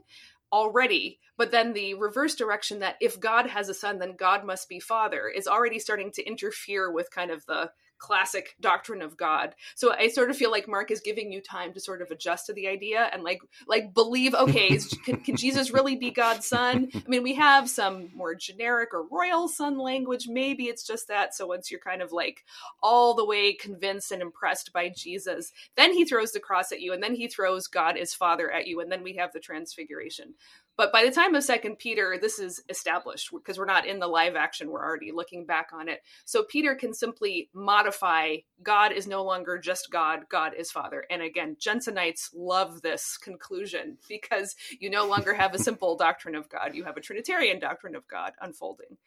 already. 0.52 1.18
But 1.36 1.50
then 1.50 1.72
the 1.72 1.94
reverse 1.94 2.34
direction 2.34 2.80
that 2.80 2.96
if 3.00 3.20
God 3.20 3.46
has 3.46 3.68
a 3.68 3.74
son, 3.74 3.98
then 3.98 4.16
God 4.16 4.44
must 4.44 4.68
be 4.68 4.80
Father 4.80 5.28
is 5.28 5.46
already 5.46 5.78
starting 5.78 6.10
to 6.12 6.26
interfere 6.26 6.90
with 6.90 7.10
kind 7.10 7.30
of 7.30 7.44
the 7.46 7.70
classic 7.98 8.56
doctrine 8.60 9.02
of 9.02 9.16
God. 9.16 9.54
So 9.74 9.92
I 9.92 10.08
sort 10.08 10.30
of 10.30 10.36
feel 10.36 10.50
like 10.50 10.68
Mark 10.68 10.90
is 10.90 11.00
giving 11.00 11.32
you 11.32 11.40
time 11.40 11.72
to 11.74 11.80
sort 11.80 12.02
of 12.02 12.10
adjust 12.10 12.46
to 12.46 12.52
the 12.52 12.68
idea 12.68 13.10
and 13.12 13.22
like 13.22 13.40
like 13.66 13.94
believe 13.94 14.34
okay, 14.34 14.68
is, 14.68 14.86
can, 15.04 15.20
can, 15.20 15.36
Jesus 15.36 15.70
really 15.70 15.96
be 15.96 16.10
God's 16.10 16.46
son? 16.46 16.90
I 16.94 17.08
mean, 17.08 17.22
we 17.22 17.34
have 17.34 17.68
some 17.68 18.10
more 18.14 18.34
generic 18.34 18.90
or 18.92 19.06
royal 19.10 19.48
son 19.48 19.78
language. 19.78 20.26
Maybe 20.28 20.64
it's 20.64 20.86
just 20.86 21.08
that. 21.08 21.34
So 21.34 21.46
once 21.46 21.70
you're 21.70 21.80
kind 21.80 22.02
of 22.02 22.12
like 22.12 22.44
all 22.82 23.14
the 23.14 23.24
way 23.24 23.52
convinced 23.52 24.12
and 24.12 24.22
impressed 24.22 24.72
by 24.72 24.88
Jesus, 24.88 25.52
then 25.76 25.92
he 25.92 26.04
throws 26.04 26.32
the 26.32 26.40
cross 26.40 26.72
at 26.72 26.80
you 26.80 26.92
and 26.92 27.02
then 27.02 27.14
he 27.14 27.28
throws 27.28 27.66
God 27.66 27.96
as 27.96 28.14
father 28.14 28.50
at 28.50 28.66
you 28.66 28.80
and 28.80 28.90
then 28.90 29.02
we 29.02 29.14
have 29.14 29.32
the 29.32 29.40
transfiguration. 29.40 30.34
But 30.78 30.92
by 30.92 31.04
the 31.04 31.10
time 31.10 31.34
of 31.34 31.42
Second 31.42 31.80
Peter, 31.80 32.18
this 32.22 32.38
is 32.38 32.62
established 32.68 33.30
because 33.32 33.58
we're 33.58 33.64
not 33.64 33.84
in 33.84 33.98
the 33.98 34.06
live 34.06 34.36
action; 34.36 34.70
we're 34.70 34.84
already 34.84 35.10
looking 35.10 35.44
back 35.44 35.70
on 35.72 35.88
it. 35.88 36.02
So 36.24 36.44
Peter 36.44 36.76
can 36.76 36.94
simply 36.94 37.50
modify 37.52 38.36
God 38.62 38.92
is 38.92 39.08
no 39.08 39.24
longer 39.24 39.58
just 39.58 39.90
God; 39.90 40.20
God 40.30 40.54
is 40.56 40.70
Father. 40.70 41.04
And 41.10 41.20
again, 41.20 41.56
Jensonites 41.58 42.30
love 42.32 42.80
this 42.80 43.18
conclusion 43.18 43.98
because 44.08 44.54
you 44.78 44.88
no 44.88 45.04
longer 45.04 45.34
have 45.34 45.52
a 45.52 45.58
simple 45.58 45.96
doctrine 45.96 46.36
of 46.36 46.48
God; 46.48 46.76
you 46.76 46.84
have 46.84 46.96
a 46.96 47.02
Trinitarian 47.02 47.58
doctrine 47.58 47.96
of 47.96 48.06
God 48.06 48.34
unfolding. 48.40 48.98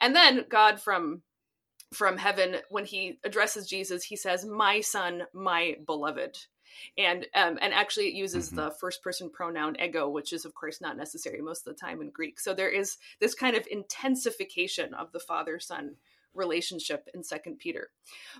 And 0.00 0.14
then 0.14 0.44
God 0.48 0.80
from 0.80 1.22
from 1.92 2.18
heaven, 2.18 2.56
when 2.68 2.84
he 2.84 3.18
addresses 3.24 3.68
Jesus, 3.68 4.04
he 4.04 4.14
says, 4.14 4.46
"My 4.46 4.80
son, 4.80 5.24
my 5.32 5.76
beloved." 5.84 6.38
And 6.98 7.26
um, 7.34 7.58
and 7.60 7.72
actually 7.72 8.08
it 8.08 8.14
uses 8.14 8.48
mm-hmm. 8.48 8.56
the 8.56 8.70
first 8.80 9.02
person 9.02 9.30
pronoun 9.30 9.76
ego 9.82 10.08
which 10.08 10.32
is 10.32 10.44
of 10.44 10.54
course 10.54 10.80
not 10.80 10.96
necessary 10.96 11.40
most 11.40 11.66
of 11.66 11.74
the 11.74 11.80
time 11.80 12.00
in 12.00 12.10
greek 12.10 12.38
so 12.40 12.54
there 12.54 12.70
is 12.70 12.98
this 13.20 13.34
kind 13.34 13.56
of 13.56 13.66
intensification 13.70 14.94
of 14.94 15.12
the 15.12 15.20
father 15.20 15.58
son 15.58 15.96
relationship 16.34 17.08
in 17.14 17.22
second 17.22 17.58
peter 17.58 17.90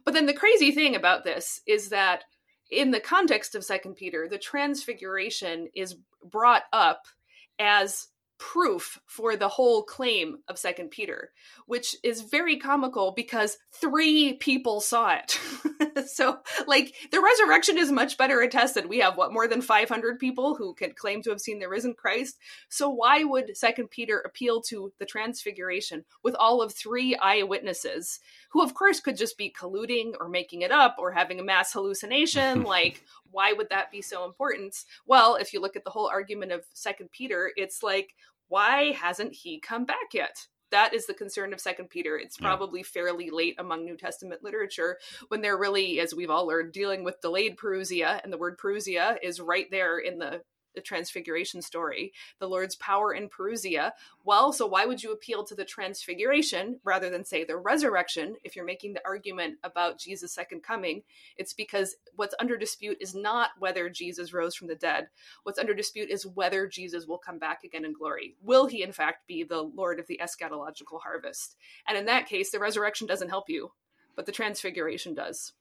but 0.04 0.14
then 0.14 0.26
the 0.26 0.34
crazy 0.34 0.72
thing 0.72 0.94
about 0.94 1.24
this 1.24 1.60
is 1.66 1.88
that 1.88 2.24
in 2.70 2.90
the 2.90 3.00
context 3.00 3.54
of 3.54 3.64
second 3.64 3.94
peter 3.94 4.28
the 4.28 4.38
transfiguration 4.38 5.68
is 5.74 5.96
brought 6.24 6.64
up 6.72 7.04
as 7.58 8.08
proof 8.38 9.00
for 9.06 9.36
the 9.36 9.48
whole 9.48 9.82
claim 9.82 10.38
of 10.48 10.58
second 10.58 10.90
peter 10.90 11.30
which 11.66 11.96
is 12.02 12.22
very 12.22 12.56
comical 12.56 13.12
because 13.12 13.58
three 13.72 14.34
people 14.34 14.80
saw 14.80 15.14
it. 15.14 15.38
So 16.06 16.38
like 16.66 16.94
the 17.10 17.20
resurrection 17.20 17.78
is 17.78 17.90
much 17.90 18.18
better 18.18 18.40
attested. 18.40 18.86
We 18.86 18.98
have 18.98 19.16
what 19.16 19.32
more 19.32 19.48
than 19.48 19.62
500 19.62 20.18
people 20.18 20.54
who 20.54 20.74
can 20.74 20.92
claim 20.92 21.22
to 21.22 21.30
have 21.30 21.40
seen 21.40 21.58
the 21.58 21.68
risen 21.68 21.94
christ. 21.94 22.38
So 22.68 22.90
why 22.90 23.24
would 23.24 23.56
second 23.56 23.90
peter 23.90 24.18
appeal 24.20 24.60
to 24.62 24.92
the 24.98 25.06
transfiguration 25.06 26.04
with 26.22 26.34
all 26.34 26.60
of 26.60 26.74
three 26.74 27.16
eyewitnesses 27.16 28.20
who 28.50 28.62
of 28.62 28.74
course 28.74 29.00
could 29.00 29.16
just 29.16 29.38
be 29.38 29.54
colluding 29.58 30.12
or 30.20 30.28
making 30.28 30.62
it 30.62 30.70
up 30.70 30.96
or 30.98 31.12
having 31.12 31.40
a 31.40 31.44
mass 31.44 31.72
hallucination? 31.72 32.64
Like 32.76 33.02
why 33.36 33.52
would 33.52 33.68
that 33.68 33.92
be 33.92 34.00
so 34.00 34.24
important? 34.24 34.74
Well 35.06 35.36
if 35.36 35.52
you 35.52 35.60
look 35.60 35.76
at 35.76 35.84
the 35.84 35.90
whole 35.90 36.08
argument 36.08 36.52
of 36.52 36.64
second 36.72 37.10
peter 37.12 37.52
it's 37.56 37.82
like 37.82 38.14
why 38.48 38.92
hasn't 38.92 39.34
he 39.34 39.60
come 39.60 39.84
back 39.84 40.14
yet? 40.14 40.46
That 40.70 40.94
is 40.94 41.06
the 41.06 41.14
concern 41.14 41.52
of 41.52 41.60
second 41.60 41.90
peter. 41.90 42.18
It's 42.18 42.36
probably 42.36 42.80
yeah. 42.80 42.86
fairly 42.92 43.30
late 43.30 43.56
among 43.58 43.84
new 43.84 43.96
testament 43.96 44.42
literature 44.42 44.98
when 45.28 45.40
they're 45.40 45.58
really 45.58 46.00
as 46.00 46.14
we've 46.14 46.30
all 46.30 46.46
learned 46.46 46.72
dealing 46.72 47.04
with 47.04 47.20
delayed 47.20 47.56
parousia 47.56 48.20
and 48.24 48.32
the 48.32 48.38
word 48.38 48.58
parousia 48.58 49.16
is 49.22 49.40
right 49.40 49.66
there 49.70 49.98
in 49.98 50.18
the 50.18 50.40
the 50.76 50.80
transfiguration 50.80 51.60
story, 51.60 52.12
the 52.38 52.48
Lord's 52.48 52.76
power 52.76 53.12
in 53.12 53.28
parousia. 53.28 53.90
Well, 54.22 54.52
so 54.52 54.66
why 54.66 54.86
would 54.86 55.02
you 55.02 55.10
appeal 55.10 55.42
to 55.44 55.56
the 55.56 55.64
transfiguration 55.64 56.78
rather 56.84 57.10
than 57.10 57.24
say 57.24 57.42
the 57.42 57.56
resurrection 57.56 58.36
if 58.44 58.54
you're 58.54 58.64
making 58.64 58.92
the 58.92 59.04
argument 59.04 59.56
about 59.64 59.98
Jesus' 59.98 60.32
second 60.32 60.62
coming? 60.62 61.02
It's 61.36 61.52
because 61.52 61.96
what's 62.14 62.34
under 62.38 62.56
dispute 62.56 62.98
is 63.00 63.14
not 63.14 63.50
whether 63.58 63.90
Jesus 63.90 64.32
rose 64.32 64.54
from 64.54 64.68
the 64.68 64.76
dead. 64.76 65.08
What's 65.42 65.58
under 65.58 65.74
dispute 65.74 66.10
is 66.10 66.26
whether 66.26 66.68
Jesus 66.68 67.06
will 67.06 67.18
come 67.18 67.38
back 67.38 67.64
again 67.64 67.84
in 67.84 67.92
glory. 67.92 68.36
Will 68.42 68.66
he, 68.66 68.82
in 68.82 68.92
fact, 68.92 69.26
be 69.26 69.42
the 69.42 69.62
Lord 69.62 69.98
of 69.98 70.06
the 70.06 70.20
eschatological 70.22 71.00
harvest? 71.02 71.56
And 71.88 71.98
in 71.98 72.04
that 72.04 72.28
case, 72.28 72.50
the 72.50 72.60
resurrection 72.60 73.06
doesn't 73.06 73.30
help 73.30 73.48
you, 73.48 73.72
but 74.14 74.26
the 74.26 74.32
transfiguration 74.32 75.14
does. 75.14 75.54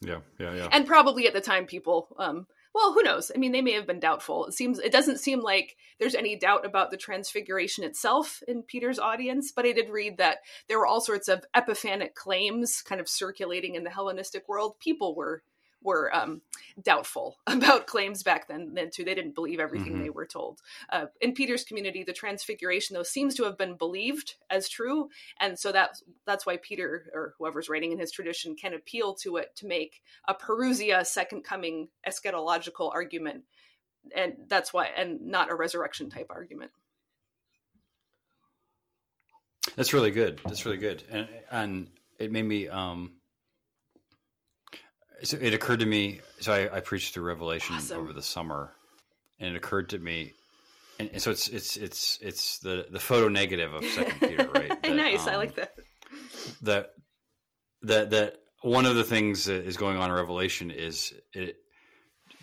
Yeah, 0.00 0.18
yeah, 0.38 0.54
yeah. 0.54 0.68
And 0.72 0.86
probably 0.86 1.26
at 1.26 1.32
the 1.32 1.40
time, 1.40 1.66
people 1.66 2.08
um, 2.18 2.46
well 2.74 2.92
who 2.92 3.02
knows? 3.02 3.30
I 3.34 3.38
mean 3.38 3.52
they 3.52 3.62
may 3.62 3.72
have 3.72 3.86
been 3.86 4.00
doubtful. 4.00 4.46
It 4.46 4.54
seems 4.54 4.78
it 4.78 4.92
doesn't 4.92 5.20
seem 5.20 5.40
like 5.40 5.76
there's 5.98 6.14
any 6.14 6.36
doubt 6.36 6.66
about 6.66 6.90
the 6.90 6.96
transfiguration 6.96 7.84
itself 7.84 8.42
in 8.48 8.62
peter's 8.62 8.98
audience 8.98 9.52
but 9.54 9.64
i 9.64 9.72
did 9.72 9.88
read 9.88 10.18
that 10.18 10.38
there 10.68 10.78
were 10.78 10.86
all 10.86 11.00
sorts 11.00 11.28
of 11.28 11.44
epiphanic 11.54 12.14
claims 12.14 12.82
kind 12.82 13.00
of 13.00 13.08
circulating 13.08 13.74
in 13.74 13.84
the 13.84 13.90
hellenistic 13.90 14.48
world. 14.48 14.74
People 14.80 15.14
were 15.14 15.42
were 15.82 16.14
um, 16.14 16.42
doubtful 16.82 17.36
about 17.46 17.86
claims 17.86 18.22
back 18.22 18.48
then, 18.48 18.74
then 18.74 18.90
too. 18.90 19.04
They 19.04 19.14
didn't 19.14 19.34
believe 19.34 19.60
everything 19.60 19.94
mm-hmm. 19.94 20.02
they 20.02 20.10
were 20.10 20.26
told. 20.26 20.60
Uh, 20.90 21.06
in 21.20 21.34
Peter's 21.34 21.64
community, 21.64 22.04
the 22.04 22.12
transfiguration 22.12 22.94
though 22.94 23.02
seems 23.02 23.34
to 23.36 23.44
have 23.44 23.58
been 23.58 23.76
believed 23.76 24.34
as 24.50 24.68
true, 24.68 25.08
and 25.40 25.58
so 25.58 25.72
that's 25.72 26.02
that's 26.26 26.46
why 26.46 26.56
Peter 26.56 27.10
or 27.14 27.34
whoever's 27.38 27.68
writing 27.68 27.92
in 27.92 27.98
his 27.98 28.10
tradition 28.10 28.54
can 28.54 28.74
appeal 28.74 29.14
to 29.14 29.36
it 29.36 29.54
to 29.56 29.66
make 29.66 30.02
a 30.28 30.34
parousia 30.34 31.04
second 31.06 31.42
coming 31.42 31.88
eschatological 32.06 32.92
argument, 32.92 33.44
and 34.14 34.34
that's 34.48 34.72
why, 34.72 34.86
and 34.96 35.20
not 35.22 35.50
a 35.50 35.54
resurrection 35.54 36.10
type 36.10 36.26
argument. 36.30 36.70
That's 39.76 39.92
really 39.92 40.10
good. 40.10 40.40
That's 40.44 40.64
really 40.64 40.78
good, 40.78 41.02
and 41.10 41.28
and 41.50 41.88
it 42.18 42.30
made 42.30 42.44
me 42.44 42.68
um 42.68 43.12
so 45.22 45.38
it 45.40 45.54
occurred 45.54 45.80
to 45.80 45.86
me. 45.86 46.20
So 46.40 46.52
I, 46.52 46.76
I 46.76 46.80
preached 46.80 47.14
through 47.14 47.24
Revelation 47.24 47.76
awesome. 47.76 47.98
over 47.98 48.12
the 48.12 48.22
summer, 48.22 48.72
and 49.38 49.54
it 49.54 49.56
occurred 49.56 49.90
to 49.90 49.98
me, 49.98 50.32
and, 50.98 51.10
and, 51.12 51.22
so 51.22 51.30
it's 51.30 51.48
it's 51.48 51.76
it's 51.76 52.18
it's 52.20 52.58
the 52.58 52.86
the 52.90 53.00
photo 53.00 53.28
negative 53.28 53.72
of 53.74 53.84
Second 53.84 54.20
Peter, 54.28 54.48
right? 54.54 54.82
That, 54.82 54.94
nice, 54.94 55.26
um, 55.26 55.34
I 55.34 55.36
like 55.36 55.54
that. 55.56 55.74
That 56.62 56.90
that 57.82 58.10
that 58.10 58.36
one 58.62 58.86
of 58.86 58.96
the 58.96 59.04
things 59.04 59.46
that 59.46 59.64
is 59.64 59.76
going 59.76 59.96
on 59.96 60.10
in 60.10 60.16
Revelation 60.16 60.70
is 60.70 61.12
it 61.32 61.56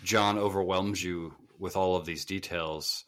John 0.04 0.38
overwhelms 0.38 1.02
you 1.02 1.34
with 1.58 1.76
all 1.76 1.96
of 1.96 2.06
these 2.06 2.24
details, 2.24 3.04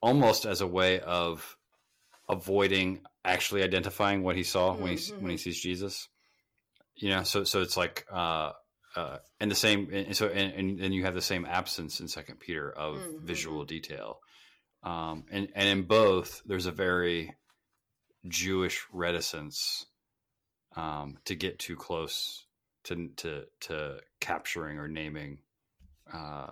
almost 0.00 0.44
as 0.44 0.60
a 0.60 0.66
way 0.66 1.00
of 1.00 1.56
avoiding 2.28 3.00
actually 3.24 3.62
identifying 3.62 4.22
what 4.22 4.36
he 4.36 4.42
saw 4.42 4.72
mm-hmm. 4.72 4.82
when 4.82 4.96
he 4.96 5.12
when 5.12 5.20
he 5.30 5.36
mm-hmm. 5.36 5.36
sees 5.36 5.60
Jesus. 5.60 6.08
You 6.94 7.10
know, 7.10 7.22
so 7.22 7.44
so 7.44 7.62
it's 7.62 7.76
like 7.76 8.06
uh, 8.12 8.52
uh, 8.96 9.18
and 9.40 9.50
the 9.50 9.54
same 9.54 9.88
and 9.92 10.16
so 10.16 10.28
and, 10.28 10.80
and 10.80 10.94
you 10.94 11.04
have 11.04 11.14
the 11.14 11.22
same 11.22 11.44
absence 11.44 12.00
in 12.00 12.08
second 12.08 12.38
peter 12.40 12.70
of 12.70 12.96
mm-hmm. 12.96 13.26
visual 13.26 13.64
detail 13.64 14.18
um, 14.82 15.24
and 15.30 15.48
and 15.54 15.68
in 15.68 15.82
both 15.82 16.42
there's 16.46 16.66
a 16.66 16.72
very 16.72 17.34
jewish 18.28 18.84
reticence 18.92 19.86
um, 20.76 21.18
to 21.24 21.34
get 21.34 21.58
too 21.58 21.76
close 21.76 22.46
to 22.84 23.08
to 23.16 23.44
to 23.60 23.98
capturing 24.20 24.78
or 24.78 24.88
naming 24.88 25.38
uh, 26.12 26.50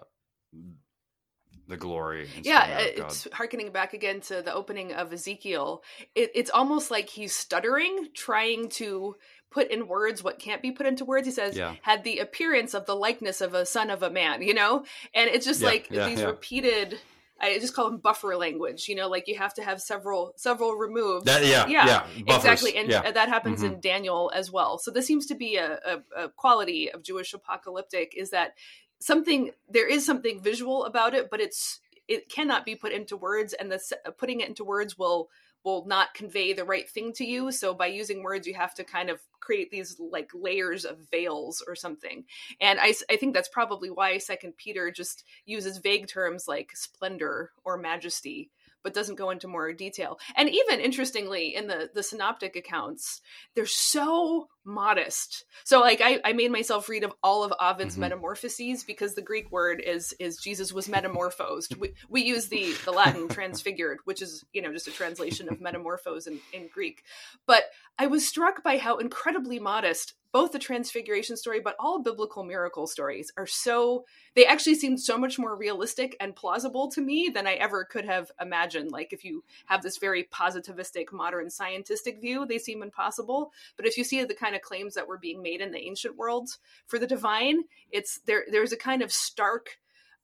the 1.68 1.76
glory. 1.76 2.28
yeah, 2.42 2.80
it's 2.80 3.28
harkening 3.32 3.70
back 3.70 3.94
again 3.94 4.20
to 4.22 4.42
the 4.42 4.52
opening 4.52 4.92
of 4.92 5.12
Ezekiel. 5.12 5.82
It, 6.14 6.30
it's 6.34 6.50
almost 6.50 6.90
like 6.90 7.08
he's 7.08 7.34
stuttering, 7.34 8.08
trying 8.14 8.68
to 8.70 9.16
put 9.50 9.70
in 9.70 9.88
words 9.88 10.22
what 10.22 10.38
can't 10.38 10.62
be 10.62 10.72
put 10.72 10.86
into 10.86 11.04
words. 11.04 11.26
He 11.26 11.32
says, 11.32 11.56
yeah. 11.56 11.74
had 11.82 12.04
the 12.04 12.18
appearance 12.18 12.74
of 12.74 12.86
the 12.86 12.94
likeness 12.94 13.40
of 13.40 13.54
a 13.54 13.66
son 13.66 13.90
of 13.90 14.02
a 14.02 14.10
man, 14.10 14.42
you 14.42 14.54
know? 14.54 14.84
And 15.14 15.28
it's 15.28 15.44
just 15.44 15.60
yeah, 15.60 15.68
like 15.68 15.88
yeah, 15.90 16.08
these 16.08 16.22
repeated 16.22 16.98
I 17.40 17.58
just 17.58 17.74
call 17.74 17.90
them 17.90 17.98
buffer 17.98 18.36
language. 18.36 18.88
You 18.88 18.94
know, 18.94 19.08
like 19.08 19.26
you 19.26 19.36
have 19.36 19.54
to 19.54 19.62
have 19.62 19.80
several 19.80 20.34
several 20.36 20.74
removes. 20.74 21.24
That, 21.24 21.44
yeah, 21.44 21.66
yeah, 21.66 21.86
yeah 21.86 22.36
exactly, 22.36 22.76
and 22.76 22.90
yeah. 22.90 23.10
that 23.10 23.28
happens 23.28 23.62
mm-hmm. 23.62 23.74
in 23.74 23.80
Daniel 23.80 24.30
as 24.34 24.52
well. 24.52 24.78
So 24.78 24.90
this 24.90 25.06
seems 25.06 25.26
to 25.26 25.34
be 25.34 25.56
a, 25.56 25.78
a, 25.86 26.24
a, 26.24 26.28
quality 26.28 26.90
of 26.90 27.02
Jewish 27.02 27.32
apocalyptic 27.32 28.14
is 28.16 28.30
that 28.30 28.54
something 28.98 29.52
there 29.68 29.88
is 29.88 30.04
something 30.04 30.40
visual 30.40 30.84
about 30.84 31.14
it, 31.14 31.30
but 31.30 31.40
it's 31.40 31.80
it 32.08 32.28
cannot 32.28 32.66
be 32.66 32.74
put 32.74 32.92
into 32.92 33.16
words, 33.16 33.54
and 33.54 33.72
the 33.72 33.80
putting 34.18 34.40
it 34.40 34.48
into 34.48 34.64
words 34.64 34.98
will 34.98 35.30
will 35.64 35.84
not 35.86 36.14
convey 36.14 36.52
the 36.52 36.64
right 36.64 36.88
thing 36.88 37.12
to 37.12 37.24
you. 37.24 37.52
So 37.52 37.74
by 37.74 37.86
using 37.86 38.22
words 38.22 38.46
you 38.46 38.54
have 38.54 38.74
to 38.74 38.84
kind 38.84 39.10
of 39.10 39.20
create 39.40 39.70
these 39.70 39.96
like 39.98 40.30
layers 40.34 40.84
of 40.84 40.98
veils 41.10 41.62
or 41.66 41.74
something. 41.74 42.24
And 42.60 42.78
i, 42.80 42.94
I 43.10 43.16
think 43.16 43.34
that's 43.34 43.48
probably 43.48 43.90
why 43.90 44.18
second 44.18 44.56
peter 44.56 44.90
just 44.90 45.24
uses 45.44 45.78
vague 45.78 46.06
terms 46.08 46.46
like 46.46 46.70
splendor 46.74 47.50
or 47.64 47.76
majesty 47.76 48.50
but 48.82 48.94
doesn't 48.94 49.16
go 49.16 49.30
into 49.30 49.48
more 49.48 49.72
detail. 49.72 50.18
And 50.36 50.48
even 50.48 50.80
interestingly, 50.80 51.54
in 51.54 51.66
the 51.66 51.90
the 51.94 52.02
synoptic 52.02 52.56
accounts, 52.56 53.20
they're 53.54 53.66
so 53.66 54.48
modest. 54.64 55.44
So 55.64 55.80
like 55.80 56.00
I, 56.02 56.20
I 56.24 56.32
made 56.32 56.52
myself 56.52 56.88
read 56.88 57.04
of 57.04 57.12
all 57.22 57.44
of 57.44 57.52
Ovid's 57.60 57.94
mm-hmm. 57.94 58.02
metamorphoses 58.02 58.84
because 58.84 59.14
the 59.14 59.22
Greek 59.22 59.50
word 59.50 59.82
is 59.84 60.14
is 60.20 60.36
Jesus 60.36 60.72
was 60.72 60.88
metamorphosed. 60.88 61.76
we, 61.76 61.94
we 62.08 62.22
use 62.22 62.48
the 62.48 62.74
the 62.84 62.92
Latin 62.92 63.28
transfigured, 63.30 63.98
which 64.04 64.22
is 64.22 64.44
you 64.52 64.62
know 64.62 64.72
just 64.72 64.88
a 64.88 64.92
translation 64.92 65.48
of 65.50 65.60
metamorphose 65.60 66.26
in, 66.26 66.40
in 66.52 66.68
Greek. 66.72 67.02
But 67.46 67.64
I 67.98 68.06
was 68.06 68.26
struck 68.26 68.62
by 68.62 68.78
how 68.78 68.96
incredibly 68.96 69.58
modest 69.58 70.14
both 70.32 70.52
the 70.52 70.58
transfiguration 70.58 71.36
story 71.36 71.60
but 71.60 71.76
all 71.78 72.02
biblical 72.02 72.44
miracle 72.44 72.86
stories 72.86 73.32
are 73.36 73.46
so 73.46 74.04
they 74.34 74.46
actually 74.46 74.74
seem 74.74 74.96
so 74.96 75.18
much 75.18 75.38
more 75.38 75.56
realistic 75.56 76.16
and 76.20 76.36
plausible 76.36 76.88
to 76.88 77.00
me 77.00 77.30
than 77.32 77.46
i 77.46 77.54
ever 77.54 77.84
could 77.84 78.04
have 78.04 78.30
imagined. 78.40 78.90
Like 78.90 79.12
if 79.12 79.24
you 79.24 79.44
have 79.66 79.82
this 79.82 79.98
very 79.98 80.24
positivistic 80.24 81.12
modern 81.12 81.46
scientistic 81.48 82.20
view 82.20 82.46
they 82.46 82.58
seem 82.58 82.82
impossible. 82.82 83.52
But 83.76 83.86
if 83.86 83.96
you 83.96 84.04
see 84.04 84.22
the 84.24 84.34
kind 84.34 84.54
of 84.54 84.62
claims 84.62 84.94
that 84.94 85.08
were 85.08 85.18
being 85.18 85.42
made 85.42 85.60
in 85.60 85.72
the 85.72 85.80
ancient 85.82 86.16
world 86.16 86.50
for 86.86 86.98
the 86.98 87.06
divine 87.06 87.64
it's 87.90 88.20
there 88.26 88.44
there's 88.50 88.72
a 88.72 88.76
kind 88.76 89.02
of 89.02 89.12
stark 89.12 89.78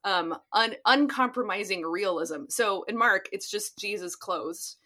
um 0.04 0.36
un, 0.52 0.74
uncompromising 0.84 1.82
realism. 1.82 2.44
So 2.48 2.84
in 2.84 2.96
mark 2.96 3.28
it's 3.32 3.50
just 3.50 3.78
jesus 3.78 4.14
clothes 4.14 4.76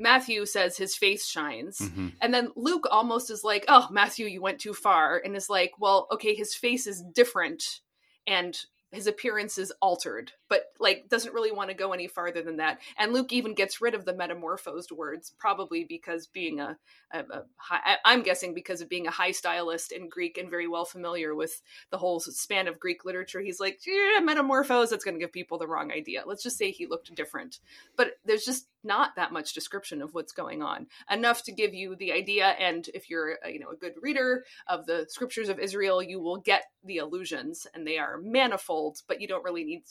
Matthew 0.00 0.46
says 0.46 0.78
his 0.78 0.96
face 0.96 1.26
shines. 1.26 1.78
Mm-hmm. 1.78 2.08
And 2.22 2.32
then 2.32 2.50
Luke 2.56 2.88
almost 2.90 3.30
is 3.30 3.44
like, 3.44 3.66
oh, 3.68 3.86
Matthew, 3.90 4.26
you 4.26 4.40
went 4.40 4.58
too 4.58 4.72
far. 4.72 5.20
And 5.22 5.36
is 5.36 5.50
like, 5.50 5.72
well, 5.78 6.08
okay, 6.10 6.34
his 6.34 6.54
face 6.54 6.86
is 6.86 7.04
different. 7.14 7.80
And 8.26 8.58
his 8.90 9.06
appearance 9.06 9.58
is 9.58 9.72
altered, 9.82 10.32
but 10.50 10.64
like 10.80 11.08
doesn't 11.08 11.32
really 11.32 11.52
want 11.52 11.70
to 11.70 11.76
go 11.76 11.92
any 11.92 12.08
farther 12.08 12.42
than 12.42 12.56
that. 12.56 12.80
And 12.98 13.14
Luke 13.14 13.32
even 13.32 13.54
gets 13.54 13.80
rid 13.80 13.94
of 13.94 14.04
the 14.04 14.14
metamorphosed 14.14 14.90
words, 14.90 15.32
probably 15.38 15.84
because 15.88 16.26
being 16.26 16.60
a, 16.60 16.76
a, 17.12 17.20
a 17.20 17.42
high, 17.56 17.96
I'm 18.04 18.22
guessing 18.22 18.52
because 18.52 18.80
of 18.80 18.88
being 18.88 19.06
a 19.06 19.12
high 19.12 19.30
stylist 19.30 19.92
in 19.92 20.08
Greek 20.08 20.36
and 20.36 20.50
very 20.50 20.66
well 20.66 20.84
familiar 20.84 21.34
with 21.34 21.62
the 21.90 21.98
whole 21.98 22.20
span 22.20 22.66
of 22.66 22.80
Greek 22.80 23.04
literature. 23.04 23.40
He's 23.40 23.60
like, 23.60 23.78
yeah, 23.86 24.18
metamorphose. 24.20 24.90
That's 24.90 25.04
going 25.04 25.14
to 25.14 25.20
give 25.20 25.32
people 25.32 25.58
the 25.58 25.68
wrong 25.68 25.92
idea. 25.92 26.24
Let's 26.26 26.42
just 26.42 26.58
say 26.58 26.72
he 26.72 26.86
looked 26.86 27.14
different, 27.14 27.60
but 27.96 28.14
there's 28.24 28.44
just 28.44 28.66
not 28.82 29.14
that 29.16 29.32
much 29.32 29.52
description 29.52 30.02
of 30.02 30.14
what's 30.14 30.32
going 30.32 30.62
on 30.62 30.86
enough 31.10 31.42
to 31.44 31.52
give 31.52 31.74
you 31.74 31.94
the 31.96 32.12
idea 32.12 32.46
and 32.46 32.88
if 32.94 33.10
you're 33.10 33.38
you 33.46 33.58
know 33.58 33.70
a 33.70 33.76
good 33.76 33.92
reader 34.00 34.44
of 34.68 34.86
the 34.86 35.06
scriptures 35.08 35.48
of 35.48 35.58
israel 35.58 36.02
you 36.02 36.20
will 36.20 36.38
get 36.38 36.64
the 36.84 36.98
allusions 36.98 37.66
and 37.74 37.86
they 37.86 37.98
are 37.98 38.18
manifold 38.22 38.98
but 39.06 39.20
you 39.20 39.28
don't 39.28 39.44
really 39.44 39.64
need 39.64 39.82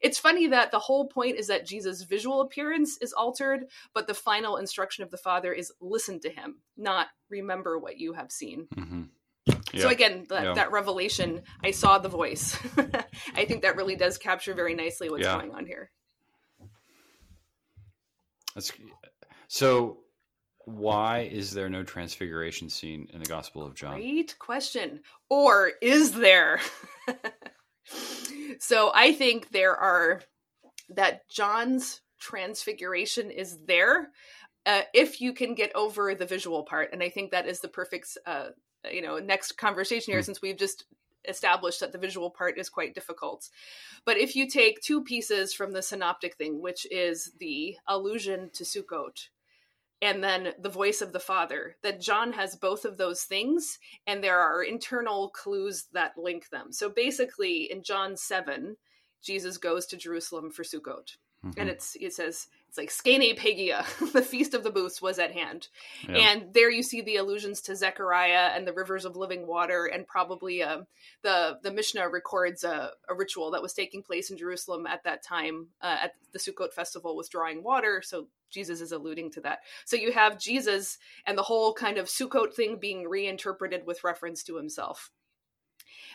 it's 0.00 0.18
funny 0.18 0.46
that 0.46 0.70
the 0.70 0.78
whole 0.78 1.06
point 1.06 1.36
is 1.36 1.46
that 1.46 1.66
jesus 1.66 2.02
visual 2.02 2.40
appearance 2.40 2.98
is 3.00 3.12
altered 3.12 3.66
but 3.94 4.06
the 4.06 4.14
final 4.14 4.56
instruction 4.56 5.04
of 5.04 5.10
the 5.10 5.16
father 5.16 5.52
is 5.52 5.72
listen 5.80 6.20
to 6.20 6.30
him 6.30 6.56
not 6.76 7.08
remember 7.30 7.78
what 7.78 7.98
you 7.98 8.12
have 8.12 8.30
seen 8.30 8.66
mm-hmm. 8.74 9.02
Yeah. 9.72 9.82
So 9.82 9.88
again, 9.88 10.26
that, 10.28 10.42
yeah. 10.42 10.54
that, 10.54 10.72
revelation, 10.72 11.42
I 11.62 11.70
saw 11.70 11.98
the 11.98 12.08
voice. 12.08 12.58
I 13.34 13.44
think 13.44 13.62
that 13.62 13.76
really 13.76 13.96
does 13.96 14.18
capture 14.18 14.54
very 14.54 14.74
nicely 14.74 15.10
what's 15.10 15.22
yeah. 15.22 15.36
going 15.36 15.52
on 15.52 15.66
here. 15.66 15.90
That's 18.54 18.72
so. 19.48 19.98
Why 20.64 21.28
is 21.30 21.52
there 21.52 21.68
no 21.68 21.84
transfiguration 21.84 22.68
scene 22.70 23.06
in 23.12 23.20
the 23.20 23.26
Gospel 23.26 23.64
of 23.64 23.76
John? 23.76 23.94
Great 23.94 24.36
question. 24.40 25.00
Or 25.30 25.70
is 25.80 26.10
there? 26.10 26.58
so 28.58 28.90
I 28.94 29.12
think 29.12 29.50
there 29.50 29.76
are 29.76 30.22
that 30.90 31.28
John's 31.28 32.00
transfiguration 32.18 33.30
is 33.30 33.58
there 33.66 34.10
uh, 34.66 34.82
if 34.92 35.20
you 35.20 35.32
can 35.32 35.54
get 35.54 35.74
over 35.76 36.14
the 36.14 36.26
visual 36.26 36.64
part, 36.64 36.92
and 36.92 37.02
I 37.02 37.08
think 37.08 37.30
that 37.30 37.46
is 37.46 37.60
the 37.60 37.68
perfect. 37.68 38.18
Uh, 38.26 38.48
you 38.92 39.02
know, 39.02 39.18
next 39.18 39.58
conversation 39.58 40.12
here, 40.12 40.20
mm. 40.20 40.24
since 40.24 40.40
we've 40.40 40.56
just 40.56 40.84
established 41.28 41.80
that 41.80 41.92
the 41.92 41.98
visual 41.98 42.30
part 42.30 42.58
is 42.58 42.68
quite 42.68 42.94
difficult. 42.94 43.48
But 44.04 44.16
if 44.16 44.36
you 44.36 44.48
take 44.48 44.80
two 44.80 45.02
pieces 45.02 45.52
from 45.52 45.72
the 45.72 45.82
synoptic 45.82 46.36
thing, 46.36 46.60
which 46.60 46.86
is 46.90 47.32
the 47.38 47.76
allusion 47.88 48.50
to 48.54 48.64
Sukkot, 48.64 49.28
and 50.02 50.22
then 50.22 50.52
the 50.58 50.68
voice 50.68 51.00
of 51.00 51.12
the 51.12 51.20
Father, 51.20 51.76
that 51.82 52.00
John 52.00 52.32
has 52.34 52.54
both 52.54 52.84
of 52.84 52.98
those 52.98 53.22
things, 53.22 53.78
and 54.06 54.22
there 54.22 54.38
are 54.38 54.62
internal 54.62 55.30
clues 55.30 55.86
that 55.92 56.18
link 56.18 56.50
them. 56.50 56.72
So 56.72 56.88
basically, 56.88 57.70
in 57.70 57.82
John 57.82 58.16
7, 58.16 58.76
Jesus 59.22 59.56
goes 59.56 59.86
to 59.86 59.96
Jerusalem 59.96 60.50
for 60.50 60.64
Sukkot. 60.64 61.16
Mm-hmm. 61.44 61.60
And 61.60 61.70
it's 61.70 61.96
it 62.00 62.12
says 62.12 62.48
it's 62.76 63.04
like 63.04 63.16
skenopegia, 63.16 63.84
the 64.12 64.22
feast 64.22 64.54
of 64.54 64.62
the 64.62 64.70
booths 64.70 65.00
was 65.00 65.18
at 65.18 65.32
hand. 65.32 65.68
Yeah. 66.08 66.16
And 66.16 66.54
there 66.54 66.70
you 66.70 66.82
see 66.82 67.02
the 67.02 67.16
allusions 67.16 67.60
to 67.62 67.76
Zechariah 67.76 68.52
and 68.54 68.66
the 68.66 68.72
rivers 68.72 69.04
of 69.04 69.16
living 69.16 69.46
water, 69.46 69.86
and 69.86 70.06
probably 70.06 70.62
uh, 70.62 70.82
the 71.22 71.58
the 71.62 71.72
Mishnah 71.72 72.08
records 72.08 72.64
a, 72.64 72.90
a, 73.08 73.14
ritual 73.14 73.50
that 73.52 73.62
was 73.62 73.72
taking 73.72 74.02
place 74.02 74.30
in 74.30 74.36
Jerusalem 74.36 74.86
at 74.86 75.04
that 75.04 75.22
time 75.22 75.68
uh, 75.80 75.96
at 76.04 76.12
the 76.32 76.38
Sukkot 76.38 76.72
festival 76.72 77.16
was 77.16 77.28
drawing 77.28 77.62
water. 77.62 78.02
So 78.04 78.28
Jesus 78.50 78.80
is 78.80 78.92
alluding 78.92 79.32
to 79.32 79.40
that. 79.42 79.60
So 79.84 79.96
you 79.96 80.12
have 80.12 80.38
Jesus 80.38 80.98
and 81.26 81.36
the 81.36 81.42
whole 81.42 81.72
kind 81.72 81.98
of 81.98 82.06
Sukkot 82.06 82.54
thing 82.54 82.78
being 82.78 83.08
reinterpreted 83.08 83.86
with 83.86 84.04
reference 84.04 84.42
to 84.44 84.56
himself. 84.56 85.10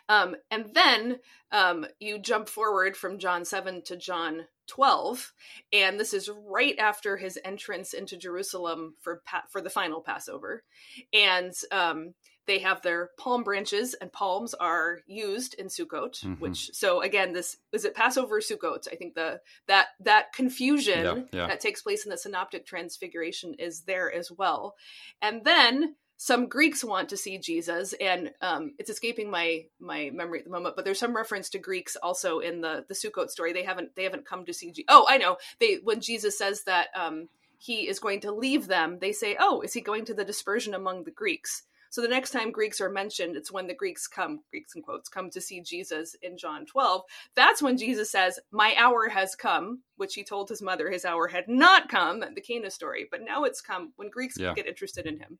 Um, 0.10 0.36
and 0.50 0.74
then 0.74 1.20
um, 1.52 1.86
you 2.00 2.20
jump 2.20 2.50
forward 2.50 2.96
from 2.96 3.20
John 3.20 3.46
7 3.46 3.82
to 3.84 3.98
John 3.98 4.46
12 4.72 5.34
and 5.74 6.00
this 6.00 6.14
is 6.14 6.30
right 6.48 6.80
after 6.80 7.18
his 7.18 7.38
entrance 7.44 7.94
into 7.94 8.16
jerusalem 8.16 8.96
for 9.02 9.22
pa- 9.26 9.44
for 9.50 9.60
the 9.60 9.70
final 9.70 10.00
passover 10.00 10.64
and 11.12 11.54
um, 11.74 12.14
they 12.48 12.60
have 12.60 12.82
their 12.82 13.10
palm 13.18 13.44
branches 13.44 13.96
and 13.96 14.14
palms 14.14 14.54
are 14.54 15.00
used 15.08 15.56
in 15.56 15.68
sukkot 15.68 16.22
mm-hmm. 16.22 16.34
which 16.36 16.70
so 16.74 17.02
again 17.02 17.34
this 17.34 17.58
is 17.74 17.84
it 17.84 17.94
passover 17.94 18.40
sukkot 18.40 18.88
i 18.90 18.96
think 18.96 19.14
the 19.14 19.42
that 19.68 19.88
that 20.00 20.32
confusion 20.32 21.04
yeah, 21.04 21.40
yeah. 21.42 21.48
that 21.48 21.60
takes 21.60 21.82
place 21.82 22.06
in 22.06 22.10
the 22.10 22.18
synoptic 22.18 22.66
transfiguration 22.66 23.54
is 23.56 23.82
there 23.82 24.10
as 24.10 24.32
well 24.32 24.76
and 25.22 25.44
then 25.44 25.96
some 26.24 26.50
Greeks 26.50 26.84
want 26.84 27.10
to 27.10 27.18
see 27.18 27.40
Jesus, 27.40 27.96
and 28.00 28.32
um, 28.42 28.76
it's 28.78 28.92
escaping 28.92 29.32
my 29.32 29.66
my 29.80 30.12
memory 30.14 30.38
at 30.38 30.46
the 30.46 30.52
moment. 30.52 30.76
But 30.76 30.86
there's 30.86 31.00
some 31.00 31.16
reference 31.16 31.50
to 31.50 31.58
Greeks 31.58 31.96
also 31.96 32.38
in 32.38 32.62
the 32.62 32.86
the 32.88 32.94
Sukkot 32.94 33.32
story. 33.32 33.54
They 33.54 33.64
haven't 33.64 33.96
they 33.96 34.04
haven't 34.04 34.28
come 34.28 34.46
to 34.46 34.54
see. 34.54 34.72
Je- 34.72 34.86
oh, 34.88 35.08
I 35.10 35.18
know. 35.18 35.38
They 35.60 35.80
when 35.84 36.00
Jesus 36.00 36.38
says 36.38 36.64
that 36.66 36.90
um, 36.96 37.28
he 37.58 37.88
is 37.88 37.98
going 37.98 38.20
to 38.20 38.32
leave 38.32 38.68
them, 38.68 39.00
they 39.02 39.14
say, 39.14 39.36
"Oh, 39.40 39.62
is 39.62 39.74
he 39.74 39.82
going 39.82 40.06
to 40.06 40.14
the 40.14 40.24
dispersion 40.24 40.76
among 40.76 41.06
the 41.06 41.12
Greeks?" 41.12 41.64
So 41.90 42.02
the 42.04 42.08
next 42.08 42.30
time 42.30 42.52
Greeks 42.52 42.80
are 42.82 42.90
mentioned, 42.90 43.36
it's 43.36 43.52
when 43.52 43.66
the 43.66 43.74
Greeks 43.74 44.06
come, 44.06 44.42
Greeks 44.52 44.76
in 44.76 44.84
quotes, 44.84 45.10
come 45.10 45.32
to 45.32 45.42
see 45.42 45.60
Jesus 45.60 46.16
in 46.22 46.38
John 46.38 46.66
12. 46.66 47.02
That's 47.36 47.62
when 47.62 47.78
Jesus 47.78 48.10
says, 48.10 48.40
My 48.50 48.74
hour 48.78 49.10
has 49.10 49.36
come, 49.36 49.82
which 49.98 50.14
he 50.14 50.24
told 50.24 50.48
his 50.48 50.62
mother 50.62 50.90
his 50.90 51.04
hour 51.04 51.28
had 51.28 51.50
not 51.50 51.90
come, 51.90 52.22
the 52.22 52.40
Cana 52.40 52.72
story, 52.72 53.08
but 53.12 53.20
now 53.22 53.44
it's 53.44 53.60
come 53.60 53.92
when 53.98 54.10
Greeks 54.10 54.38
yeah. 54.38 54.54
get 54.54 54.68
interested 54.68 55.06
in 55.06 55.20
him. 55.20 55.38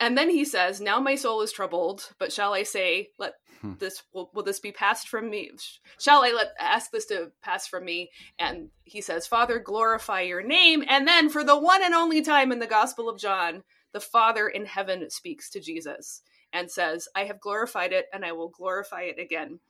And 0.00 0.18
then 0.18 0.30
he 0.30 0.44
says, 0.44 0.80
"Now 0.80 1.00
my 1.00 1.14
soul 1.14 1.40
is 1.42 1.52
troubled, 1.52 2.10
but 2.18 2.32
shall 2.32 2.52
I 2.52 2.62
say, 2.64 3.10
let 3.18 3.34
hmm. 3.60 3.74
this 3.78 4.02
will, 4.12 4.30
will 4.34 4.42
this 4.42 4.60
be 4.60 4.72
passed 4.72 5.08
from 5.08 5.30
me? 5.30 5.50
Shall 5.98 6.24
I 6.24 6.32
let 6.32 6.54
ask 6.58 6.90
this 6.90 7.06
to 7.06 7.32
pass 7.42 7.66
from 7.66 7.84
me?" 7.84 8.10
And 8.38 8.70
he 8.84 9.00
says, 9.00 9.26
"Father, 9.26 9.58
glorify 9.58 10.22
your 10.22 10.42
name." 10.42 10.84
And 10.88 11.06
then 11.06 11.28
for 11.28 11.44
the 11.44 11.58
one 11.58 11.82
and 11.82 11.94
only 11.94 12.22
time 12.22 12.52
in 12.52 12.58
the 12.58 12.66
Gospel 12.66 13.08
of 13.08 13.18
John, 13.20 13.62
the 13.92 14.00
Father 14.00 14.48
in 14.48 14.66
heaven 14.66 15.08
speaks 15.10 15.48
to 15.50 15.60
Jesus 15.60 16.22
and 16.52 16.70
says, 16.70 17.08
"I 17.14 17.24
have 17.24 17.40
glorified 17.40 17.92
it 17.92 18.06
and 18.12 18.24
I 18.24 18.32
will 18.32 18.48
glorify 18.48 19.02
it 19.02 19.18
again." 19.18 19.60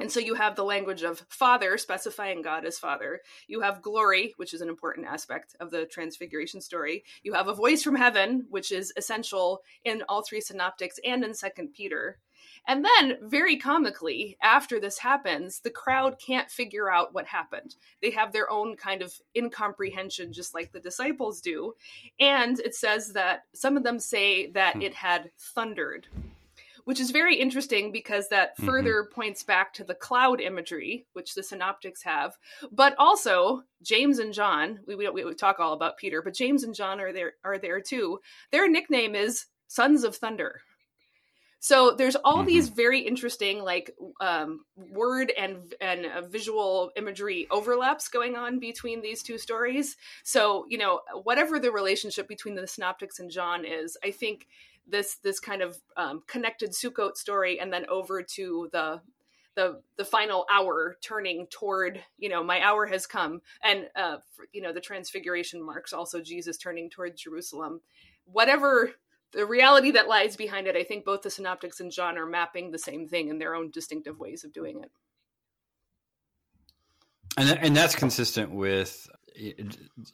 And 0.00 0.10
so 0.10 0.18
you 0.20 0.34
have 0.34 0.56
the 0.56 0.64
language 0.64 1.02
of 1.02 1.24
Father, 1.28 1.76
specifying 1.76 2.42
God 2.42 2.64
as 2.64 2.78
Father. 2.78 3.20
You 3.46 3.60
have 3.60 3.82
glory, 3.82 4.32
which 4.36 4.54
is 4.54 4.62
an 4.62 4.68
important 4.68 5.06
aspect 5.06 5.54
of 5.60 5.70
the 5.70 5.84
Transfiguration 5.84 6.60
story. 6.60 7.04
You 7.22 7.34
have 7.34 7.48
a 7.48 7.54
voice 7.54 7.82
from 7.82 7.96
heaven, 7.96 8.46
which 8.48 8.72
is 8.72 8.92
essential 8.96 9.60
in 9.84 10.02
all 10.08 10.22
three 10.22 10.40
synoptics 10.40 10.98
and 11.04 11.22
in 11.22 11.34
Second 11.34 11.74
Peter. 11.74 12.18
And 12.66 12.84
then, 12.84 13.18
very 13.22 13.56
comically, 13.56 14.36
after 14.42 14.80
this 14.80 14.98
happens, 14.98 15.60
the 15.60 15.70
crowd 15.70 16.18
can't 16.18 16.50
figure 16.50 16.90
out 16.90 17.14
what 17.14 17.26
happened. 17.26 17.74
They 18.02 18.10
have 18.10 18.32
their 18.32 18.50
own 18.50 18.76
kind 18.76 19.02
of 19.02 19.14
incomprehension, 19.36 20.32
just 20.32 20.54
like 20.54 20.72
the 20.72 20.80
disciples 20.80 21.40
do. 21.40 21.74
And 22.18 22.58
it 22.60 22.74
says 22.74 23.12
that 23.14 23.44
some 23.54 23.76
of 23.76 23.82
them 23.82 23.98
say 23.98 24.50
that 24.52 24.74
hmm. 24.74 24.82
it 24.82 24.94
had 24.94 25.30
thundered 25.38 26.06
which 26.90 26.98
is 26.98 27.12
very 27.12 27.36
interesting 27.36 27.92
because 27.92 28.30
that 28.30 28.56
mm-hmm. 28.56 28.66
further 28.66 29.04
mm-hmm. 29.04 29.14
points 29.14 29.44
back 29.44 29.72
to 29.72 29.84
the 29.84 29.94
cloud 29.94 30.40
imagery, 30.40 31.06
which 31.12 31.36
the 31.36 31.42
synoptics 31.44 32.02
have. 32.02 32.36
But 32.72 32.96
also, 32.98 33.62
James 33.80 34.18
and 34.18 34.34
John, 34.34 34.80
we, 34.88 34.96
we, 34.96 35.08
we 35.08 35.34
talk 35.34 35.60
all 35.60 35.72
about 35.72 35.98
Peter, 35.98 36.20
but 36.20 36.34
James 36.34 36.64
and 36.64 36.74
John 36.74 37.00
are 37.00 37.12
there 37.12 37.34
are 37.44 37.58
there 37.58 37.80
too. 37.80 38.18
Their 38.50 38.68
nickname 38.68 39.14
is 39.14 39.46
Sons 39.68 40.02
of 40.02 40.16
Thunder. 40.16 40.62
So 41.60 41.92
there's 41.92 42.16
all 42.16 42.38
mm-hmm. 42.38 42.46
these 42.46 42.70
very 42.70 42.98
interesting 43.02 43.62
like 43.62 43.94
um, 44.20 44.64
word 44.76 45.30
and 45.38 45.72
and 45.80 46.06
uh, 46.06 46.22
visual 46.22 46.90
imagery 46.96 47.46
overlaps 47.52 48.08
going 48.08 48.34
on 48.34 48.58
between 48.58 49.00
these 49.00 49.22
two 49.22 49.38
stories. 49.38 49.96
So 50.24 50.66
you 50.68 50.78
know 50.78 51.02
whatever 51.22 51.60
the 51.60 51.70
relationship 51.70 52.26
between 52.26 52.56
the 52.56 52.66
synoptics 52.66 53.20
and 53.20 53.30
John 53.30 53.64
is, 53.64 53.96
I 54.02 54.10
think 54.10 54.48
this 54.90 55.16
this 55.22 55.40
kind 55.40 55.62
of 55.62 55.78
um, 55.96 56.22
connected 56.26 56.70
Sukkot 56.70 57.16
story 57.16 57.58
and 57.60 57.72
then 57.72 57.86
over 57.88 58.22
to 58.22 58.68
the 58.72 59.00
the 59.56 59.80
the 59.96 60.04
final 60.04 60.46
hour 60.52 60.96
turning 61.02 61.46
toward 61.48 62.00
you 62.18 62.28
know 62.28 62.42
my 62.42 62.60
hour 62.60 62.86
has 62.86 63.04
come 63.04 63.42
and 63.64 63.88
uh 63.96 64.18
you 64.52 64.62
know 64.62 64.72
the 64.72 64.80
transfiguration 64.80 65.60
marks 65.60 65.92
also 65.92 66.20
jesus 66.20 66.56
turning 66.56 66.88
toward 66.88 67.16
jerusalem 67.16 67.80
whatever 68.26 68.92
the 69.32 69.46
reality 69.46 69.92
that 69.92 70.08
lies 70.08 70.36
behind 70.36 70.66
it, 70.66 70.76
I 70.76 70.82
think 70.82 71.04
both 71.04 71.22
the 71.22 71.30
synoptics 71.30 71.80
and 71.80 71.92
John 71.92 72.18
are 72.18 72.26
mapping 72.26 72.70
the 72.70 72.78
same 72.78 73.06
thing 73.06 73.28
in 73.28 73.38
their 73.38 73.54
own 73.54 73.70
distinctive 73.70 74.18
ways 74.18 74.44
of 74.44 74.52
doing 74.52 74.80
it. 74.82 74.90
And 77.36 77.50
and 77.60 77.76
that's 77.76 77.94
consistent 77.94 78.50
with 78.50 79.08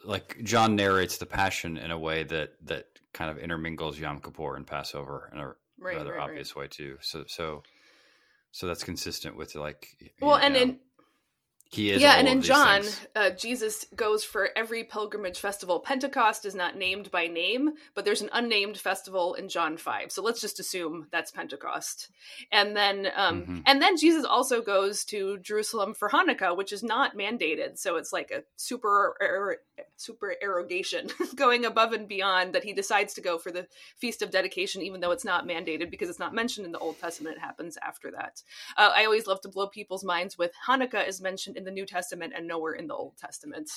like 0.04 0.38
John 0.42 0.76
narrates 0.76 1.18
the 1.18 1.26
passion 1.26 1.76
in 1.76 1.90
a 1.90 1.98
way 1.98 2.24
that 2.24 2.54
that 2.64 2.86
kind 3.12 3.30
of 3.30 3.38
intermingles 3.38 3.98
Yom 3.98 4.20
Kippur 4.20 4.56
and 4.56 4.66
Passover 4.66 5.30
in 5.32 5.38
a 5.38 5.46
right, 5.78 5.96
rather 5.96 6.12
right, 6.12 6.20
obvious 6.20 6.54
right. 6.56 6.62
way 6.62 6.68
too. 6.68 6.98
So 7.00 7.24
so 7.26 7.62
so 8.52 8.66
that's 8.66 8.84
consistent 8.84 9.36
with 9.36 9.54
like 9.54 9.96
well, 10.20 10.36
and 10.36 10.56
in 10.56 10.78
he 11.76 11.90
is. 11.90 12.02
Yeah, 12.02 12.14
and 12.14 12.26
in 12.26 12.42
John, 12.42 12.82
uh, 13.14 13.30
Jesus 13.30 13.86
goes 13.94 14.24
for 14.24 14.50
every 14.56 14.84
pilgrimage 14.84 15.38
festival. 15.38 15.80
Pentecost 15.80 16.44
is 16.44 16.54
not 16.54 16.76
named 16.76 17.10
by 17.10 17.26
name, 17.26 17.72
but 17.94 18.04
there's 18.04 18.22
an 18.22 18.30
unnamed 18.32 18.76
festival 18.76 19.34
in 19.34 19.48
John 19.48 19.76
five. 19.76 20.10
So 20.10 20.22
let's 20.22 20.40
just 20.40 20.58
assume 20.58 21.06
that's 21.12 21.30
Pentecost. 21.30 22.08
And 22.50 22.76
then, 22.76 23.08
um, 23.14 23.42
mm-hmm. 23.42 23.58
and 23.66 23.80
then 23.80 23.96
Jesus 23.96 24.24
also 24.24 24.62
goes 24.62 25.04
to 25.06 25.38
Jerusalem 25.38 25.94
for 25.94 26.08
Hanukkah, 26.08 26.56
which 26.56 26.72
is 26.72 26.82
not 26.82 27.16
mandated. 27.16 27.78
So 27.78 27.96
it's 27.96 28.12
like 28.12 28.30
a 28.30 28.42
super 28.56 29.14
er, 29.20 29.58
supererogation 29.96 31.08
going 31.36 31.64
above 31.64 31.92
and 31.92 32.08
beyond 32.08 32.54
that 32.54 32.64
he 32.64 32.72
decides 32.72 33.14
to 33.14 33.20
go 33.20 33.38
for 33.38 33.50
the 33.50 33.66
feast 33.96 34.22
of 34.22 34.30
dedication, 34.30 34.82
even 34.82 35.00
though 35.00 35.10
it's 35.10 35.24
not 35.24 35.46
mandated 35.46 35.90
because 35.90 36.08
it's 36.08 36.18
not 36.18 36.34
mentioned 36.34 36.66
in 36.66 36.72
the 36.72 36.78
Old 36.78 36.98
Testament. 36.98 37.36
It 37.36 37.40
happens 37.40 37.76
after 37.82 38.10
that. 38.12 38.42
Uh, 38.76 38.92
I 38.94 39.04
always 39.04 39.26
love 39.26 39.40
to 39.42 39.48
blow 39.48 39.66
people's 39.66 40.04
minds 40.04 40.38
with 40.38 40.52
Hanukkah 40.66 41.06
is 41.06 41.20
mentioned 41.20 41.56
in 41.56 41.65
the 41.66 41.70
New 41.70 41.84
Testament 41.84 42.32
and 42.34 42.48
nowhere 42.48 42.72
in 42.72 42.86
the 42.86 42.94
Old 42.94 43.18
Testament. 43.18 43.70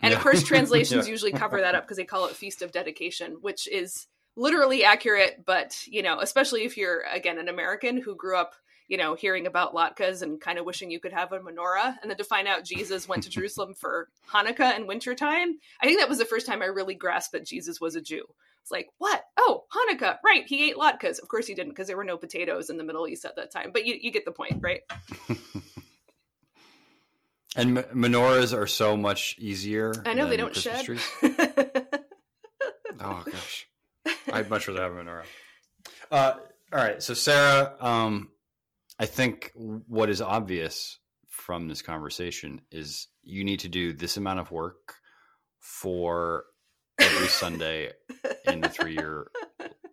And 0.00 0.10
yeah. 0.10 0.16
of 0.16 0.22
course, 0.22 0.42
translations 0.44 1.06
yeah. 1.06 1.12
usually 1.12 1.32
cover 1.32 1.60
that 1.60 1.74
up 1.74 1.84
because 1.84 1.98
they 1.98 2.04
call 2.04 2.26
it 2.26 2.36
Feast 2.36 2.62
of 2.62 2.72
Dedication, 2.72 3.36
which 3.42 3.68
is 3.68 4.06
literally 4.36 4.84
accurate, 4.84 5.42
but 5.44 5.86
you 5.86 6.02
know, 6.02 6.20
especially 6.20 6.64
if 6.64 6.76
you're 6.76 7.02
again 7.12 7.38
an 7.38 7.48
American 7.48 7.98
who 8.00 8.16
grew 8.16 8.36
up, 8.36 8.54
you 8.88 8.96
know, 8.96 9.14
hearing 9.14 9.46
about 9.46 9.74
latkes 9.74 10.22
and 10.22 10.40
kind 10.40 10.58
of 10.58 10.64
wishing 10.64 10.90
you 10.90 11.00
could 11.00 11.12
have 11.12 11.32
a 11.32 11.38
menorah, 11.38 11.96
and 12.00 12.10
then 12.10 12.16
to 12.16 12.24
find 12.24 12.48
out 12.48 12.64
Jesus 12.64 13.08
went 13.08 13.22
to 13.24 13.30
Jerusalem 13.30 13.74
for 13.74 14.08
Hanukkah 14.32 14.74
and 14.74 14.88
wintertime, 14.88 15.58
I 15.80 15.86
think 15.86 16.00
that 16.00 16.08
was 16.08 16.18
the 16.18 16.24
first 16.24 16.46
time 16.46 16.62
I 16.62 16.66
really 16.66 16.94
grasped 16.94 17.32
that 17.32 17.46
Jesus 17.46 17.80
was 17.80 17.94
a 17.94 18.00
Jew. 18.00 18.24
It's 18.62 18.70
like, 18.70 18.88
what? 18.98 19.24
Oh, 19.36 19.64
Hanukkah, 19.74 20.18
right? 20.24 20.44
He 20.46 20.70
ate 20.70 20.76
latkes. 20.76 21.20
Of 21.20 21.28
course 21.28 21.48
he 21.48 21.54
didn't, 21.54 21.70
because 21.70 21.88
there 21.88 21.96
were 21.96 22.04
no 22.04 22.16
potatoes 22.16 22.70
in 22.70 22.76
the 22.76 22.84
Middle 22.84 23.08
East 23.08 23.24
at 23.24 23.34
that 23.34 23.50
time. 23.50 23.70
But 23.72 23.86
you, 23.86 23.98
you 24.00 24.12
get 24.12 24.24
the 24.24 24.30
point, 24.30 24.60
right? 24.60 24.82
And 27.54 27.78
menorahs 27.78 28.56
are 28.56 28.66
so 28.66 28.96
much 28.96 29.36
easier. 29.38 29.92
I 30.06 30.14
know 30.14 30.28
they 30.28 30.38
don't 30.38 30.52
Christmas 30.52 31.02
shed. 31.02 31.02
oh 33.00 33.22
gosh, 33.24 33.66
I'd 34.32 34.48
much 34.48 34.68
rather 34.68 34.82
have 34.82 34.92
a 34.92 34.96
menorah. 34.96 35.24
Uh, 36.10 36.34
all 36.72 36.78
right, 36.78 37.02
so 37.02 37.12
Sarah, 37.12 37.74
um, 37.80 38.30
I 38.98 39.06
think 39.06 39.52
what 39.54 40.08
is 40.08 40.22
obvious 40.22 40.98
from 41.28 41.68
this 41.68 41.82
conversation 41.82 42.62
is 42.70 43.08
you 43.22 43.44
need 43.44 43.60
to 43.60 43.68
do 43.68 43.92
this 43.92 44.16
amount 44.16 44.40
of 44.40 44.50
work 44.50 44.94
for 45.58 46.44
every 46.98 47.28
Sunday 47.28 47.92
in 48.46 48.60
the 48.60 48.68
three 48.68 48.94
year 48.94 49.30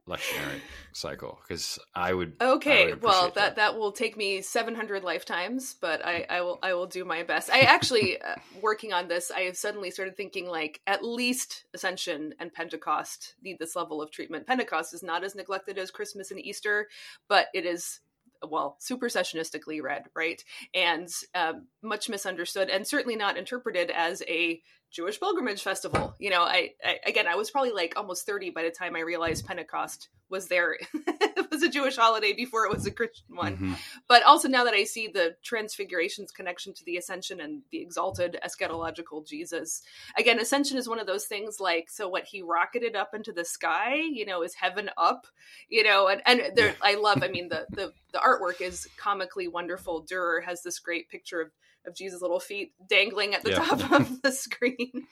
lectionary 0.10 0.60
cycle 0.92 1.40
because 1.48 1.80
I 1.96 2.14
would. 2.14 2.34
Okay, 2.42 2.88
I 2.88 2.90
would 2.90 3.02
well 3.02 3.26
that, 3.26 3.36
that, 3.36 3.56
that 3.56 3.78
will 3.78 3.92
take 3.92 4.18
me 4.18 4.42
seven 4.42 4.76
hundred 4.76 5.04
lifetimes, 5.04 5.76
but 5.80 6.06
I 6.06 6.26
I 6.30 6.42
will 6.42 6.60
I 6.62 6.74
will 6.74 6.88
do 6.88 7.06
my 7.06 7.24
best. 7.24 7.50
I 7.50 7.62
actually 7.62 8.20
uh, 8.22 8.36
working 8.62 8.92
on 8.92 9.08
this. 9.08 9.32
I 9.32 9.42
have 9.42 9.58
suddenly 9.58 9.92
started 9.92 10.18
thinking 10.18 10.48
like 10.48 10.82
at 10.88 11.04
least 11.04 11.66
Ascension 11.74 12.34
and 12.40 12.54
Pentecost 12.54 13.36
need 13.44 13.60
this 13.60 13.76
level 13.76 14.02
of 14.02 14.12
treatment. 14.12 14.48
Pentecost 14.48 14.94
is 14.94 15.04
not 15.04 15.24
as 15.24 15.36
neglected 15.36 15.78
as 15.78 15.92
Christmas 15.92 16.32
and 16.32 16.40
Easter, 16.40 16.88
but 17.28 17.48
it 17.54 17.66
is 17.66 18.02
well 18.48 18.78
supersessionistically 18.80 19.82
read 19.82 20.06
right 20.16 20.44
and 20.74 21.10
um, 21.36 21.68
much 21.82 22.08
misunderstood 22.08 22.70
and 22.70 22.88
certainly 22.88 23.18
not 23.18 23.38
interpreted 23.38 23.92
as 23.92 24.24
a 24.30 24.62
Jewish 24.92 25.20
pilgrimage 25.20 25.62
festival. 25.62 26.16
You 26.20 26.32
know, 26.32 26.42
I, 26.42 26.72
I, 26.84 27.00
again, 27.06 27.28
I 27.28 27.36
was 27.36 27.52
probably 27.52 27.72
like 27.72 27.94
almost 27.96 28.26
30 28.26 28.50
by 28.52 28.64
the 28.64 28.72
time 28.72 28.96
I 28.96 29.02
realized 29.02 29.46
Pentecost 29.46 30.10
was 30.30 30.48
there. 30.48 30.78
it 30.94 31.52
was 31.52 31.64
a 31.64 31.70
Jewish 31.70 31.96
holiday 31.96 32.34
before 32.34 32.66
it 32.66 32.72
was 32.72 32.86
a 32.86 32.92
Christian 32.92 33.36
one. 33.36 33.54
Mm-hmm. 33.54 33.74
But 34.08 34.24
also 34.24 34.48
now 34.48 34.64
that 34.64 34.74
I 34.74 34.84
see 34.84 35.08
the 35.08 35.36
transfiguration's 35.44 36.32
connection 36.32 36.74
to 36.74 36.86
the 36.86 36.98
ascension 36.98 37.42
and 37.42 37.62
the 37.72 37.82
exalted 37.82 38.38
eschatological 38.46 39.28
Jesus. 39.28 39.84
Again, 40.18 40.40
ascension 40.40 40.78
is 40.78 40.88
one 40.88 41.00
of 41.00 41.08
those 41.08 41.26
things 41.26 41.60
like 41.60 41.90
so 41.90 42.08
what 42.08 42.26
he 42.26 42.42
rocketed 42.42 42.96
up 42.96 43.14
into 43.14 43.32
the 43.32 43.46
sky, 43.46 43.96
you 43.96 44.26
know, 44.26 44.44
is 44.44 44.54
heaven 44.54 44.90
up, 44.98 45.28
you 45.70 45.84
know, 45.84 46.08
and 46.08 46.22
and 46.26 46.56
there 46.56 46.76
I 46.82 46.96
love, 46.96 47.24
I 47.24 47.28
mean 47.28 47.50
the 47.50 47.66
the 47.72 47.94
the 48.12 48.20
artwork 48.20 48.62
is 48.62 48.88
comically 48.98 49.48
wonderful. 49.48 50.02
Durer 50.02 50.42
has 50.42 50.64
this 50.64 50.80
great 50.80 51.10
picture 51.10 51.42
of 51.42 51.52
of 51.86 51.96
Jesus' 51.96 52.22
little 52.22 52.40
feet 52.40 52.74
dangling 52.88 53.34
at 53.34 53.44
the 53.44 53.52
yeah. 53.52 53.64
top 53.64 53.92
of 53.92 54.22
the 54.22 54.32
screen. 54.34 55.08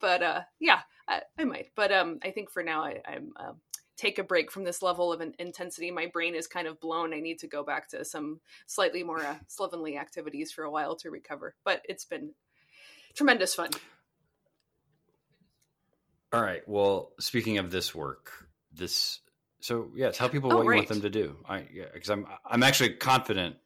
but 0.00 0.22
uh, 0.22 0.40
yeah, 0.60 0.80
I, 1.08 1.22
I, 1.38 1.44
might. 1.44 1.68
But 1.74 1.92
um, 1.92 2.18
I 2.22 2.30
think 2.30 2.50
for 2.50 2.62
now, 2.62 2.84
I, 2.84 3.00
am 3.06 3.32
uh, 3.36 3.52
take 3.96 4.18
a 4.18 4.24
break 4.24 4.50
from 4.50 4.64
this 4.64 4.82
level 4.82 5.12
of 5.12 5.20
an 5.20 5.34
intensity. 5.38 5.90
My 5.90 6.06
brain 6.06 6.34
is 6.34 6.46
kind 6.46 6.66
of 6.66 6.80
blown. 6.80 7.14
I 7.14 7.20
need 7.20 7.38
to 7.40 7.46
go 7.46 7.62
back 7.62 7.88
to 7.90 8.04
some 8.04 8.40
slightly 8.66 9.02
more 9.02 9.20
uh, 9.20 9.36
slovenly 9.48 9.96
activities 9.96 10.52
for 10.52 10.64
a 10.64 10.70
while 10.70 10.96
to 10.96 11.10
recover. 11.10 11.54
But 11.64 11.82
it's 11.88 12.04
been 12.04 12.32
tremendous 13.14 13.54
fun. 13.54 13.70
All 16.32 16.42
right. 16.42 16.66
Well, 16.66 17.12
speaking 17.20 17.58
of 17.58 17.70
this 17.70 17.94
work, 17.94 18.30
this 18.72 19.20
so 19.60 19.90
yeah, 19.94 20.10
tell 20.10 20.28
people 20.28 20.52
oh, 20.52 20.56
what 20.56 20.66
right. 20.66 20.74
you 20.74 20.80
want 20.80 20.88
them 20.88 21.02
to 21.02 21.10
do. 21.10 21.36
I 21.48 21.66
because 21.94 22.08
yeah, 22.08 22.14
I'm 22.14 22.26
I'm 22.44 22.62
actually 22.62 22.94
confident 22.94 23.56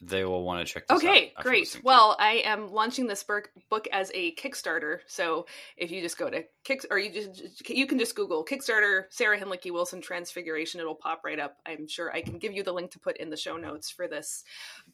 they 0.00 0.24
will 0.24 0.44
want 0.44 0.66
to 0.66 0.72
check 0.72 0.84
okay 0.90 1.32
great. 1.42 1.80
well 1.82 2.16
i 2.18 2.42
am 2.44 2.72
launching 2.72 3.06
this 3.06 3.22
book 3.22 3.50
as 3.92 4.10
a 4.14 4.34
kickstarter 4.34 4.98
so 5.06 5.46
if 5.76 5.90
you 5.90 6.00
just 6.00 6.16
go 6.16 6.30
to 6.30 6.42
kick 6.64 6.84
or 6.90 6.98
you 6.98 7.10
just 7.10 7.68
you 7.68 7.86
can 7.86 7.98
just 7.98 8.14
google 8.14 8.44
kickstarter 8.44 9.04
sarah 9.10 9.38
hinlicky 9.38 9.70
wilson 9.70 10.00
transfiguration 10.00 10.80
it'll 10.80 10.94
pop 10.94 11.22
right 11.24 11.38
up. 11.38 11.56
I'm 11.66 11.86
sure 11.86 12.12
i 12.12 12.22
can 12.22 12.38
give 12.38 12.52
you 12.52 12.62
the 12.62 12.72
link 12.72 12.90
to 12.92 12.98
put 12.98 13.16
in 13.18 13.30
the 13.30 13.36
show 13.36 13.56
notes 13.56 13.90
for 13.90 14.08
this. 14.08 14.44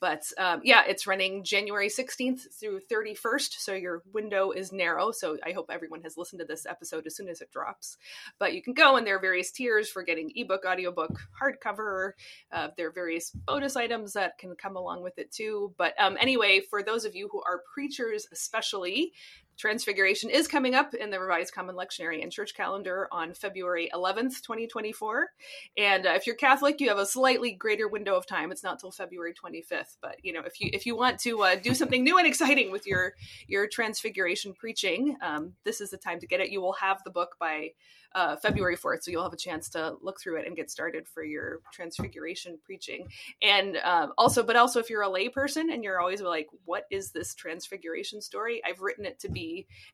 But 0.01 0.25
um, 0.39 0.61
yeah 0.65 0.83
it's 0.87 1.07
running 1.07 1.45
january 1.45 1.89
16th 1.89 2.53
through 2.59 2.81
31st 2.91 3.55
so 3.59 3.75
your 3.75 4.03
window 4.13 4.51
is 4.51 4.73
narrow 4.73 5.11
so 5.11 5.37
i 5.45 5.53
hope 5.53 5.71
everyone 5.71 6.03
has 6.03 6.17
listened 6.17 6.41
to 6.41 6.47
this 6.47 6.67
episode 6.67 7.07
as 7.07 7.17
soon 7.17 7.29
as 7.29 7.41
it 7.41 7.51
drops. 7.51 7.97
But 8.39 8.55
you 8.55 8.63
can 8.63 8.75
go 8.75 8.97
and 8.97 9.07
there 9.07 9.17
are 9.17 9.21
various 9.21 9.51
tiers 9.51 9.89
for 9.89 10.03
getting 10.03 10.33
ebook 10.35 10.65
audiobook 10.67 11.21
hardcover 11.41 12.13
uh, 12.53 12.69
there 12.77 12.89
are 12.89 12.93
various 12.93 13.31
bonus 13.31 13.77
items 13.77 14.13
that 14.15 14.39
can 14.39 14.55
come 14.57 14.77
along 14.77 14.96
along 14.97 15.05
with 15.05 15.19
it 15.19 15.31
too. 15.31 15.75
But 15.77 15.95
um, 15.99 16.17
anyway, 16.21 16.61
for 16.69 16.83
those 16.83 17.05
of 17.05 17.15
you 17.15 17.29
who 17.31 17.43
are 17.43 17.61
preachers, 17.73 18.27
especially, 18.33 19.13
Transfiguration 19.57 20.29
is 20.29 20.47
coming 20.47 20.75
up 20.75 20.93
in 20.93 21.11
the 21.11 21.19
Revised 21.19 21.55
Common 21.55 21.77
Lectionary 21.77 22.23
and 22.23 22.31
Church 22.31 22.55
Calendar 22.55 23.09
on 23.11 23.33
February 23.33 23.89
11th, 23.95 24.43
2024. 24.43 25.29
And 25.79 26.07
uh, 26.07 26.11
if 26.11 26.27
you're 26.27 26.37
Catholic, 26.37 26.81
you 26.81 26.89
have 26.89 26.99
a 26.99 27.07
slightly 27.07 27.53
greater 27.53 27.89
window 27.89 28.17
of 28.17 28.27
time. 28.27 28.53
It's 28.53 28.63
not 28.63 28.79
till 28.79 28.91
February 28.91 29.33
25th. 29.33 29.97
But 30.03 30.17
you 30.23 30.33
know, 30.33 30.43
if 30.45 30.61
you 30.61 30.71
if 30.73 30.85
you 30.85 30.95
want 30.95 31.19
to 31.21 31.43
uh, 31.43 31.57
do 31.57 31.75
something 31.75 32.05
new 32.05 32.19
and 32.19 32.27
exciting 32.27 32.71
with 32.71 32.87
your 32.87 33.15
your 33.47 33.67
Transfiguration 33.67 34.53
preaching, 34.53 35.17
um, 35.23 35.55
this 35.65 35.81
is 35.81 35.91
the 35.91 35.97
time 35.97 36.21
to 36.21 36.27
get 36.27 36.41
it. 36.41 36.51
You 36.51 36.61
will 36.61 36.75
have 36.75 37.03
the 37.05 37.11
book 37.11 37.37
by 37.41 37.71
uh, 38.17 38.35
February 38.37 38.77
4th. 38.77 39.03
So 39.03 39.11
you'll 39.11 39.23
have 39.23 39.33
a 39.35 39.37
chance 39.37 39.69
to 39.71 39.95
look 40.01 40.19
through 40.21 40.41
it 40.41 40.47
and 40.47 40.57
get 40.57 40.71
started 40.71 41.07
for 41.07 41.23
your 41.23 41.61
transfiguration 41.73 42.59
preaching. 42.65 43.09
And 43.43 43.77
um, 43.85 44.13
also, 44.17 44.43
but 44.43 44.57
also 44.57 44.81
if 44.81 44.89
you're 44.89 45.03
a 45.03 45.09
layperson 45.09 45.73
and 45.73 45.85
you're 45.85 46.01
always 46.01 46.23
like, 46.23 46.49
what 46.65 46.85
is 46.91 47.13
this 47.13 47.35
transfiguration 47.35 48.23
story? 48.23 48.63
I've 48.67 48.81
written 48.81 49.05
it 49.05 49.19
to 49.21 49.29
be 49.29 49.46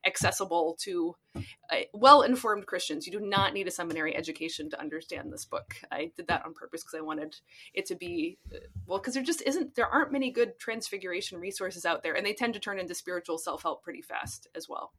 accessible 0.05 0.75
to 0.81 1.15
uh, 1.35 1.85
well 1.93 2.21
informed 2.21 2.65
Christians. 2.65 3.05
You 3.07 3.13
do 3.19 3.25
not 3.25 3.53
need 3.53 3.67
a 3.67 3.71
seminary 3.71 4.15
education 4.15 4.69
to 4.69 4.79
understand 4.79 5.31
this 5.31 5.45
book. 5.45 5.75
I 5.91 6.11
did 6.15 6.27
that 6.27 6.45
on 6.45 6.53
purpose 6.53 6.83
because 6.83 6.97
I 6.97 7.01
wanted 7.01 7.35
it 7.73 7.85
to 7.87 7.95
be, 7.95 8.37
uh, 8.53 8.57
well, 8.85 8.99
because 8.99 9.13
there 9.15 9.23
just 9.23 9.41
isn't, 9.45 9.75
there 9.75 9.87
aren't 9.87 10.11
many 10.11 10.31
good 10.31 10.59
transfiguration 10.59 11.39
resources 11.39 11.85
out 11.85 12.03
there, 12.03 12.13
and 12.15 12.25
they 12.25 12.33
tend 12.33 12.53
to 12.53 12.59
turn 12.59 12.79
into 12.79 12.95
spiritual 12.95 13.37
self 13.37 13.63
help 13.63 13.83
pretty 13.83 14.01
fast 14.01 14.47
as 14.55 14.69
well. 14.69 14.93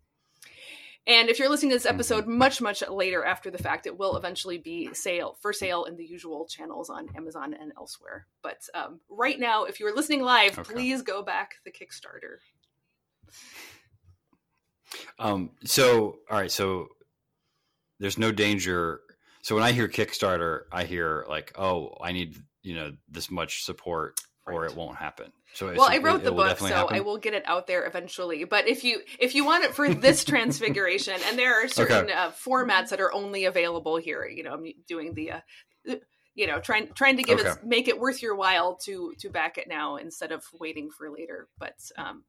And 1.07 1.29
if 1.29 1.39
you're 1.39 1.51
listening 1.51 1.73
to 1.73 1.77
this 1.77 1.85
episode 1.85 2.27
much, 2.27 2.63
much 2.63 2.83
later 2.89 3.23
after 3.23 3.51
the 3.51 3.59
fact, 3.59 3.87
it 3.87 3.99
will 3.99 4.17
eventually 4.17 4.57
be 4.57 4.89
sale 4.95 5.37
for 5.43 5.53
sale 5.53 5.85
in 5.85 5.97
the 5.97 6.05
usual 6.05 6.47
channels 6.47 6.89
on 6.89 7.09
Amazon 7.15 7.53
and 7.53 7.73
elsewhere. 7.77 8.27
But 8.43 8.63
um, 8.75 9.01
right 9.11 9.39
now, 9.39 9.65
if 9.65 9.81
you're 9.81 9.95
listening 9.95 10.23
live, 10.23 10.59
Okay. 10.59 10.73
please 10.73 11.03
go 11.03 11.23
back 11.23 11.57
the 11.67 11.71
Kickstarter. 11.71 12.39
Um, 15.19 15.51
so, 15.65 16.19
all 16.31 16.39
right. 16.39 16.51
So 16.51 16.89
there's 18.01 18.19
no 18.19 18.33
danger. 18.33 19.01
So 19.43 19.55
when 19.55 19.65
I 19.65 19.73
hear 19.73 19.89
Kickstarter, 19.89 20.63
I 20.73 20.85
hear 20.85 21.25
like, 21.29 21.53
oh, 21.59 21.97
I 22.03 22.13
need, 22.13 22.37
you 22.63 22.75
know, 22.75 22.93
this 23.09 23.31
much 23.31 23.65
support 23.65 24.19
or 24.47 24.63
Right. 24.63 24.71
it 24.71 24.77
won't 24.77 24.97
happen. 24.97 25.33
So 25.55 25.73
Well, 25.73 25.89
I 25.89 25.99
wrote 25.99 26.21
it 26.21 26.25
the 26.25 26.33
will 26.33 26.45
book, 26.45 26.59
so 26.59 26.67
happen? 26.67 26.97
I 26.97 27.01
will 27.01 27.19
get 27.19 27.35
it 27.35 27.45
out 27.47 27.67
there 27.67 27.87
eventually. 27.87 28.45
But 28.45 28.69
if 28.69 28.85
you 28.85 29.01
if 29.19 29.35
you 29.35 29.45
want 29.45 29.65
it 29.65 29.75
for 29.75 29.93
this 29.95 30.25
transfiguration, 30.33 31.15
and 31.27 31.39
there 31.39 31.65
are 31.65 31.69
certain 31.69 32.11
uh, 32.11 32.33
formats 32.33 32.89
that 32.91 33.01
are 33.01 33.13
only 33.13 33.45
available 33.45 33.97
here. 33.97 34.27
You 34.27 34.43
know, 34.43 34.53
I'm 34.55 34.67
doing 34.89 35.15
the. 35.15 35.33
Uh, 35.33 35.41
you 36.35 36.49
know, 36.49 36.59
trying 36.59 36.89
trying 36.95 37.17
to 37.17 37.23
give 37.23 37.39
it 37.39 37.47
make 37.65 37.87
it 37.87 38.01
worth 38.01 38.21
your 38.21 38.35
while 38.35 38.77
to 38.85 39.15
to 39.21 39.31
back 39.31 39.57
it 39.57 39.69
now 39.69 39.97
instead 39.97 40.33
of 40.33 40.45
waiting 40.59 40.91
for 40.91 41.09
later. 41.09 41.49
But 41.59 41.77
um, 41.97 42.25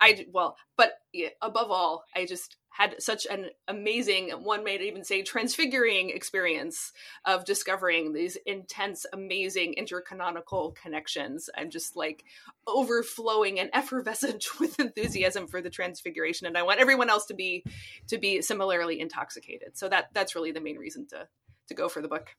I 0.00 0.26
well, 0.32 0.56
but 0.76 0.92
yeah, 1.12 1.28
above 1.42 1.70
all, 1.70 2.04
I 2.16 2.24
just 2.24 2.56
had 2.70 3.02
such 3.02 3.26
an 3.26 3.50
amazing, 3.68 4.30
one 4.30 4.64
may 4.64 4.78
even 4.78 5.04
say 5.04 5.22
transfiguring 5.22 6.10
experience 6.10 6.92
of 7.26 7.44
discovering 7.44 8.12
these 8.12 8.38
intense, 8.46 9.04
amazing 9.12 9.74
intercanonical 9.76 10.74
connections. 10.76 11.50
I'm 11.56 11.68
just 11.68 11.96
like 11.96 12.24
overflowing 12.66 13.58
and 13.58 13.70
effervescent 13.74 14.46
with 14.60 14.80
enthusiasm 14.80 15.48
for 15.48 15.60
the 15.60 15.70
transfiguration, 15.70 16.46
and 16.46 16.56
I 16.56 16.62
want 16.62 16.80
everyone 16.80 17.10
else 17.10 17.26
to 17.26 17.34
be 17.34 17.64
to 18.06 18.18
be 18.18 18.40
similarly 18.40 19.00
intoxicated. 19.00 19.76
So 19.76 19.88
that 19.88 20.08
that's 20.14 20.34
really 20.34 20.52
the 20.52 20.60
main 20.60 20.78
reason 20.78 21.06
to 21.08 21.28
to 21.68 21.74
go 21.74 21.88
for 21.88 22.00
the 22.00 22.08
book. 22.08 22.34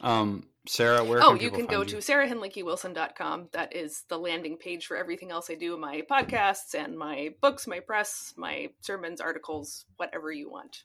Um, 0.00 0.48
Sarah, 0.66 1.02
where? 1.02 1.20
oh, 1.20 1.32
can 1.34 1.40
you 1.40 1.50
can 1.50 1.66
go 1.66 1.78
find 1.78 1.88
to 1.88 1.96
you? 1.96 2.00
sarahhinlickywilson.com. 2.00 3.48
That 3.52 3.74
is 3.74 4.04
the 4.08 4.18
landing 4.18 4.56
page 4.56 4.86
for 4.86 4.96
everything 4.96 5.30
else 5.30 5.50
I 5.50 5.54
do 5.54 5.76
my 5.76 6.02
podcasts 6.08 6.74
and 6.74 6.96
my 6.96 7.34
books, 7.40 7.66
my 7.66 7.80
press, 7.80 8.32
my 8.36 8.70
sermons, 8.80 9.20
articles, 9.20 9.86
whatever 9.96 10.30
you 10.30 10.50
want. 10.50 10.84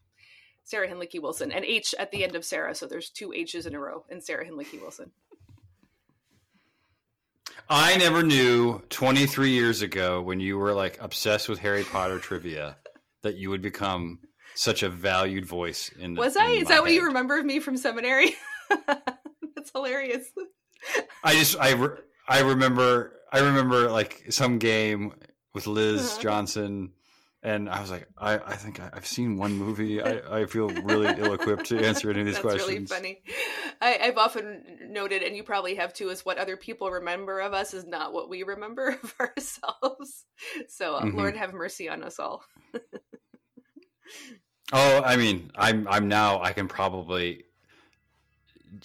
Sarah 0.63 0.87
Hinlicky 0.87 1.21
Wilson. 1.21 1.51
And 1.51 1.63
H 1.63 1.93
at 1.97 2.11
the 2.11 2.23
end 2.23 2.35
of 2.35 2.43
Sarah. 2.43 2.75
So 2.75 2.87
there's 2.87 3.09
two 3.09 3.31
H's 3.33 3.65
in 3.65 3.75
a 3.75 3.79
row 3.79 4.03
in 4.09 4.19
Sarah 4.19 4.45
Hinlicky 4.45 4.81
Wilson. 4.81 5.11
I 7.69 7.97
never 7.97 8.23
knew 8.23 8.81
23 8.89 9.51
years 9.51 9.81
ago 9.81 10.21
when 10.21 10.39
you 10.39 10.57
were 10.57 10.73
like 10.73 10.97
obsessed 11.01 11.49
with 11.49 11.59
Harry 11.59 11.83
Potter 11.83 12.19
trivia 12.19 12.77
that 13.21 13.35
you 13.35 13.49
would 13.49 13.61
become 13.61 14.19
such 14.55 14.83
a 14.83 14.89
valued 14.89 15.45
voice 15.45 15.89
in 15.99 16.15
the, 16.15 16.19
Was 16.21 16.35
I? 16.35 16.47
in 16.47 16.61
Is 16.63 16.67
that 16.69 16.81
what 16.81 16.91
you 16.91 17.05
remember 17.05 17.37
of 17.37 17.45
me 17.45 17.59
from 17.59 17.77
seminary? 17.77 18.35
That's 19.67 19.71
hilarious. 19.75 20.31
I 21.23 21.33
just 21.33 21.57
I 21.59 21.71
re- 21.73 21.97
I 22.27 22.41
remember 22.41 23.13
I 23.31 23.39
remember 23.39 23.89
like 23.89 24.25
some 24.29 24.57
game 24.59 25.13
with 25.53 25.67
Liz 25.67 26.01
Uh-huh. 26.11 26.21
Johnson, 26.21 26.91
and 27.43 27.69
I 27.69 27.81
was 27.81 27.89
like, 27.89 28.07
I, 28.17 28.35
I 28.35 28.55
think 28.55 28.79
I, 28.79 28.89
I've 28.93 29.07
seen 29.07 29.37
one 29.37 29.53
movie. 29.53 30.01
I, 30.01 30.41
I 30.41 30.45
feel 30.45 30.67
really 30.69 31.17
ill 31.17 31.33
equipped 31.33 31.67
to 31.67 31.83
answer 31.83 32.09
any 32.11 32.19
of 32.21 32.25
these 32.25 32.35
That's 32.35 32.45
questions. 32.45 32.91
really 32.91 32.99
funny. 33.01 33.23
I, 33.81 33.99
I've 34.03 34.17
often 34.17 34.63
noted, 34.89 35.23
and 35.23 35.35
you 35.35 35.43
probably 35.43 35.75
have 35.75 35.93
too, 35.93 36.09
is 36.09 36.25
what 36.25 36.37
other 36.37 36.57
people 36.57 36.89
remember 36.91 37.39
of 37.39 37.53
us 37.53 37.73
is 37.73 37.85
not 37.85 38.13
what 38.13 38.29
we 38.29 38.43
remember 38.43 38.89
of 39.03 39.13
ourselves. 39.19 40.25
So, 40.67 40.95
uh, 40.95 41.05
Mhm. 41.05 41.15
Lord 41.15 41.35
have 41.35 41.53
mercy 41.53 41.89
on 41.89 42.03
us 42.03 42.19
all. 42.19 42.43
Oh, 44.73 45.01
I 45.03 45.15
mean, 45.15 45.51
I'm 45.55 45.87
I'm 45.87 46.07
now 46.09 46.41
I 46.41 46.51
can 46.51 46.67
probably 46.67 47.45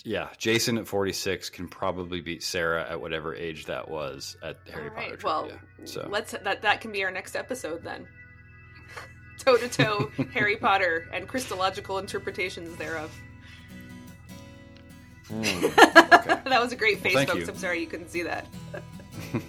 yeah, 0.05 0.28
Jason 0.39 0.78
at 0.78 0.87
46 0.87 1.51
can 1.51 1.68
probably 1.68 2.20
beat 2.20 2.43
Sarah 2.43 2.89
at 2.91 3.01
whatever 3.01 3.35
age 3.35 3.66
that 3.66 3.89
was 3.91 4.37
at 4.43 4.59
Harry 4.72 4.89
All 4.89 4.95
Potter 4.95 5.16
trivia. 5.16 5.22
well, 5.24 5.51
so 5.85 6.09
Let's 6.11 6.33
that 6.33 6.62
that 6.62 6.80
can 6.80 6.93
be 6.93 7.05
our 7.05 7.11
next 7.11 7.37
episode 7.37 7.83
then. 7.85 8.07
Toe 9.39 9.57
to 9.57 9.68
toe, 9.68 10.11
Harry 10.33 10.57
Potter 10.57 11.09
and 11.12 11.26
Christological 11.26 11.99
interpretations 11.99 12.76
thereof. 12.76 13.12
Mm. 15.30 15.74
that 16.45 16.61
was 16.61 16.72
a 16.72 16.76
great 16.76 17.01
face, 17.01 17.14
Well, 17.14 17.24
thank 17.24 17.30
folks. 17.30 17.47
you. 17.47 17.53
I'm 17.55 17.59
sorry 17.59 17.80
you 17.80 17.87
couldn't 17.87 18.11
see 18.11 18.22
that. 18.24 18.47